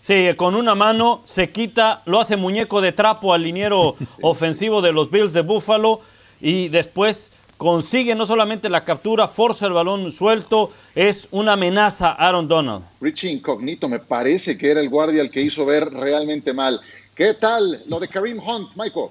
Sí, 0.00 0.28
con 0.36 0.54
una 0.54 0.76
mano 0.76 1.22
se 1.26 1.50
quita, 1.50 2.02
lo 2.06 2.20
hace 2.20 2.36
muñeco 2.36 2.80
de 2.80 2.92
trapo 2.92 3.34
al 3.34 3.42
liniero 3.42 3.96
ofensivo 4.22 4.80
de 4.80 4.92
los 4.92 5.10
Bills 5.10 5.32
de 5.32 5.42
Buffalo 5.42 6.00
y 6.40 6.68
después 6.68 7.32
consigue 7.60 8.14
no 8.14 8.24
solamente 8.24 8.70
la 8.70 8.86
captura, 8.86 9.28
forza 9.28 9.66
el 9.66 9.74
balón 9.74 10.10
suelto, 10.12 10.70
es 10.94 11.28
una 11.30 11.52
amenaza 11.52 12.12
a 12.12 12.28
Aaron 12.28 12.48
Donald. 12.48 12.82
Richie 13.02 13.30
Incognito 13.30 13.86
me 13.86 13.98
parece 13.98 14.56
que 14.56 14.70
era 14.70 14.80
el 14.80 14.88
guardia 14.88 15.20
el 15.20 15.30
que 15.30 15.42
hizo 15.42 15.66
ver 15.66 15.92
realmente 15.92 16.54
mal. 16.54 16.80
¿Qué 17.14 17.34
tal 17.34 17.78
lo 17.86 18.00
de 18.00 18.08
Kareem 18.08 18.38
Hunt, 18.38 18.70
Michael? 18.76 19.08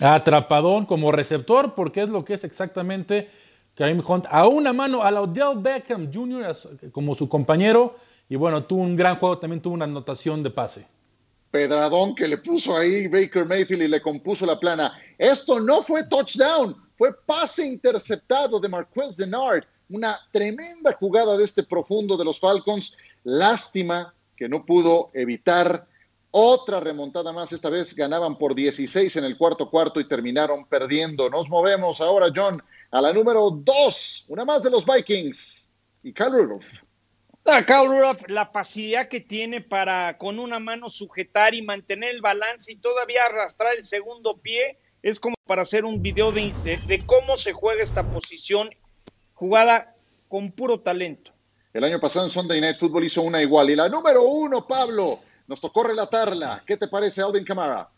Atrapadón 0.00 0.86
como 0.86 1.10
receptor, 1.10 1.74
porque 1.74 2.02
es 2.02 2.08
lo 2.08 2.24
que 2.24 2.34
es 2.34 2.44
exactamente 2.44 3.30
Kareem 3.74 4.00
Hunt. 4.06 4.26
A 4.30 4.46
una 4.46 4.72
mano 4.72 5.02
a 5.02 5.10
la 5.10 5.22
Odell 5.22 5.58
Beckham 5.58 6.08
Jr. 6.14 6.56
como 6.92 7.16
su 7.16 7.28
compañero. 7.28 7.96
Y 8.28 8.36
bueno, 8.36 8.62
tuvo 8.62 8.82
un 8.82 8.94
gran 8.94 9.16
juego, 9.16 9.38
también 9.38 9.60
tuvo 9.60 9.74
una 9.74 9.86
anotación 9.86 10.44
de 10.44 10.50
pase. 10.50 10.86
Pedradón 11.50 12.14
que 12.14 12.28
le 12.28 12.38
puso 12.38 12.76
ahí 12.76 13.08
Baker 13.08 13.44
Mayfield 13.44 13.82
y 13.82 13.88
le 13.88 14.00
compuso 14.00 14.46
la 14.46 14.60
plana. 14.60 14.92
Esto 15.18 15.58
no 15.58 15.82
fue 15.82 16.06
touchdown, 16.06 16.76
fue 16.98 17.14
pase 17.14 17.64
interceptado 17.64 18.58
de 18.58 18.68
Marquez 18.68 19.16
Denard. 19.16 19.62
Una 19.88 20.18
tremenda 20.32 20.92
jugada 20.94 21.36
de 21.36 21.44
este 21.44 21.62
profundo 21.62 22.16
de 22.16 22.24
los 22.24 22.40
Falcons. 22.40 22.96
Lástima 23.22 24.12
que 24.36 24.48
no 24.48 24.58
pudo 24.58 25.08
evitar 25.14 25.86
otra 26.32 26.80
remontada 26.80 27.32
más. 27.32 27.52
Esta 27.52 27.70
vez 27.70 27.94
ganaban 27.94 28.36
por 28.36 28.52
16 28.52 29.14
en 29.14 29.24
el 29.24 29.38
cuarto 29.38 29.70
cuarto 29.70 30.00
y 30.00 30.08
terminaron 30.08 30.66
perdiendo. 30.66 31.30
Nos 31.30 31.48
movemos 31.48 32.00
ahora, 32.00 32.32
John, 32.34 32.60
a 32.90 33.00
la 33.00 33.12
número 33.12 33.48
2. 33.48 34.24
Una 34.30 34.44
más 34.44 34.64
de 34.64 34.70
los 34.70 34.84
Vikings. 34.84 35.70
Y 36.02 36.12
Kyle 36.12 36.32
Rudolph. 36.32 36.82
A 37.44 37.64
Kyle 37.64 37.86
Rudolph, 37.86 38.22
la 38.26 38.46
facilidad 38.46 39.08
que 39.08 39.20
tiene 39.20 39.60
para 39.60 40.18
con 40.18 40.40
una 40.40 40.58
mano 40.58 40.90
sujetar 40.90 41.54
y 41.54 41.62
mantener 41.62 42.10
el 42.10 42.20
balance 42.20 42.72
y 42.72 42.76
todavía 42.76 43.24
arrastrar 43.24 43.74
el 43.76 43.84
segundo 43.84 44.36
pie 44.36 44.78
es 45.02 45.20
como 45.20 45.37
para 45.48 45.62
hacer 45.62 45.86
un 45.86 46.00
video 46.02 46.30
de, 46.30 46.52
cómo 47.06 47.36
se 47.38 47.54
juega 47.54 47.82
esta 47.82 48.04
posición 48.04 48.68
jugada 49.34 49.82
con 50.28 50.52
puro 50.52 50.78
talento. 50.78 51.32
El 51.72 51.84
año 51.84 51.98
pasado 51.98 52.26
en 52.26 52.30
Sunday 52.30 52.60
Night 52.60 52.76
Football 52.76 53.04
hizo 53.04 53.22
una 53.22 53.42
igual. 53.42 53.70
Y 53.70 53.76
la 53.76 53.88
número 53.88 54.22
uno, 54.22 54.66
Pablo, 54.66 55.20
nos 55.46 55.60
tocó 55.60 55.84
relatarla. 55.84 56.62
¿Qué 56.66 56.76
te 56.76 56.86
parece, 56.86 57.22
Alvin 57.22 57.44
Kamara? 57.44 57.88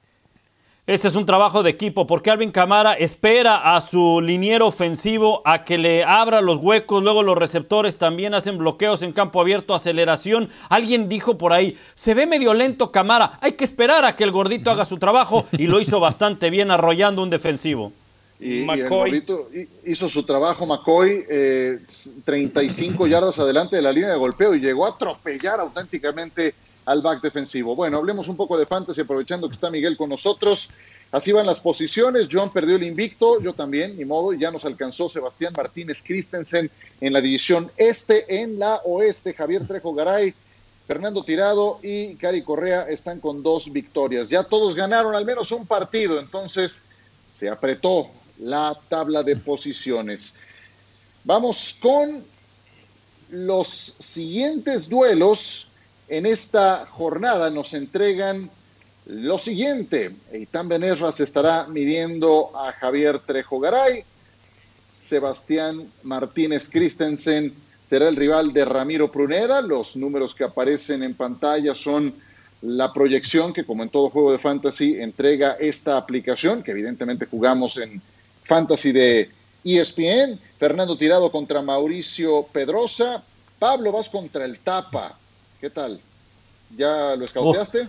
Este 0.87 1.09
es 1.09 1.15
un 1.15 1.27
trabajo 1.27 1.63
de 1.63 1.71
equipo 1.71 2.07
porque 2.07 2.31
Alvin 2.31 2.51
Camara 2.51 2.95
espera 2.95 3.77
a 3.77 3.81
su 3.83 4.21
liniero 4.21 4.67
ofensivo 4.67 5.43
a 5.45 5.63
que 5.63 5.77
le 5.77 6.05
abra 6.05 6.41
los 6.41 6.59
huecos, 6.59 7.03
luego 7.03 7.23
los 7.23 7.37
receptores 7.37 7.99
también 7.99 8.33
hacen 8.35 8.57
bloqueos 8.57 9.03
en 9.03 9.13
campo 9.13 9.41
abierto, 9.41 9.75
aceleración. 9.75 10.49
Alguien 10.71 11.09
dijo 11.09 11.37
por 11.37 11.53
ahí, 11.53 11.77
se 11.95 12.15
ve 12.15 12.27
medio 12.27 12.55
lento 12.55 12.91
Camara, 12.91 13.39
hay 13.43 13.53
que 13.53 13.65
esperar 13.65 14.07
a 14.07 14.17
que 14.17 14.25
el 14.25 14.33
gordito 14.33 14.71
haga 14.71 14.87
su 14.87 14.97
trabajo 14.97 15.47
y 15.53 15.67
lo 15.67 15.81
hizo 15.81 16.01
bastante 16.01 16.49
bien 16.49 16.71
arrollando 16.71 17.23
un 17.23 17.31
defensivo. 17.31 17.93
Y, 18.41 18.65
y 18.65 18.71
el 18.71 18.89
gordito 18.89 19.49
hizo 19.85 20.09
su 20.09 20.23
trabajo 20.23 20.65
McCoy, 20.65 21.25
eh, 21.29 21.79
35 22.25 23.07
yardas 23.07 23.39
adelante 23.39 23.77
de 23.77 23.83
la 23.83 23.93
línea 23.93 24.11
de 24.11 24.17
golpeo 24.17 24.55
y 24.55 24.61
llegó 24.61 24.87
a 24.87 24.91
atropellar 24.91 25.61
auténticamente 25.61 26.55
al 26.91 27.03
back 27.03 27.23
defensivo. 27.23 27.77
Bueno, 27.77 27.99
hablemos 27.99 28.27
un 28.27 28.37
poco 28.37 28.59
de 28.59 28.67
fantasy 28.67 29.03
aprovechando 29.03 29.49
que 29.49 29.55
está 29.55 29.71
Miguel 29.71 29.97
con 29.97 30.11
nosotros. 30.11 30.71
Así 31.13 31.31
van 31.31 31.47
las 31.47 31.61
posiciones. 31.61 32.29
John 32.31 32.53
perdió 32.53 32.75
el 32.75 32.83
invicto, 32.83 33.41
yo 33.41 33.53
también, 33.53 33.97
ni 33.97 34.05
modo. 34.05 34.33
Ya 34.33 34.51
nos 34.51 34.65
alcanzó 34.65 35.09
Sebastián 35.09 35.53
Martínez 35.57 36.03
Christensen 36.03 36.69
en 37.01 37.13
la 37.13 37.21
división 37.21 37.71
este, 37.77 38.43
en 38.43 38.59
la 38.59 38.81
oeste. 38.85 39.33
Javier 39.33 39.65
Trejo 39.69 39.95
Garay, 39.95 40.35
Fernando 40.85 41.23
Tirado 41.23 41.79
y 41.81 42.17
Cari 42.17 42.43
Correa 42.43 42.83
están 42.89 43.21
con 43.21 43.41
dos 43.41 43.73
victorias. 43.73 44.27
Ya 44.27 44.43
todos 44.43 44.75
ganaron 44.75 45.15
al 45.15 45.25
menos 45.25 45.53
un 45.53 45.67
partido, 45.67 46.19
entonces 46.19 46.87
se 47.25 47.49
apretó 47.49 48.11
la 48.39 48.77
tabla 48.89 49.23
de 49.23 49.37
posiciones. 49.37 50.35
Vamos 51.23 51.77
con 51.81 52.25
los 53.31 53.95
siguientes 54.01 54.89
duelos 54.89 55.70
en 56.11 56.27
esta 56.27 56.85
jornada 56.87 57.51
nos 57.51 57.73
entregan 57.73 58.51
lo 59.07 59.39
siguiente. 59.39 60.11
Eitan 60.33 60.69
Benesra 60.69 61.13
se 61.13 61.23
estará 61.23 61.67
midiendo 61.69 62.51
a 62.55 62.73
Javier 62.73 63.21
Trejo 63.21 63.61
Garay. 63.61 64.03
Sebastián 64.51 65.87
Martínez 66.03 66.69
Christensen 66.69 67.55
será 67.85 68.09
el 68.09 68.17
rival 68.17 68.53
de 68.53 68.65
Ramiro 68.65 69.11
Pruneda. 69.11 69.63
Los 69.63 69.95
números 69.95 70.35
que 70.35 70.45
aparecen 70.45 71.05
en 71.05 71.15
pantalla 71.15 71.77
son 71.77 72.13
la 72.63 72.93
proyección 72.93 73.53
que, 73.53 73.65
como 73.65 73.85
en 73.85 73.89
todo 73.91 74.11
juego 74.11 74.33
de 74.33 74.39
fantasy, 74.41 75.01
entrega 75.01 75.53
esta 75.61 75.97
aplicación, 75.97 76.63
que 76.65 76.73
evidentemente 76.73 77.27
jugamos 77.27 77.77
en 77.77 78.03
fantasy 78.45 78.91
de 78.91 79.31
ESPN. 79.65 80.39
Fernando 80.59 80.99
Tirado 80.99 81.31
contra 81.31 81.63
Mauricio 81.63 82.47
Pedrosa. 82.53 83.23
Pablo 83.61 83.93
vas 83.93 84.09
contra 84.09 84.45
el 84.45 84.59
Tapa. 84.59 85.20
¿Qué 85.61 85.69
tal? 85.69 86.01
¿Ya 86.75 87.15
lo 87.17 87.25
escauteaste? 87.27 87.89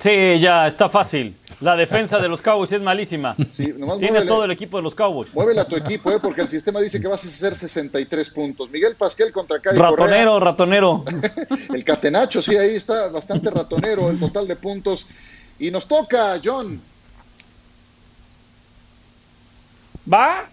sí, 0.00 0.40
ya, 0.40 0.66
está 0.66 0.88
fácil. 0.88 1.36
La 1.60 1.76
defensa 1.76 2.18
de 2.18 2.28
los 2.28 2.42
Cowboys 2.42 2.72
es 2.72 2.82
malísima. 2.82 3.36
Tiene 3.56 4.22
todo 4.26 4.44
el 4.44 4.50
equipo 4.50 4.78
de 4.78 4.82
los 4.82 4.94
Cowboys. 4.94 5.32
Muévele 5.32 5.60
a 5.60 5.64
tu 5.64 5.76
equipo, 5.76 6.10
¿eh? 6.10 6.18
porque 6.20 6.40
el 6.40 6.48
sistema 6.48 6.80
dice 6.80 7.00
que 7.00 7.06
vas 7.06 7.24
a 7.24 7.28
hacer 7.28 7.54
63 7.54 8.30
puntos. 8.30 8.68
Miguel 8.70 8.96
Pasquel 8.96 9.30
contra 9.30 9.60
Cari 9.60 9.78
Ratonero, 9.78 10.32
Correa. 10.32 10.50
ratonero. 10.50 11.04
el 11.74 11.84
catenacho, 11.84 12.42
sí, 12.42 12.56
ahí 12.56 12.74
está 12.74 13.08
bastante 13.08 13.48
ratonero 13.50 14.10
el 14.10 14.18
total 14.18 14.48
de 14.48 14.56
puntos. 14.56 15.06
Y 15.60 15.70
nos 15.70 15.86
toca, 15.86 16.40
John. 16.42 16.80
¿Va? 20.12 20.48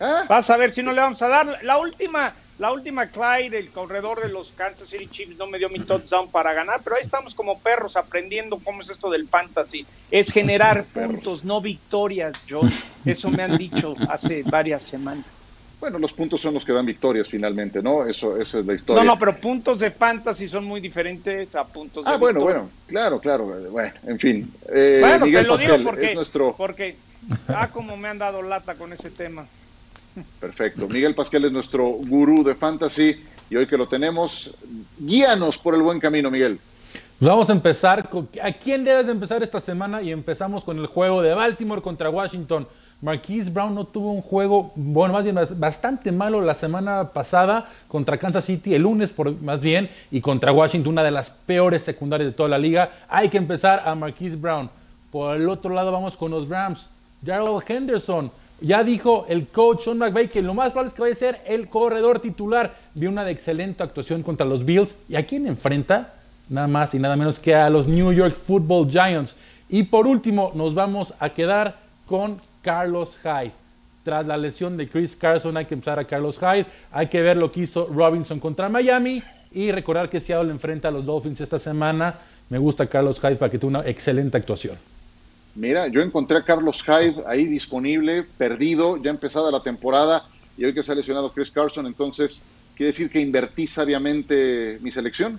¿Eh? 0.00 0.26
Vas 0.28 0.50
a 0.50 0.56
ver 0.58 0.70
si 0.70 0.82
no 0.82 0.92
le 0.92 1.00
vamos 1.00 1.22
a 1.22 1.28
dar 1.28 1.60
la 1.62 1.78
última 1.78 2.34
la 2.58 2.72
última 2.72 3.06
Clyde, 3.08 3.58
el 3.58 3.70
corredor 3.70 4.22
de 4.22 4.28
los 4.28 4.50
Kansas 4.50 4.88
City 4.88 5.06
Chiefs, 5.08 5.36
no 5.36 5.46
me 5.46 5.58
dio 5.58 5.68
mi 5.68 5.80
touchdown 5.80 6.30
para 6.30 6.52
ganar, 6.52 6.80
pero 6.84 6.96
ahí 6.96 7.02
estamos 7.02 7.34
como 7.34 7.58
perros 7.58 7.96
aprendiendo 7.96 8.58
cómo 8.62 8.80
es 8.82 8.90
esto 8.90 9.10
del 9.10 9.26
fantasy. 9.28 9.84
Es 10.10 10.30
generar 10.30 10.84
puntos, 10.84 11.44
no 11.44 11.60
victorias, 11.60 12.44
John. 12.48 12.70
Eso 13.04 13.30
me 13.30 13.42
han 13.42 13.56
dicho 13.56 13.94
hace 14.08 14.42
varias 14.44 14.82
semanas. 14.84 15.24
Bueno, 15.80 15.98
los 15.98 16.12
puntos 16.14 16.40
son 16.40 16.54
los 16.54 16.64
que 16.64 16.72
dan 16.72 16.86
victorias 16.86 17.28
finalmente, 17.28 17.82
¿no? 17.82 18.06
Eso, 18.06 18.40
eso 18.40 18.60
es 18.60 18.64
la 18.64 18.72
historia. 18.72 19.02
No, 19.04 19.12
no, 19.12 19.18
pero 19.18 19.36
puntos 19.36 19.80
de 19.80 19.90
fantasy 19.90 20.48
son 20.48 20.64
muy 20.64 20.80
diferentes 20.80 21.54
a 21.56 21.64
puntos 21.64 22.04
de 22.04 22.10
Ah, 22.10 22.16
bueno, 22.16 22.38
victoria. 22.40 22.60
bueno, 22.62 22.70
claro, 22.86 23.18
claro. 23.20 23.46
Bueno, 23.70 23.92
en 24.06 24.18
fin. 24.18 24.50
Eh, 24.72 24.98
Bueno, 25.00 25.26
Miguel 25.26 25.42
te 25.42 25.48
lo 25.48 25.56
digo 25.58 25.76
porque, 25.84 26.06
es 26.06 26.14
nuestro... 26.14 26.54
porque, 26.56 26.96
ah, 27.48 27.68
como 27.70 27.98
me 27.98 28.08
han 28.08 28.16
dado 28.18 28.40
lata 28.40 28.76
con 28.76 28.92
ese 28.94 29.10
tema. 29.10 29.44
Perfecto. 30.40 30.88
Miguel 30.88 31.14
Pasquel 31.14 31.44
es 31.44 31.52
nuestro 31.52 31.86
gurú 31.86 32.44
de 32.44 32.54
fantasy 32.54 33.16
y 33.50 33.56
hoy 33.56 33.66
que 33.66 33.76
lo 33.76 33.86
tenemos, 33.86 34.54
guíanos 34.98 35.58
por 35.58 35.74
el 35.74 35.82
buen 35.82 36.00
camino, 36.00 36.30
Miguel. 36.30 36.58
Pues 37.18 37.30
vamos 37.30 37.48
a 37.48 37.52
empezar. 37.52 38.08
Con, 38.08 38.28
¿A 38.42 38.52
quién 38.52 38.84
debes 38.84 39.06
de 39.06 39.12
empezar 39.12 39.42
esta 39.42 39.60
semana? 39.60 40.02
Y 40.02 40.10
empezamos 40.10 40.64
con 40.64 40.78
el 40.78 40.86
juego 40.86 41.22
de 41.22 41.34
Baltimore 41.34 41.80
contra 41.80 42.10
Washington. 42.10 42.66
Marquise 43.00 43.50
Brown 43.50 43.74
no 43.74 43.84
tuvo 43.84 44.12
un 44.12 44.22
juego, 44.22 44.72
bueno, 44.74 45.12
más 45.14 45.24
bien 45.24 45.38
bastante 45.56 46.10
malo 46.10 46.40
la 46.40 46.54
semana 46.54 47.10
pasada 47.12 47.68
contra 47.86 48.16
Kansas 48.16 48.44
City, 48.44 48.74
el 48.74 48.82
lunes 48.82 49.10
por, 49.10 49.38
más 49.42 49.60
bien, 49.62 49.90
y 50.10 50.20
contra 50.20 50.52
Washington, 50.52 50.92
una 50.92 51.02
de 51.02 51.10
las 51.10 51.28
peores 51.28 51.82
secundarias 51.82 52.30
de 52.30 52.36
toda 52.36 52.48
la 52.48 52.58
liga. 52.58 52.90
Hay 53.08 53.28
que 53.28 53.36
empezar 53.36 53.82
a 53.86 53.94
Marquise 53.94 54.36
Brown. 54.36 54.70
Por 55.10 55.36
el 55.36 55.48
otro 55.48 55.74
lado 55.74 55.92
vamos 55.92 56.16
con 56.16 56.30
los 56.30 56.48
Rams. 56.48 56.90
Darrell 57.20 57.62
Henderson. 57.66 58.30
Ya 58.60 58.84
dijo 58.84 59.26
el 59.28 59.48
coach 59.48 59.84
Sean 59.84 59.98
McVay 59.98 60.28
que 60.28 60.40
lo 60.40 60.54
más 60.54 60.70
probable 60.70 60.88
es 60.88 60.94
que 60.94 61.02
vaya 61.02 61.12
a 61.12 61.16
ser 61.16 61.40
el 61.46 61.68
corredor 61.68 62.20
titular. 62.20 62.74
Vio 62.94 63.10
una 63.10 63.24
de 63.24 63.32
excelente 63.32 63.82
actuación 63.82 64.22
contra 64.22 64.46
los 64.46 64.64
Bills. 64.64 64.96
¿Y 65.08 65.16
a 65.16 65.26
quién 65.26 65.46
enfrenta? 65.46 66.14
Nada 66.48 66.66
más 66.68 66.94
y 66.94 66.98
nada 66.98 67.16
menos 67.16 67.38
que 67.38 67.54
a 67.54 67.68
los 67.68 67.86
New 67.86 68.12
York 68.12 68.34
Football 68.34 68.90
Giants. 68.90 69.34
Y 69.68 69.84
por 69.84 70.06
último, 70.06 70.52
nos 70.54 70.74
vamos 70.74 71.14
a 71.18 71.30
quedar 71.30 71.76
con 72.06 72.38
Carlos 72.62 73.18
Hyde. 73.22 73.52
Tras 74.04 74.26
la 74.26 74.36
lesión 74.36 74.76
de 74.76 74.86
Chris 74.86 75.16
Carson, 75.16 75.56
hay 75.56 75.64
que 75.64 75.74
empezar 75.74 75.98
a 75.98 76.04
Carlos 76.04 76.38
Hyde. 76.38 76.66
Hay 76.92 77.08
que 77.08 77.22
ver 77.22 77.36
lo 77.36 77.50
que 77.50 77.60
hizo 77.60 77.86
Robinson 77.86 78.38
contra 78.38 78.68
Miami. 78.68 79.22
Y 79.52 79.72
recordar 79.72 80.10
que 80.10 80.20
Seattle 80.20 80.50
enfrenta 80.50 80.88
a 80.88 80.90
los 80.90 81.06
Dolphins 81.06 81.40
esta 81.40 81.58
semana. 81.58 82.14
Me 82.50 82.58
gusta 82.58 82.86
Carlos 82.86 83.20
Hyde 83.20 83.36
para 83.36 83.50
que 83.50 83.58
tenga 83.58 83.80
una 83.80 83.88
excelente 83.88 84.36
actuación. 84.36 84.76
Mira, 85.56 85.86
yo 85.88 86.00
encontré 86.02 86.38
a 86.38 86.42
Carlos 86.42 86.82
Hyde 86.82 87.22
ahí 87.26 87.46
disponible, 87.46 88.24
perdido, 88.36 88.96
ya 89.02 89.10
empezada 89.10 89.50
la 89.50 89.62
temporada, 89.62 90.24
y 90.56 90.64
hoy 90.64 90.74
que 90.74 90.82
se 90.82 90.90
ha 90.92 90.94
lesionado 90.94 91.30
Chris 91.32 91.50
Carson, 91.50 91.86
entonces, 91.86 92.44
¿quiere 92.74 92.90
decir 92.92 93.08
que 93.10 93.20
invertí 93.20 93.66
sabiamente 93.66 94.78
mi 94.82 94.90
selección? 94.90 95.38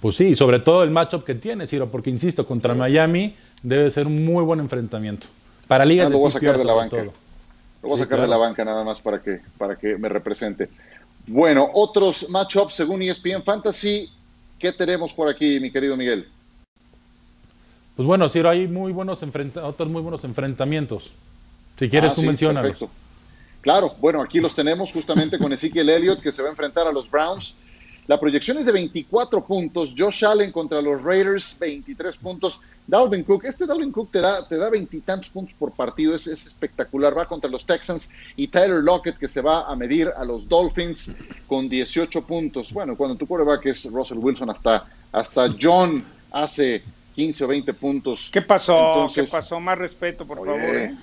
Pues 0.00 0.16
sí, 0.16 0.34
sobre 0.34 0.60
todo 0.60 0.82
el 0.82 0.90
matchup 0.90 1.24
que 1.24 1.34
tiene, 1.34 1.66
Ciro, 1.66 1.90
porque 1.90 2.08
insisto, 2.08 2.46
contra 2.46 2.74
Miami 2.74 3.34
debe 3.62 3.90
ser 3.90 4.06
un 4.06 4.24
muy 4.24 4.44
buen 4.44 4.60
enfrentamiento. 4.60 5.26
Para 5.66 5.84
ligas 5.84 6.06
Ah, 6.06 6.08
de 6.08 6.12
lo 6.14 6.18
voy 6.20 6.28
a 6.28 6.32
sacar 6.32 6.56
de 6.56 6.64
la 6.64 6.72
banca. 6.74 6.96
todo. 6.96 7.12
Lo 7.82 7.88
voy 7.90 7.92
a 7.92 7.96
Sí, 7.96 8.02
sacar 8.04 8.20
de 8.22 8.28
la 8.28 8.36
banca 8.38 8.64
nada 8.64 8.84
más 8.84 9.00
para 9.00 9.20
que, 9.20 9.40
para 9.58 9.76
que 9.76 9.98
me 9.98 10.08
represente. 10.08 10.68
Bueno, 11.26 11.68
otros 11.74 12.28
matchups 12.30 12.74
según 12.74 13.02
ESPN 13.02 13.42
Fantasy. 13.42 14.08
¿Qué 14.58 14.72
tenemos 14.72 15.12
por 15.12 15.28
aquí, 15.28 15.60
mi 15.60 15.70
querido 15.70 15.96
Miguel? 15.96 16.26
Pues 17.98 18.06
bueno, 18.06 18.28
Ciro, 18.28 18.48
hay 18.48 18.68
muy 18.68 18.92
buenos 18.92 19.24
otros 19.60 19.88
muy 19.88 20.00
buenos 20.00 20.22
enfrentamientos. 20.22 21.10
Si 21.76 21.88
quieres, 21.88 22.12
Ah, 22.12 22.14
tú 22.14 22.20
sí, 22.20 22.46
perfecto. 22.46 22.88
Claro, 23.60 23.92
bueno, 23.98 24.22
aquí 24.22 24.38
los 24.38 24.54
tenemos 24.54 24.92
justamente 24.92 25.36
con 25.36 25.52
Ezekiel 25.52 25.90
Elliott 25.90 26.20
que 26.20 26.30
se 26.30 26.40
va 26.40 26.46
a 26.46 26.52
enfrentar 26.52 26.86
a 26.86 26.92
los 26.92 27.10
Browns. 27.10 27.56
La 28.06 28.20
proyección 28.20 28.56
es 28.58 28.66
de 28.66 28.70
24 28.70 29.44
puntos. 29.44 29.96
Josh 29.98 30.24
Allen 30.24 30.52
contra 30.52 30.80
los 30.80 31.02
Raiders, 31.02 31.56
23 31.58 32.16
puntos. 32.18 32.60
Dalvin 32.86 33.24
Cook, 33.24 33.46
este 33.46 33.66
Dalvin 33.66 33.90
Cook 33.90 34.12
te 34.12 34.20
da, 34.20 34.46
te 34.46 34.56
da 34.56 34.70
veintitantos 34.70 35.28
puntos 35.30 35.56
por 35.58 35.72
partido, 35.72 36.14
es, 36.14 36.28
es 36.28 36.46
espectacular. 36.46 37.18
Va 37.18 37.26
contra 37.26 37.50
los 37.50 37.66
Texans 37.66 38.10
y 38.36 38.46
Tyler 38.46 38.84
Lockett 38.84 39.18
que 39.18 39.26
se 39.26 39.40
va 39.40 39.68
a 39.68 39.74
medir 39.74 40.12
a 40.16 40.24
los 40.24 40.48
Dolphins 40.48 41.16
con 41.48 41.68
18 41.68 42.22
puntos. 42.22 42.72
Bueno, 42.72 42.96
cuando 42.96 43.16
tu 43.16 43.26
quarterback 43.26 43.66
es 43.66 43.90
Russell 43.90 44.18
Wilson, 44.18 44.50
hasta, 44.50 44.86
hasta 45.10 45.52
John 45.60 46.04
hace 46.30 46.84
15 47.18 47.44
o 47.44 47.48
20 47.48 47.74
puntos. 47.74 48.30
¿Qué 48.32 48.42
pasó? 48.42 48.78
Entonces- 48.78 49.24
¿Qué 49.26 49.30
pasó? 49.36 49.58
Más 49.58 49.76
respeto, 49.76 50.24
por 50.24 50.38
Oye, 50.38 50.50
favor. 50.52 50.76
¿eh? 50.76 50.94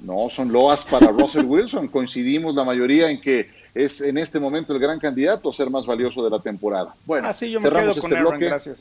No, 0.00 0.28
son 0.28 0.52
loas 0.52 0.84
para 0.84 1.06
Russell 1.06 1.46
Wilson. 1.46 1.88
Coincidimos 1.88 2.54
la 2.54 2.62
mayoría 2.62 3.10
en 3.10 3.18
que 3.22 3.48
es 3.74 4.02
en 4.02 4.18
este 4.18 4.38
momento 4.38 4.74
el 4.74 4.78
gran 4.78 4.98
candidato 4.98 5.48
a 5.48 5.52
ser 5.54 5.70
más 5.70 5.86
valioso 5.86 6.22
de 6.22 6.28
la 6.28 6.40
temporada. 6.40 6.94
Bueno, 7.06 7.26
Ah, 7.28 7.32
sí, 7.32 7.50
yo 7.50 7.58
me 7.58 7.62
cerramos 7.62 7.94
quedo 7.94 8.02
con 8.02 8.10
este 8.10 8.18
Aaron, 8.18 8.30
bloque. 8.32 8.44
gracias. 8.44 8.78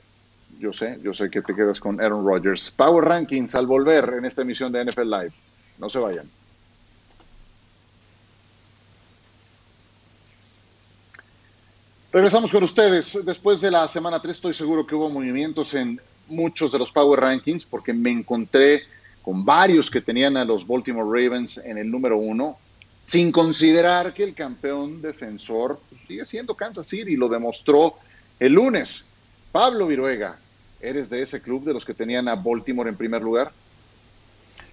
Yo 0.60 0.74
sé, 0.74 1.00
yo 1.02 1.14
sé 1.14 1.30
que 1.30 1.42
te 1.42 1.56
quedas 1.56 1.80
con 1.80 2.02
Aaron 2.02 2.26
Rodgers. 2.26 2.72
Power 2.72 3.06
Rankings 3.06 3.56
al 3.56 3.68
volver 3.68 4.16
en 4.18 4.26
esta 4.26 4.42
emisión 4.42 4.70
de 4.74 4.84
NFL 4.84 5.10
Live. 5.10 5.32
No 5.80 5.90
se 5.90 5.98
vayan. 5.98 6.26
Regresamos 12.12 12.52
con 12.52 12.64
ustedes. 12.64 13.24
Después 13.26 13.62
de 13.62 13.72
la 13.72 13.88
semana 13.88 14.22
3 14.22 14.36
estoy 14.36 14.54
seguro 14.54 14.86
que 14.86 14.96
hubo 14.96 15.10
movimientos 15.10 15.74
en 15.74 16.00
muchos 16.28 16.72
de 16.72 16.80
los 16.80 16.92
Power 16.92 17.20
Rankings 17.20 17.66
porque 17.66 17.94
me 17.94 18.12
encontré 18.12 18.84
con 19.22 19.46
varios 19.46 19.90
que 19.90 20.02
tenían 20.02 20.38
a 20.38 20.46
los 20.46 20.66
Baltimore 20.66 21.06
Ravens 21.06 21.58
en 21.58 21.78
el 21.78 21.90
número 21.90 22.18
uno, 22.18 22.58
sin 23.04 23.32
considerar 23.32 24.14
que 24.14 24.24
el 24.24 24.34
campeón 24.34 25.02
defensor 25.02 25.80
sigue 26.08 26.26
siendo 26.26 26.56
Kansas 26.56 26.88
City 26.88 27.16
lo 27.16 27.30
demostró 27.30 27.96
el 28.40 28.54
lunes. 28.54 29.12
Pablo 29.52 29.88
Viruega, 29.88 30.40
¿eres 30.80 31.10
de 31.10 31.22
ese 31.22 31.42
club 31.42 31.64
de 31.64 31.74
los 31.74 31.86
que 31.86 31.94
tenían 31.94 32.28
a 32.28 32.36
Baltimore 32.36 32.90
en 32.90 32.96
primer 32.96 33.22
lugar? 33.22 33.52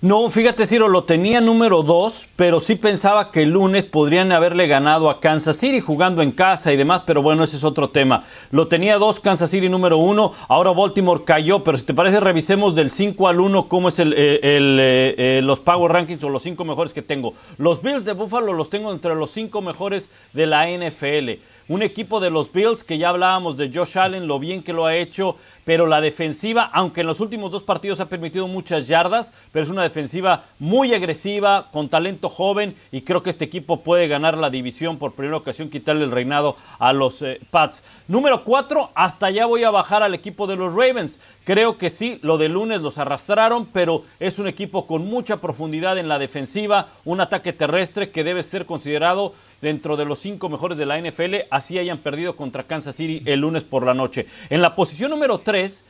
No, 0.00 0.30
fíjate, 0.30 0.64
Ciro, 0.64 0.86
lo 0.86 1.02
tenía 1.02 1.40
número 1.40 1.82
dos, 1.82 2.28
pero 2.36 2.60
sí 2.60 2.76
pensaba 2.76 3.32
que 3.32 3.42
el 3.42 3.50
lunes 3.50 3.84
podrían 3.84 4.30
haberle 4.30 4.68
ganado 4.68 5.10
a 5.10 5.18
Kansas 5.18 5.56
City 5.56 5.80
jugando 5.80 6.22
en 6.22 6.30
casa 6.30 6.72
y 6.72 6.76
demás, 6.76 7.02
pero 7.04 7.20
bueno, 7.20 7.42
ese 7.42 7.56
es 7.56 7.64
otro 7.64 7.90
tema. 7.90 8.22
Lo 8.52 8.68
tenía 8.68 8.96
dos, 8.96 9.18
Kansas 9.18 9.50
City 9.50 9.68
número 9.68 9.98
uno, 9.98 10.32
ahora 10.46 10.70
Baltimore 10.70 11.24
cayó, 11.24 11.64
pero 11.64 11.76
si 11.76 11.84
te 11.84 11.94
parece, 11.94 12.20
revisemos 12.20 12.76
del 12.76 12.92
5 12.92 13.26
al 13.26 13.40
1 13.40 13.66
cómo 13.66 13.88
es 13.88 13.98
el, 13.98 14.12
eh, 14.12 14.38
eh, 14.40 15.14
eh, 15.18 15.40
los 15.42 15.58
Power 15.58 15.90
Rankings 15.90 16.22
o 16.22 16.28
los 16.28 16.44
cinco 16.44 16.64
mejores 16.64 16.92
que 16.92 17.02
tengo. 17.02 17.34
Los 17.56 17.82
Bills 17.82 18.04
de 18.04 18.12
Buffalo 18.12 18.52
los 18.52 18.70
tengo 18.70 18.92
entre 18.92 19.16
los 19.16 19.32
cinco 19.32 19.62
mejores 19.62 20.10
de 20.32 20.46
la 20.46 20.68
NFL. 20.68 21.40
Un 21.66 21.82
equipo 21.82 22.20
de 22.20 22.30
los 22.30 22.52
Bills 22.52 22.84
que 22.84 22.98
ya 22.98 23.10
hablábamos 23.10 23.56
de 23.56 23.70
Josh 23.74 23.98
Allen, 23.98 24.26
lo 24.26 24.38
bien 24.38 24.62
que 24.62 24.72
lo 24.72 24.86
ha 24.86 24.96
hecho, 24.96 25.36
pero 25.68 25.86
la 25.86 26.00
defensiva, 26.00 26.70
aunque 26.72 27.02
en 27.02 27.06
los 27.06 27.20
últimos 27.20 27.52
dos 27.52 27.62
partidos 27.62 28.00
ha 28.00 28.08
permitido 28.08 28.48
muchas 28.48 28.88
yardas, 28.88 29.34
pero 29.52 29.64
es 29.64 29.70
una 29.70 29.82
defensiva 29.82 30.44
muy 30.58 30.94
agresiva, 30.94 31.66
con 31.70 31.90
talento 31.90 32.30
joven, 32.30 32.74
y 32.90 33.02
creo 33.02 33.22
que 33.22 33.28
este 33.28 33.44
equipo 33.44 33.80
puede 33.80 34.08
ganar 34.08 34.38
la 34.38 34.48
división 34.48 34.96
por 34.96 35.12
primera 35.12 35.36
ocasión, 35.36 35.68
quitarle 35.68 36.04
el 36.04 36.10
reinado 36.10 36.56
a 36.78 36.94
los 36.94 37.20
eh, 37.20 37.38
Pats. 37.50 37.82
Número 38.06 38.44
cuatro, 38.44 38.88
hasta 38.94 39.26
allá 39.26 39.44
voy 39.44 39.62
a 39.64 39.70
bajar 39.70 40.02
al 40.02 40.14
equipo 40.14 40.46
de 40.46 40.56
los 40.56 40.72
Ravens. 40.72 41.20
Creo 41.44 41.76
que 41.76 41.90
sí, 41.90 42.18
lo 42.22 42.38
de 42.38 42.48
lunes 42.48 42.80
los 42.80 42.96
arrastraron, 42.96 43.66
pero 43.66 44.04
es 44.20 44.38
un 44.38 44.48
equipo 44.48 44.86
con 44.86 45.04
mucha 45.04 45.36
profundidad 45.36 45.98
en 45.98 46.08
la 46.08 46.18
defensiva, 46.18 46.86
un 47.04 47.20
ataque 47.20 47.52
terrestre 47.52 48.08
que 48.08 48.24
debe 48.24 48.42
ser 48.42 48.64
considerado 48.64 49.34
dentro 49.60 49.96
de 49.96 50.04
los 50.04 50.18
cinco 50.18 50.48
mejores 50.48 50.78
de 50.78 50.86
la 50.86 51.00
NFL, 51.00 51.46
así 51.50 51.78
hayan 51.78 51.98
perdido 51.98 52.36
contra 52.36 52.62
Kansas 52.62 52.96
City 52.96 53.22
el 53.24 53.40
lunes 53.40 53.64
por 53.64 53.84
la 53.84 53.94
noche. 53.94 54.26
En 54.50 54.62
la 54.62 54.74
posición 54.74 55.10
número 55.10 55.38
3 55.38 55.84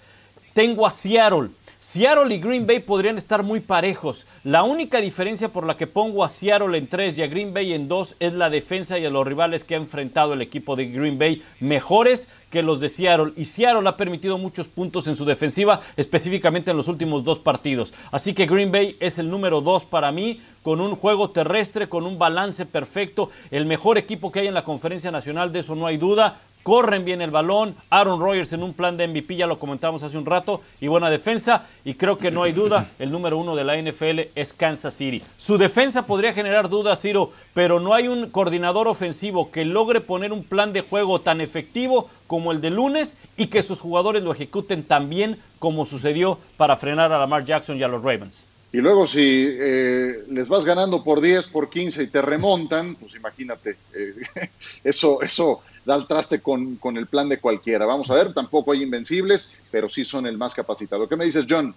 tengo 0.55 0.87
a 0.87 0.91
Seattle. 0.91 1.49
Seattle 1.81 2.35
y 2.35 2.41
Green 2.41 2.66
Bay 2.66 2.81
podrían 2.81 3.18
estar 3.18 3.45
muy 3.45 3.61
parejos. 3.61 4.26
La 4.43 4.64
única 4.64 5.01
diferencia 5.01 5.51
por 5.51 5.64
la 5.64 5.76
que 5.76 5.87
pongo 5.87 6.24
a 6.24 6.29
Seattle 6.29 6.76
en 6.76 6.89
3 6.89 7.16
y 7.16 7.22
a 7.22 7.29
Green 7.29 7.55
Bay 7.55 7.72
en 7.72 7.87
2 7.87 8.16
es 8.18 8.33
la 8.33 8.51
defensa 8.51 8.99
y 8.99 9.07
a 9.07 9.11
los 9.11 9.24
rivales 9.24 9.62
que 9.62 9.76
ha 9.76 9.79
enfrentado 9.79 10.33
el 10.33 10.43
equipo 10.43 10.74
de 10.74 10.87
Green 10.87 11.20
Bay 11.20 11.41
mejores 11.61 12.29
que 12.51 12.64
los 12.64 12.81
de 12.81 12.89
Seattle. 12.89 13.33
Y 13.37 13.45
Seattle 13.45 13.89
ha 13.89 13.97
permitido 13.97 14.39
muchos 14.39 14.66
puntos 14.66 15.07
en 15.07 15.14
su 15.14 15.24
defensiva, 15.24 15.81
específicamente 15.97 16.72
en 16.72 16.76
los 16.76 16.89
últimos 16.89 17.22
dos 17.22 17.39
partidos. 17.39 17.95
Así 18.11 18.35
que 18.35 18.47
Green 18.47 18.72
Bay 18.72 18.97
es 18.99 19.20
el 19.20 19.31
número 19.31 19.61
2 19.61 19.85
para 19.85 20.11
mí, 20.11 20.41
con 20.64 20.81
un 20.81 20.97
juego 20.97 21.31
terrestre, 21.31 21.89
con 21.89 22.05
un 22.05 22.18
balance 22.18 22.66
perfecto, 22.66 23.31
el 23.53 23.66
mejor 23.66 23.99
equipo 23.99 24.33
que 24.33 24.41
hay 24.41 24.49
en 24.49 24.55
la 24.55 24.64
conferencia 24.64 25.12
nacional, 25.12 25.53
de 25.53 25.61
eso 25.61 25.76
no 25.76 25.87
hay 25.87 25.97
duda 25.97 26.41
corren 26.63 27.05
bien 27.05 27.23
el 27.23 27.31
balón, 27.31 27.75
Aaron 27.91 28.21
Rodgers 28.21 28.53
en 28.53 28.63
un 28.63 28.75
plan 28.75 28.97
de 28.97 29.09
MVP, 29.09 29.37
ya 29.37 29.47
lo 29.47 29.59
comentamos 29.59 30.03
hace 30.03 30.19
un 30.19 30.27
rato, 30.27 30.61
y 30.81 30.89
buena 30.89 31.11
defensa, 31.11 31.67
y 31.85 31.95
creo 31.95 32.19
que 32.19 32.31
no 32.31 32.43
hay 32.43 32.53
duda, 32.53 32.91
el 32.99 33.11
número 33.11 33.39
uno 33.39 33.57
de 33.57 33.65
la 33.65 33.77
NFL 33.81 34.31
es 34.35 34.53
Kansas 34.53 34.95
City. 34.95 35.19
Su 35.19 35.59
defensa 35.59 36.07
podría 36.07 36.33
generar 36.33 36.69
dudas, 36.69 37.01
Ciro, 37.01 37.33
pero 37.55 37.81
no 37.81 37.95
hay 37.95 38.09
un 38.09 38.31
coordinador 38.31 38.89
ofensivo 38.89 39.51
que 39.51 39.65
logre 39.65 40.01
poner 40.01 40.33
un 40.33 40.45
plan 40.45 40.73
de 40.73 40.83
juego 40.83 41.21
tan 41.21 41.41
efectivo 41.41 42.09
como 42.27 42.53
el 42.53 42.61
de 42.61 42.71
lunes 42.71 43.17
y 43.37 43.47
que 43.47 43.63
sus 43.63 43.81
jugadores 43.81 44.23
lo 44.23 44.33
ejecuten 44.33 44.83
tan 44.83 45.09
bien 45.09 45.39
como 45.59 45.87
sucedió 45.87 46.39
para 46.57 46.77
frenar 46.77 47.13
a 47.13 47.19
Lamar 47.19 47.45
Jackson 47.45 47.79
y 47.79 47.83
a 47.83 47.89
los 47.89 48.03
Ravens. 48.03 48.45
Y 48.71 48.79
luego 48.79 49.07
si 49.07 49.47
eh, 49.49 50.25
les 50.29 50.49
vas 50.49 50.65
ganando 50.65 51.03
por 51.03 51.23
10, 51.23 51.47
por 51.49 51.71
15 51.71 52.03
y 52.03 52.07
te 52.09 52.21
remontan, 52.21 52.97
pues 52.97 53.15
imagínate, 53.15 53.77
eh, 53.95 54.15
eso, 54.85 55.23
eso 55.23 55.63
da 55.89 55.97
el 55.97 56.07
traste 56.07 56.41
con, 56.41 56.76
con, 56.76 56.99
el 56.99 57.07
plan 57.07 57.30
de 57.30 57.39
cualquiera. 57.39 57.86
Vamos 57.86 58.11
a 58.11 58.14
ver, 58.14 58.34
tampoco 58.34 58.72
hay 58.72 58.82
invencibles, 58.82 59.51
pero 59.70 59.89
sí 59.89 60.05
son 60.05 60.26
el 60.26 60.36
más 60.36 60.53
capacitado. 60.53 61.09
¿Qué 61.09 61.16
me 61.16 61.24
dices, 61.24 61.47
John? 61.49 61.74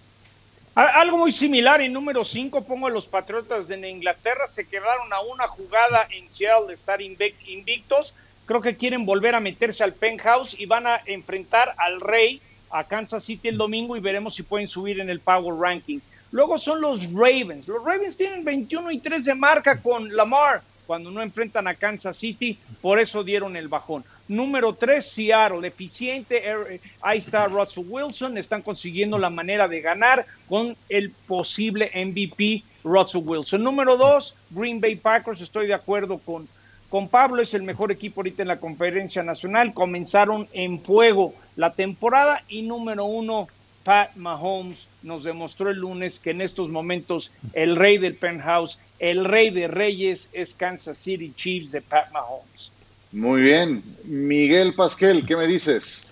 Algo 0.75 1.17
muy 1.17 1.31
similar, 1.31 1.79
en 1.79 1.93
número 1.93 2.25
5 2.25 2.65
pongo 2.65 2.87
a 2.87 2.89
los 2.89 3.07
Patriotas 3.07 3.69
de 3.69 3.89
Inglaterra, 3.89 4.47
se 4.49 4.65
quedaron 4.65 5.13
a 5.13 5.21
una 5.21 5.47
jugada 5.47 6.07
en 6.09 6.29
Seattle 6.29 6.67
de 6.67 6.73
estar 6.73 6.99
invictos, 7.01 8.13
creo 8.45 8.59
que 8.59 8.75
quieren 8.75 9.05
volver 9.05 9.33
a 9.33 9.39
meterse 9.39 9.81
al 9.81 9.93
penthouse 9.93 10.59
y 10.59 10.65
van 10.65 10.87
a 10.87 11.01
enfrentar 11.05 11.73
al 11.77 12.01
Rey 12.01 12.41
a 12.69 12.83
Kansas 12.83 13.23
City 13.23 13.47
el 13.47 13.57
domingo 13.57 13.95
y 13.95 14.01
veremos 14.01 14.35
si 14.35 14.43
pueden 14.43 14.67
subir 14.67 14.99
en 14.99 15.09
el 15.09 15.21
Power 15.21 15.55
Ranking. 15.55 15.99
Luego 16.31 16.57
son 16.57 16.81
los 16.81 17.13
Ravens. 17.13 17.65
Los 17.67 17.83
Ravens 17.83 18.17
tienen 18.17 18.43
21 18.43 18.91
y 18.91 18.99
3 18.99 19.23
de 19.23 19.35
marca 19.35 19.81
con 19.81 20.13
Lamar 20.13 20.61
cuando 20.91 21.09
no 21.09 21.21
enfrentan 21.21 21.69
a 21.69 21.73
Kansas 21.73 22.17
City, 22.17 22.59
por 22.81 22.99
eso 22.99 23.23
dieron 23.23 23.55
el 23.55 23.69
bajón. 23.69 24.03
Número 24.27 24.73
3, 24.73 25.05
Seattle, 25.05 25.65
eficiente, 25.65 26.45
er, 26.45 26.81
ahí 27.01 27.19
está 27.19 27.47
Russell 27.47 27.85
Wilson, 27.87 28.37
están 28.37 28.61
consiguiendo 28.61 29.17
la 29.17 29.29
manera 29.29 29.69
de 29.69 29.79
ganar 29.79 30.25
con 30.49 30.75
el 30.89 31.11
posible 31.11 31.89
MVP 31.95 32.65
Russell 32.83 33.21
Wilson. 33.23 33.63
Número 33.63 33.95
2, 33.95 34.35
Green 34.49 34.81
Bay 34.81 34.97
Packers, 34.97 35.39
estoy 35.39 35.67
de 35.67 35.75
acuerdo 35.75 36.17
con, 36.17 36.45
con 36.89 37.07
Pablo, 37.07 37.41
es 37.41 37.53
el 37.53 37.63
mejor 37.63 37.93
equipo 37.93 38.19
ahorita 38.19 38.41
en 38.41 38.49
la 38.49 38.59
conferencia 38.59 39.23
nacional, 39.23 39.73
comenzaron 39.73 40.49
en 40.51 40.81
fuego 40.81 41.33
la 41.55 41.71
temporada 41.71 42.43
y 42.49 42.63
número 42.63 43.05
1, 43.05 43.47
Pat 43.83 44.15
Mahomes 44.15 44.87
nos 45.03 45.23
demostró 45.23 45.69
el 45.69 45.79
lunes 45.79 46.19
que 46.19 46.31
en 46.31 46.41
estos 46.41 46.69
momentos 46.69 47.31
el 47.53 47.75
rey 47.75 47.97
del 47.97 48.15
penthouse, 48.15 48.77
el 48.99 49.25
rey 49.25 49.49
de 49.49 49.67
reyes 49.67 50.29
es 50.33 50.53
Kansas 50.53 50.97
City 50.97 51.33
Chiefs 51.35 51.71
de 51.71 51.81
Pat 51.81 52.11
Mahomes. 52.11 52.71
Muy 53.11 53.41
bien. 53.41 53.83
Miguel 54.05 54.73
Pasquel, 54.73 55.25
¿qué 55.25 55.35
me 55.35 55.47
dices? 55.47 56.07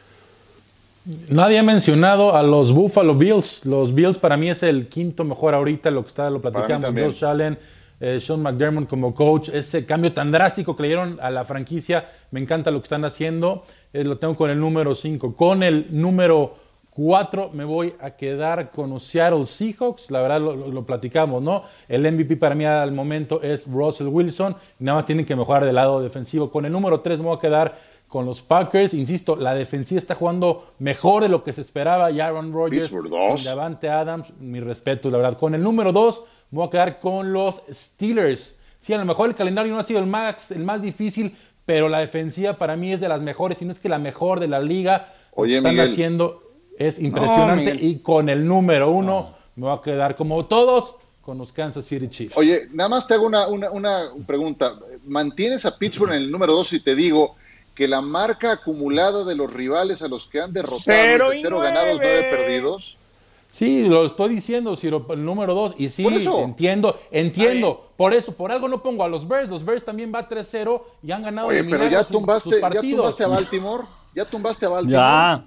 Nadie 1.29 1.59
ha 1.59 1.63
mencionado 1.63 2.35
a 2.35 2.43
los 2.43 2.73
Buffalo 2.73 3.15
Bills. 3.15 3.65
Los 3.65 3.93
Bills 3.93 4.17
para 4.17 4.37
mí 4.37 4.49
es 4.49 4.63
el 4.63 4.87
quinto 4.87 5.23
mejor 5.23 5.53
ahorita, 5.55 5.91
lo 5.91 6.03
que 6.03 6.09
está, 6.09 6.29
lo 6.29 6.41
platicamos. 6.41 6.93
Josh 6.93 7.25
Allen, 7.25 7.57
eh, 7.99 8.19
Sean 8.19 8.41
McDermott 8.41 8.87
como 8.87 9.15
coach, 9.15 9.49
ese 9.49 9.85
cambio 9.85 10.11
tan 10.11 10.31
drástico 10.31 10.75
que 10.75 10.83
le 10.83 10.87
dieron 10.89 11.17
a 11.21 11.29
la 11.29 11.45
franquicia, 11.45 12.07
me 12.31 12.39
encanta 12.39 12.69
lo 12.69 12.79
que 12.79 12.85
están 12.85 13.05
haciendo. 13.05 13.63
Eh, 13.93 14.03
lo 14.03 14.17
tengo 14.17 14.35
con 14.35 14.49
el 14.49 14.59
número 14.59 14.93
5. 14.93 15.35
Con 15.35 15.63
el 15.63 15.87
número 15.89 16.57
Cuatro, 17.01 17.49
me 17.53 17.63
voy 17.63 17.95
a 18.01 18.11
quedar 18.11 18.71
con 18.71 18.89
los 18.89 19.05
Seattle 19.05 19.45
Seahawks. 19.45 20.11
La 20.11 20.21
verdad 20.21 20.41
lo, 20.41 20.83
platicamos, 20.83 21.41
¿no? 21.41 21.63
El 21.87 22.01
MVP 22.01 22.35
para 22.35 22.55
mí 22.55 22.65
al 22.65 22.91
momento 22.91 23.41
es 23.41 23.65
Russell 23.65 24.07
Wilson. 24.07 24.53
Nada 24.79 24.97
más 24.97 25.05
tienen 25.05 25.25
que 25.25 25.33
mejorar 25.33 25.63
del 25.63 25.75
lado 25.75 26.01
defensivo. 26.01 26.51
Con 26.51 26.65
el 26.65 26.73
número 26.73 26.99
tres 26.99 27.19
me 27.19 27.27
voy 27.27 27.37
a 27.37 27.39
quedar 27.39 27.79
con 28.09 28.25
los 28.25 28.41
Packers. 28.41 28.93
Insisto, 28.93 29.37
la 29.37 29.53
defensiva 29.53 29.97
está 29.97 30.13
jugando 30.13 30.61
mejor 30.79 31.23
de 31.23 31.29
lo 31.29 31.41
que 31.41 31.53
se 31.53 31.61
esperaba. 31.61 32.11
Y 32.11 32.19
Aaron 32.19 32.51
Rodgers, 32.51 32.91
Davante 33.45 33.87
Adams, 33.87 34.33
mi 34.37 34.59
respeto, 34.59 35.09
la 35.09 35.19
verdad. 35.19 35.37
Con 35.37 35.55
el 35.55 35.63
número 35.63 35.93
dos 35.93 36.23
me 36.51 36.57
voy 36.57 36.67
a 36.67 36.69
quedar 36.69 36.99
con 36.99 37.31
los 37.31 37.61
Steelers. 37.71 38.57
Sí, 38.81 38.91
a 38.91 38.97
lo 38.97 39.05
mejor 39.05 39.29
el 39.29 39.35
calendario 39.35 39.71
no 39.73 39.79
ha 39.79 39.85
sido 39.85 40.01
el 40.01 40.05
más, 40.07 40.51
el 40.51 40.65
más 40.65 40.81
difícil, 40.81 41.33
pero 41.65 41.87
la 41.87 41.99
defensiva 41.99 42.57
para 42.57 42.75
mí 42.75 42.91
es 42.91 42.99
de 42.99 43.07
las 43.07 43.21
mejores, 43.21 43.57
si 43.57 43.63
no 43.63 43.71
es 43.71 43.79
que 43.79 43.87
la 43.87 43.99
mejor 43.99 44.41
de 44.41 44.49
la 44.49 44.59
liga. 44.59 45.07
Oye, 45.31 45.55
están 45.55 45.75
Miguel. 45.75 45.89
haciendo 45.89 46.41
es 46.79 46.97
impresionante 46.99 47.75
y 47.75 47.99
con 47.99 48.29
el 48.29 48.47
número 48.47 48.89
uno 48.89 49.29
me 49.57 49.67
va 49.67 49.75
a 49.75 49.81
quedar 49.81 50.15
como 50.15 50.43
todos 50.45 50.95
con 51.21 51.37
los 51.37 51.51
Kansas 51.51 51.85
City 51.85 52.07
Chiefs. 52.07 52.37
Oye, 52.37 52.67
nada 52.71 52.89
más 52.89 53.05
te 53.05 53.13
hago 53.13 53.27
una, 53.27 53.47
una, 53.47 53.69
una 53.69 54.07
pregunta. 54.25 54.73
¿Mantienes 55.05 55.65
a 55.65 55.77
Pittsburgh 55.77 56.11
en 56.13 56.23
el 56.23 56.31
número 56.31 56.53
dos 56.53 56.73
y 56.73 56.79
te 56.79 56.95
digo 56.95 57.35
que 57.75 57.87
la 57.87 58.01
marca 58.01 58.53
acumulada 58.53 59.23
de 59.25 59.35
los 59.35 59.51
rivales 59.53 60.01
a 60.01 60.07
los 60.07 60.25
que 60.25 60.41
han 60.41 60.51
derrotado 60.53 60.81
Cero 60.83 61.29
de 61.29 61.39
cero 61.41 61.59
ganados, 61.59 61.99
nueve 62.01 62.27
perdidos? 62.31 62.97
Sí, 63.51 63.83
lo 63.87 64.05
estoy 64.05 64.35
diciendo, 64.35 64.75
Ciro, 64.75 65.05
el 65.09 65.25
número 65.25 65.53
dos. 65.53 65.73
Y 65.77 65.89
sí, 65.89 66.05
entiendo, 66.05 66.97
entiendo. 67.11 67.83
Por 67.97 68.13
eso, 68.13 68.31
por 68.33 68.51
algo 68.51 68.69
no 68.69 68.81
pongo 68.81 69.03
a 69.03 69.07
los 69.07 69.27
Bears. 69.27 69.49
Los 69.49 69.65
Bears 69.65 69.83
también 69.83 70.11
va 70.13 70.29
3-0 70.29 70.81
y 71.03 71.11
han 71.11 71.23
ganado 71.23 71.47
Oye, 71.47 71.63
de 71.63 71.69
pero 71.69 71.87
ya 71.89 72.03
tumbaste, 72.03 72.49
sus 72.51 72.55
ya 72.55 72.61
partidos. 72.61 72.97
tumbaste 72.97 73.23
a 73.23 73.27
Baltimore. 73.27 73.83
Ya 74.15 74.25
tumbaste 74.25 74.65
a 74.65 74.69
Baltimore. 74.69 75.01
Ya. 75.03 75.45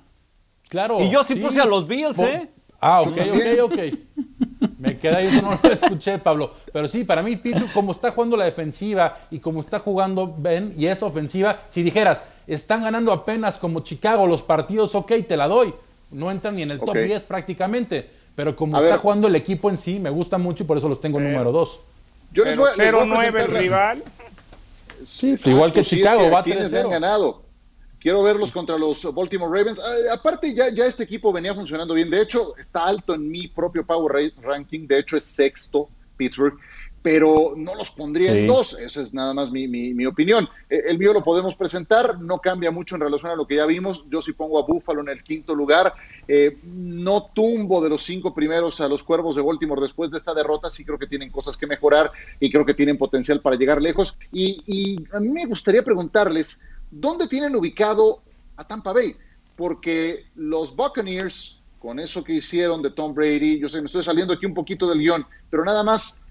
Claro. 0.73 1.01
Y 1.03 1.11
yo 1.11 1.23
sí 1.23 1.35
puse 1.37 1.61
a 1.61 1.67
los 1.67 1.87
Bills, 1.87 2.17
Por- 2.17 2.27
¿eh? 2.29 2.49
Ah, 2.81 3.03
ok, 3.03 3.09
ok, 3.11 3.71
ok. 3.73 3.79
Me 4.79 4.97
queda 4.97 5.19
ahí, 5.19 5.27
eso 5.27 5.43
no 5.43 5.57
lo 5.63 5.71
escuché, 5.73 6.19
Pablo. 6.19 6.51
Pero 6.73 6.89
sí, 6.89 7.05
para 7.05 7.23
mí, 7.23 7.37
Pitu, 7.37 7.67
como 7.75 7.93
está 7.93 8.11
jugando 8.11 8.37
la 8.39 8.47
defensiva 8.47 9.15
y 9.31 9.39
como 9.39 9.61
está 9.61 9.79
jugando 9.79 10.35
Ben 10.39 10.73
y 10.77 10.87
esa 10.87 11.05
ofensiva, 11.07 11.59
si 11.69 11.83
dijeras, 11.83 12.23
están 12.47 12.83
ganando 12.83 13.13
apenas 13.13 13.59
como 13.59 13.81
Chicago 13.81 14.27
los 14.27 14.41
partidos, 14.43 14.95
ok, 14.95 15.13
te 15.29 15.37
la 15.37 15.47
doy. 15.47 15.75
No 16.11 16.31
entran 16.31 16.57
ni 16.57 16.63
en 16.63 16.71
el 16.71 16.81
top 16.81 16.89
Ok. 16.91 16.97
10 16.99 17.23
prácticamente. 17.25 18.11
Pero 18.35 18.57
como 18.57 18.77
A 18.79 18.81
está 18.81 18.93
ver. 18.95 19.01
jugando 19.01 19.29
el 19.29 19.37
equipo 19.37 19.69
en 19.69 19.77
sí, 19.77 20.01
me 20.01 20.09
gusta 20.09 20.39
mucho 20.39 20.65
y 20.65 20.67
por 20.67 20.79
eso 20.79 20.89
los 20.89 21.01
tengo 21.03 21.21
número 21.21 21.53
2. 21.53 21.81
Yo 22.33 22.45
les 22.45 22.55
Pero 22.55 22.63
voy, 22.63 22.71
a- 22.71 22.77
les 22.83 22.93
voy 22.93 23.01
a 23.01 23.05
0-9 23.05 23.31
presentar 23.33 23.51
la- 23.53 23.61
rival. 23.61 24.03
Sí, 25.05 25.31
Exacto, 25.33 25.51
igual 25.51 25.73
que 25.73 25.85
sí, 25.85 25.97
Chicago, 25.97 26.21
es 26.23 26.27
que 26.27 26.33
va 26.33 26.39
a 26.41 26.43
quienes 26.43 26.71
le 26.73 26.79
han 26.81 26.87
3-0. 26.87 26.91
ganado. 26.91 27.42
Quiero 28.03 28.23
verlos 28.23 28.51
contra 28.51 28.77
los 28.77 29.03
Baltimore 29.15 29.57
Ravens. 29.57 29.79
Ah, 29.79 30.15
aparte, 30.15 30.53
ya, 30.55 30.69
ya 30.71 30.87
este 30.87 31.05
equipo 31.05 31.33
venía 31.33 31.55
funcionando 31.55 31.95
bien. 31.95 32.11
De 32.11 32.21
hecho, 32.21 32.57
está 32.59 32.85
alto 32.85 33.15
en 33.15 33.31
mi 33.31 33.47
propio 33.49 33.87
Power 33.87 34.13
Ra- 34.13 34.43
Ranking. 34.43 34.87
De 34.89 34.99
hecho, 34.99 35.17
es 35.17 35.25
sexto 35.25 35.89
Pittsburgh. 36.17 36.59
pero 37.05 37.55
no 37.57 37.75
los 37.75 37.91
pondría 37.91 38.31
Sí. 38.33 38.39
en 38.39 38.47
dos. 38.47 38.79
Esa 38.79 39.03
es 39.03 39.13
nada 39.13 39.35
más 39.35 39.51
mi, 39.51 39.67
mi- 39.67 39.93
mi 39.93 40.07
opinión. 40.07 40.49
Eh, 40.71 40.83
El 40.87 41.01
mío 41.01 41.13
lo 41.13 41.25
podemos 41.25 41.57
presentar, 41.57 42.21
no 42.21 42.39
cambia 42.39 42.71
mucho 42.71 42.95
en 42.95 43.01
relación 43.01 43.33
a 43.33 43.35
lo 43.35 43.45
que 43.45 43.57
ya 43.57 43.67
vimos. 43.67 44.07
Yo 44.09 44.23
sí 44.23 44.35
pongo 44.35 44.57
a 44.57 44.63
Buffalo 44.63 45.01
en 45.01 45.09
el 45.09 45.25
quinto 45.25 45.53
lugar. 45.53 45.93
Eh, 46.29 46.59
no 46.63 47.25
tumbo 47.35 47.83
de 47.83 47.89
los 47.89 48.05
cinco 48.05 48.33
primeros 48.33 48.81
a 48.81 48.87
los 48.87 49.03
Cuervos 49.03 49.35
de 49.35 49.43
Baltimore 49.43 49.83
después 49.83 50.13
de 50.13 50.19
esta 50.19 50.33
derrota. 50.33 50.71
Sí 50.71 50.85
creo 50.85 50.97
que 50.97 51.09
tienen 51.09 51.31
cosas 51.31 51.57
que 51.57 51.67
mejorar 51.67 52.13
y 52.39 52.53
creo 52.53 52.65
que 52.65 52.75
tienen 52.75 52.97
potencial 52.97 53.41
para 53.41 53.57
llegar 53.57 53.83
lejos. 53.83 54.17
Y, 54.31 54.63
y 54.65 55.05
a 55.13 55.19
mí 55.19 55.29
me 55.31 55.47
gustaría 55.47 55.83
preguntarles, 55.83 56.63
¿dónde 56.93 57.27
tienen 57.27 57.57
ubicado 57.57 58.23
a 58.57 58.65
Tampa 58.65 58.93
Bay? 58.93 59.17
Porque 59.57 60.27
los 60.37 60.77
Buccaneers, 60.77 61.61
con 61.81 61.99
eso 61.99 62.23
que 62.23 62.35
hicieron 62.35 62.81
de 62.83 62.91
Tom 62.91 63.13
Brady, 63.15 63.59
yo 63.59 63.69
sé, 63.69 63.81
me 63.81 63.87
estoy 63.87 64.05
saliendo 64.05 64.35
aquí 64.35 64.47
un 64.47 64.55
poquito 64.55 64.89
del 64.89 65.01
guion, 65.01 65.27
pero 65.51 65.65
nada 65.65 65.83
más 65.83 66.23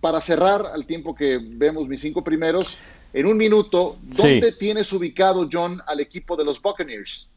para 0.00 0.20
cerrar 0.20 0.62
al 0.72 0.84
tiempo 0.86 1.14
que 1.14 1.38
vemos 1.42 1.88
mis 1.88 2.00
cinco 2.00 2.22
primeros, 2.22 2.78
en 3.12 3.26
un 3.26 3.36
minuto, 3.36 3.96
¿dónde 4.02 4.50
Sí. 4.52 4.58
tienes 4.58 4.92
ubicado, 4.92 5.48
John, 5.52 5.80
al 5.86 6.00
equipo 6.00 6.36
de 6.36 6.44
los 6.44 6.60
Buccaneers? 6.60 7.28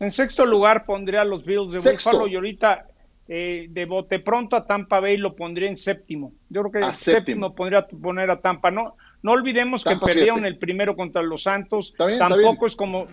En 0.00 0.10
sexto 0.10 0.44
lugar 0.44 0.84
pondría 0.86 1.20
a 1.22 1.24
los 1.24 1.44
Bills 1.44 1.72
de 1.72 1.80
Sexto. 1.80 2.10
Buffalo 2.10 2.26
y 2.28 2.34
ahorita 2.34 2.86
eh, 3.26 3.68
de 3.70 3.86
bote 3.86 4.18
pronto 4.18 4.54
a 4.54 4.66
Tampa 4.66 5.00
Bay 5.00 5.16
lo 5.16 5.34
pondría 5.34 5.68
en 5.68 5.76
séptimo. 5.78 6.32
Yo 6.50 6.60
creo 6.62 6.72
que 6.72 6.78
A 6.86 6.92
séptimo, 6.92 7.46
séptimo. 7.46 7.54
pondría 7.54 7.86
poner 7.86 8.30
a 8.30 8.36
Tampa. 8.36 8.70
No, 8.70 8.96
no 9.24 9.32
olvidemos 9.32 9.82
Tampa 9.82 10.06
que 10.06 10.12
perdieron 10.12 10.36
siete. 10.40 10.48
el 10.48 10.58
primero 10.58 10.94
contra 10.94 11.22
los 11.22 11.42
Santos. 11.42 11.92
Bien, 11.98 12.18
tampoco 12.18 12.66
es 12.66 12.76
como 12.76 13.08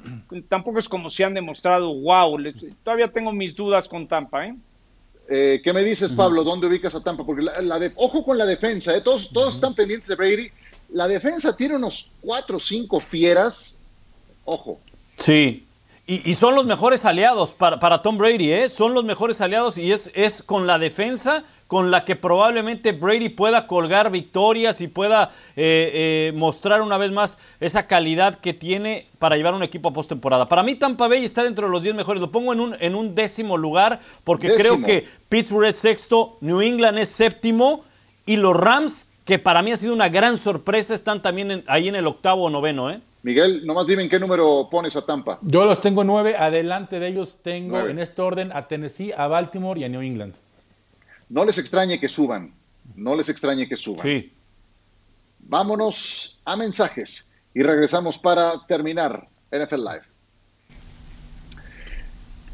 tampoco 0.49 0.77
es 0.77 0.87
como 0.87 1.09
si 1.09 1.23
han 1.23 1.33
demostrado 1.33 1.91
wow. 2.01 2.37
les- 2.37 2.55
todavía 2.83 3.07
tengo 3.11 3.31
mis 3.31 3.55
dudas 3.55 3.87
con 3.89 4.07
Tampa, 4.07 4.45
¿eh? 4.45 4.55
Eh, 5.29 5.61
¿Qué 5.63 5.71
me 5.71 5.83
dices, 5.85 6.11
Pablo? 6.11 6.43
¿Dónde 6.43 6.67
ubicas 6.67 6.93
a 6.93 7.01
Tampa? 7.01 7.25
Porque 7.25 7.43
la, 7.43 7.61
la 7.61 7.79
de, 7.79 7.91
ojo 7.95 8.23
con 8.25 8.37
la 8.37 8.45
defensa, 8.45 8.93
¿eh? 8.95 8.99
todos, 9.01 9.29
todos 9.29 9.55
están 9.55 9.73
pendientes 9.73 10.09
de 10.09 10.15
Brady. 10.15 10.49
La 10.93 11.07
defensa 11.07 11.55
tiene 11.55 11.77
unos 11.77 12.09
cuatro 12.19 12.57
o 12.57 12.59
cinco 12.59 12.99
fieras. 12.99 13.77
Ojo. 14.43 14.79
Sí. 15.17 15.65
Y, 16.05 16.29
y 16.29 16.35
son 16.35 16.55
los 16.55 16.65
mejores 16.65 17.05
aliados 17.05 17.53
para, 17.53 17.79
para 17.79 18.01
Tom 18.01 18.17
Brady, 18.17 18.51
¿eh? 18.51 18.69
Son 18.69 18.93
los 18.93 19.05
mejores 19.05 19.39
aliados 19.39 19.77
y 19.77 19.93
es, 19.93 20.11
es 20.13 20.43
con 20.43 20.67
la 20.67 20.77
defensa 20.79 21.45
con 21.71 21.89
la 21.89 22.03
que 22.03 22.17
probablemente 22.17 22.91
Brady 22.91 23.29
pueda 23.29 23.65
colgar 23.65 24.11
victorias 24.11 24.81
y 24.81 24.89
pueda 24.89 25.29
eh, 25.55 26.27
eh, 26.27 26.33
mostrar 26.35 26.81
una 26.81 26.97
vez 26.97 27.13
más 27.13 27.37
esa 27.61 27.87
calidad 27.87 28.37
que 28.41 28.53
tiene 28.53 29.05
para 29.19 29.37
llevar 29.37 29.53
un 29.53 29.63
equipo 29.63 29.87
a 29.87 29.93
postemporada. 29.93 30.49
Para 30.49 30.63
mí 30.63 30.75
Tampa 30.75 31.07
Bay 31.07 31.23
está 31.23 31.45
dentro 31.45 31.67
de 31.67 31.71
los 31.71 31.81
10 31.81 31.95
mejores. 31.95 32.19
Lo 32.19 32.29
pongo 32.29 32.51
en 32.51 32.59
un, 32.59 32.75
en 32.81 32.93
un 32.93 33.15
décimo 33.15 33.55
lugar 33.55 34.01
porque 34.25 34.49
Décimo. 34.49 34.83
creo 34.83 34.85
que 34.85 35.07
Pittsburgh 35.29 35.67
es 35.67 35.77
sexto, 35.77 36.35
New 36.41 36.59
England 36.59 36.97
es 36.99 37.09
séptimo 37.09 37.85
y 38.25 38.35
los 38.35 38.53
Rams, 38.53 39.07
que 39.23 39.39
para 39.39 39.61
mí 39.61 39.71
ha 39.71 39.77
sido 39.77 39.93
una 39.93 40.09
gran 40.09 40.35
sorpresa, 40.35 40.93
están 40.93 41.21
también 41.21 41.51
en- 41.51 41.63
ahí 41.67 41.87
en 41.87 41.95
el 41.95 42.05
octavo 42.05 42.43
o 42.43 42.49
noveno, 42.49 42.91
¿eh? 42.91 42.99
Miguel, 43.23 43.65
nomás 43.65 43.87
dime 43.87 44.03
en 44.03 44.09
qué 44.09 44.19
número 44.19 44.67
pones 44.69 44.93
a 44.97 45.05
Tampa. 45.05 45.39
Yo 45.41 45.63
los 45.65 45.79
tengo 45.79 46.03
nueve. 46.03 46.35
Adelante 46.35 46.99
de 46.99 47.07
ellos 47.07 47.37
tengo 47.41 47.77
Nueve. 47.77 47.91
en 47.91 47.99
este 47.99 48.21
orden 48.21 48.51
a 48.53 48.67
Tennessee, 48.67 49.13
a 49.15 49.27
Baltimore 49.27 49.79
y 49.79 49.85
a 49.85 49.87
New 49.87 50.01
England. 50.01 50.33
No 51.31 51.45
les 51.45 51.57
extrañe 51.57 51.97
que 51.97 52.09
suban. 52.09 52.53
No 52.95 53.15
les 53.15 53.29
extrañe 53.29 53.67
que 53.67 53.77
suban. 53.77 54.01
Sí. 54.01 54.33
Vámonos 55.39 56.39
a 56.43 56.57
mensajes 56.57 57.31
y 57.53 57.63
regresamos 57.63 58.17
para 58.17 58.65
terminar 58.67 59.27
NFL 59.49 59.77
Live. 59.77 60.03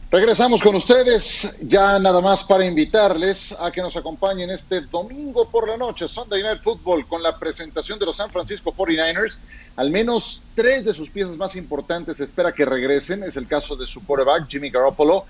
Regresamos 0.10 0.62
con 0.62 0.74
ustedes, 0.76 1.58
ya 1.60 2.00
nada 2.00 2.22
más 2.22 2.44
para 2.44 2.66
invitarles 2.66 3.52
a 3.60 3.72
que 3.72 3.82
nos 3.82 3.98
acompañen 3.98 4.50
este 4.52 4.80
domingo 4.82 5.44
por 5.50 5.68
la 5.68 5.76
noche, 5.76 6.08
Sunday 6.08 6.44
Night 6.44 6.62
Football, 6.62 7.06
con 7.08 7.22
la 7.22 7.38
presentación 7.38 8.00
de 8.00 8.06
los 8.06 8.16
San 8.16 8.30
Francisco 8.30 8.72
49ers. 8.72 9.40
Al 9.76 9.90
menos 9.90 10.44
tres 10.56 10.86
de 10.86 10.94
sus 10.94 11.10
piezas 11.10 11.36
más 11.36 11.58
importantes 11.58 12.22
espera 12.22 12.54
que 12.54 12.64
regresen, 12.64 13.24
es 13.24 13.36
el 13.36 13.48
caso 13.48 13.76
de 13.76 13.86
su 13.86 14.06
quarterback, 14.06 14.48
Jimmy 14.48 14.70
Garoppolo. 14.70 15.26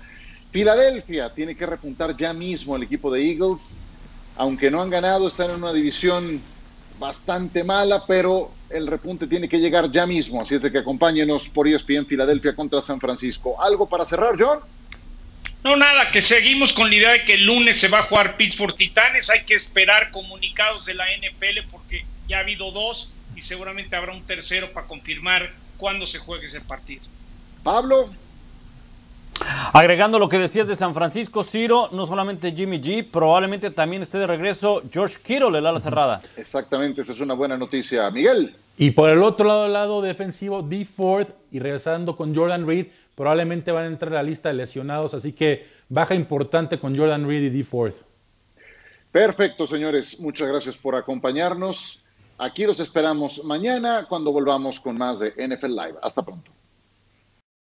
Filadelfia 0.50 1.32
tiene 1.34 1.54
que 1.54 1.66
repuntar 1.66 2.16
ya 2.16 2.32
mismo 2.32 2.76
el 2.76 2.82
equipo 2.82 3.12
de 3.12 3.30
Eagles, 3.30 3.76
aunque 4.36 4.70
no 4.70 4.80
han 4.80 4.90
ganado, 4.90 5.28
están 5.28 5.50
en 5.50 5.56
una 5.56 5.72
división 5.72 6.40
bastante 6.98 7.64
mala, 7.64 8.04
pero 8.06 8.50
el 8.70 8.86
repunte 8.86 9.26
tiene 9.26 9.48
que 9.48 9.58
llegar 9.58 9.90
ya 9.90 10.06
mismo. 10.06 10.40
Así 10.40 10.54
es 10.54 10.62
de 10.62 10.72
que 10.72 10.78
acompáñenos 10.78 11.48
por 11.48 11.68
ESPN 11.68 12.06
Filadelfia 12.06 12.54
contra 12.54 12.82
San 12.82 13.00
Francisco. 13.00 13.60
¿Algo 13.62 13.88
para 13.88 14.04
cerrar, 14.04 14.34
John? 14.38 14.60
No, 15.64 15.76
nada, 15.76 16.10
que 16.10 16.22
seguimos 16.22 16.72
con 16.72 16.88
la 16.88 16.96
idea 16.96 17.10
de 17.10 17.24
que 17.24 17.34
el 17.34 17.44
lunes 17.44 17.78
se 17.78 17.88
va 17.88 18.00
a 18.00 18.02
jugar 18.04 18.36
Pittsburgh 18.36 18.76
Titanes. 18.76 19.28
Hay 19.28 19.44
que 19.44 19.54
esperar 19.54 20.10
comunicados 20.10 20.86
de 20.86 20.94
la 20.94 21.04
NFL 21.16 21.68
porque 21.70 22.04
ya 22.28 22.38
ha 22.38 22.40
habido 22.40 22.70
dos 22.70 23.14
y 23.34 23.42
seguramente 23.42 23.96
habrá 23.96 24.12
un 24.12 24.22
tercero 24.22 24.72
para 24.72 24.86
confirmar 24.86 25.52
cuándo 25.76 26.06
se 26.06 26.18
juegue 26.18 26.46
ese 26.46 26.60
partido. 26.60 27.02
Pablo, 27.62 28.08
Agregando 29.72 30.18
lo 30.18 30.28
que 30.28 30.38
decías 30.38 30.66
de 30.66 30.76
San 30.76 30.94
Francisco, 30.94 31.44
Ciro, 31.44 31.88
no 31.92 32.06
solamente 32.06 32.52
Jimmy 32.52 32.80
G, 32.80 33.06
probablemente 33.10 33.70
también 33.70 34.02
esté 34.02 34.18
de 34.18 34.26
regreso 34.26 34.82
George 34.90 35.18
Kittle, 35.22 35.58
el 35.58 35.66
ala 35.66 35.80
cerrada. 35.80 36.20
exactamente, 36.36 37.02
esa 37.02 37.12
es 37.12 37.20
una 37.20 37.34
buena 37.34 37.56
noticia. 37.56 38.10
Miguel, 38.10 38.52
Y 38.76 38.92
por 38.92 39.10
el 39.10 39.22
otro 39.22 39.46
lado, 39.46 39.68
lado 39.68 40.02
defensivo, 40.02 40.62
D. 40.62 40.84
Ford 40.84 41.28
y 41.50 41.58
regresando 41.58 42.16
con 42.16 42.34
Jordan 42.34 42.66
Reed, 42.66 42.86
probablemente 43.14 43.72
van 43.72 43.84
a 43.84 43.88
entrar 43.88 44.12
a 44.12 44.16
la 44.16 44.22
lista 44.22 44.48
de 44.48 44.54
lesionados, 44.54 45.14
así 45.14 45.32
que 45.32 45.66
baja 45.88 46.14
importante 46.14 46.78
con 46.78 46.96
Jordan 46.96 47.26
Reed 47.26 47.42
y 47.42 47.50
D. 47.50 47.64
Ford. 47.64 47.92
perfecto, 49.12 49.66
señores. 49.66 50.20
Muchas 50.20 50.48
gracias 50.48 50.76
por 50.76 50.94
acompañarnos. 50.94 52.00
Aquí 52.38 52.64
los 52.64 52.78
esperamos 52.78 53.44
mañana 53.44 54.06
cuando 54.08 54.30
volvamos 54.30 54.78
con 54.78 54.96
más 54.96 55.18
de 55.18 55.30
NFL 55.30 55.70
Live. 55.70 55.94
Hasta 56.02 56.22
pronto. 56.22 56.52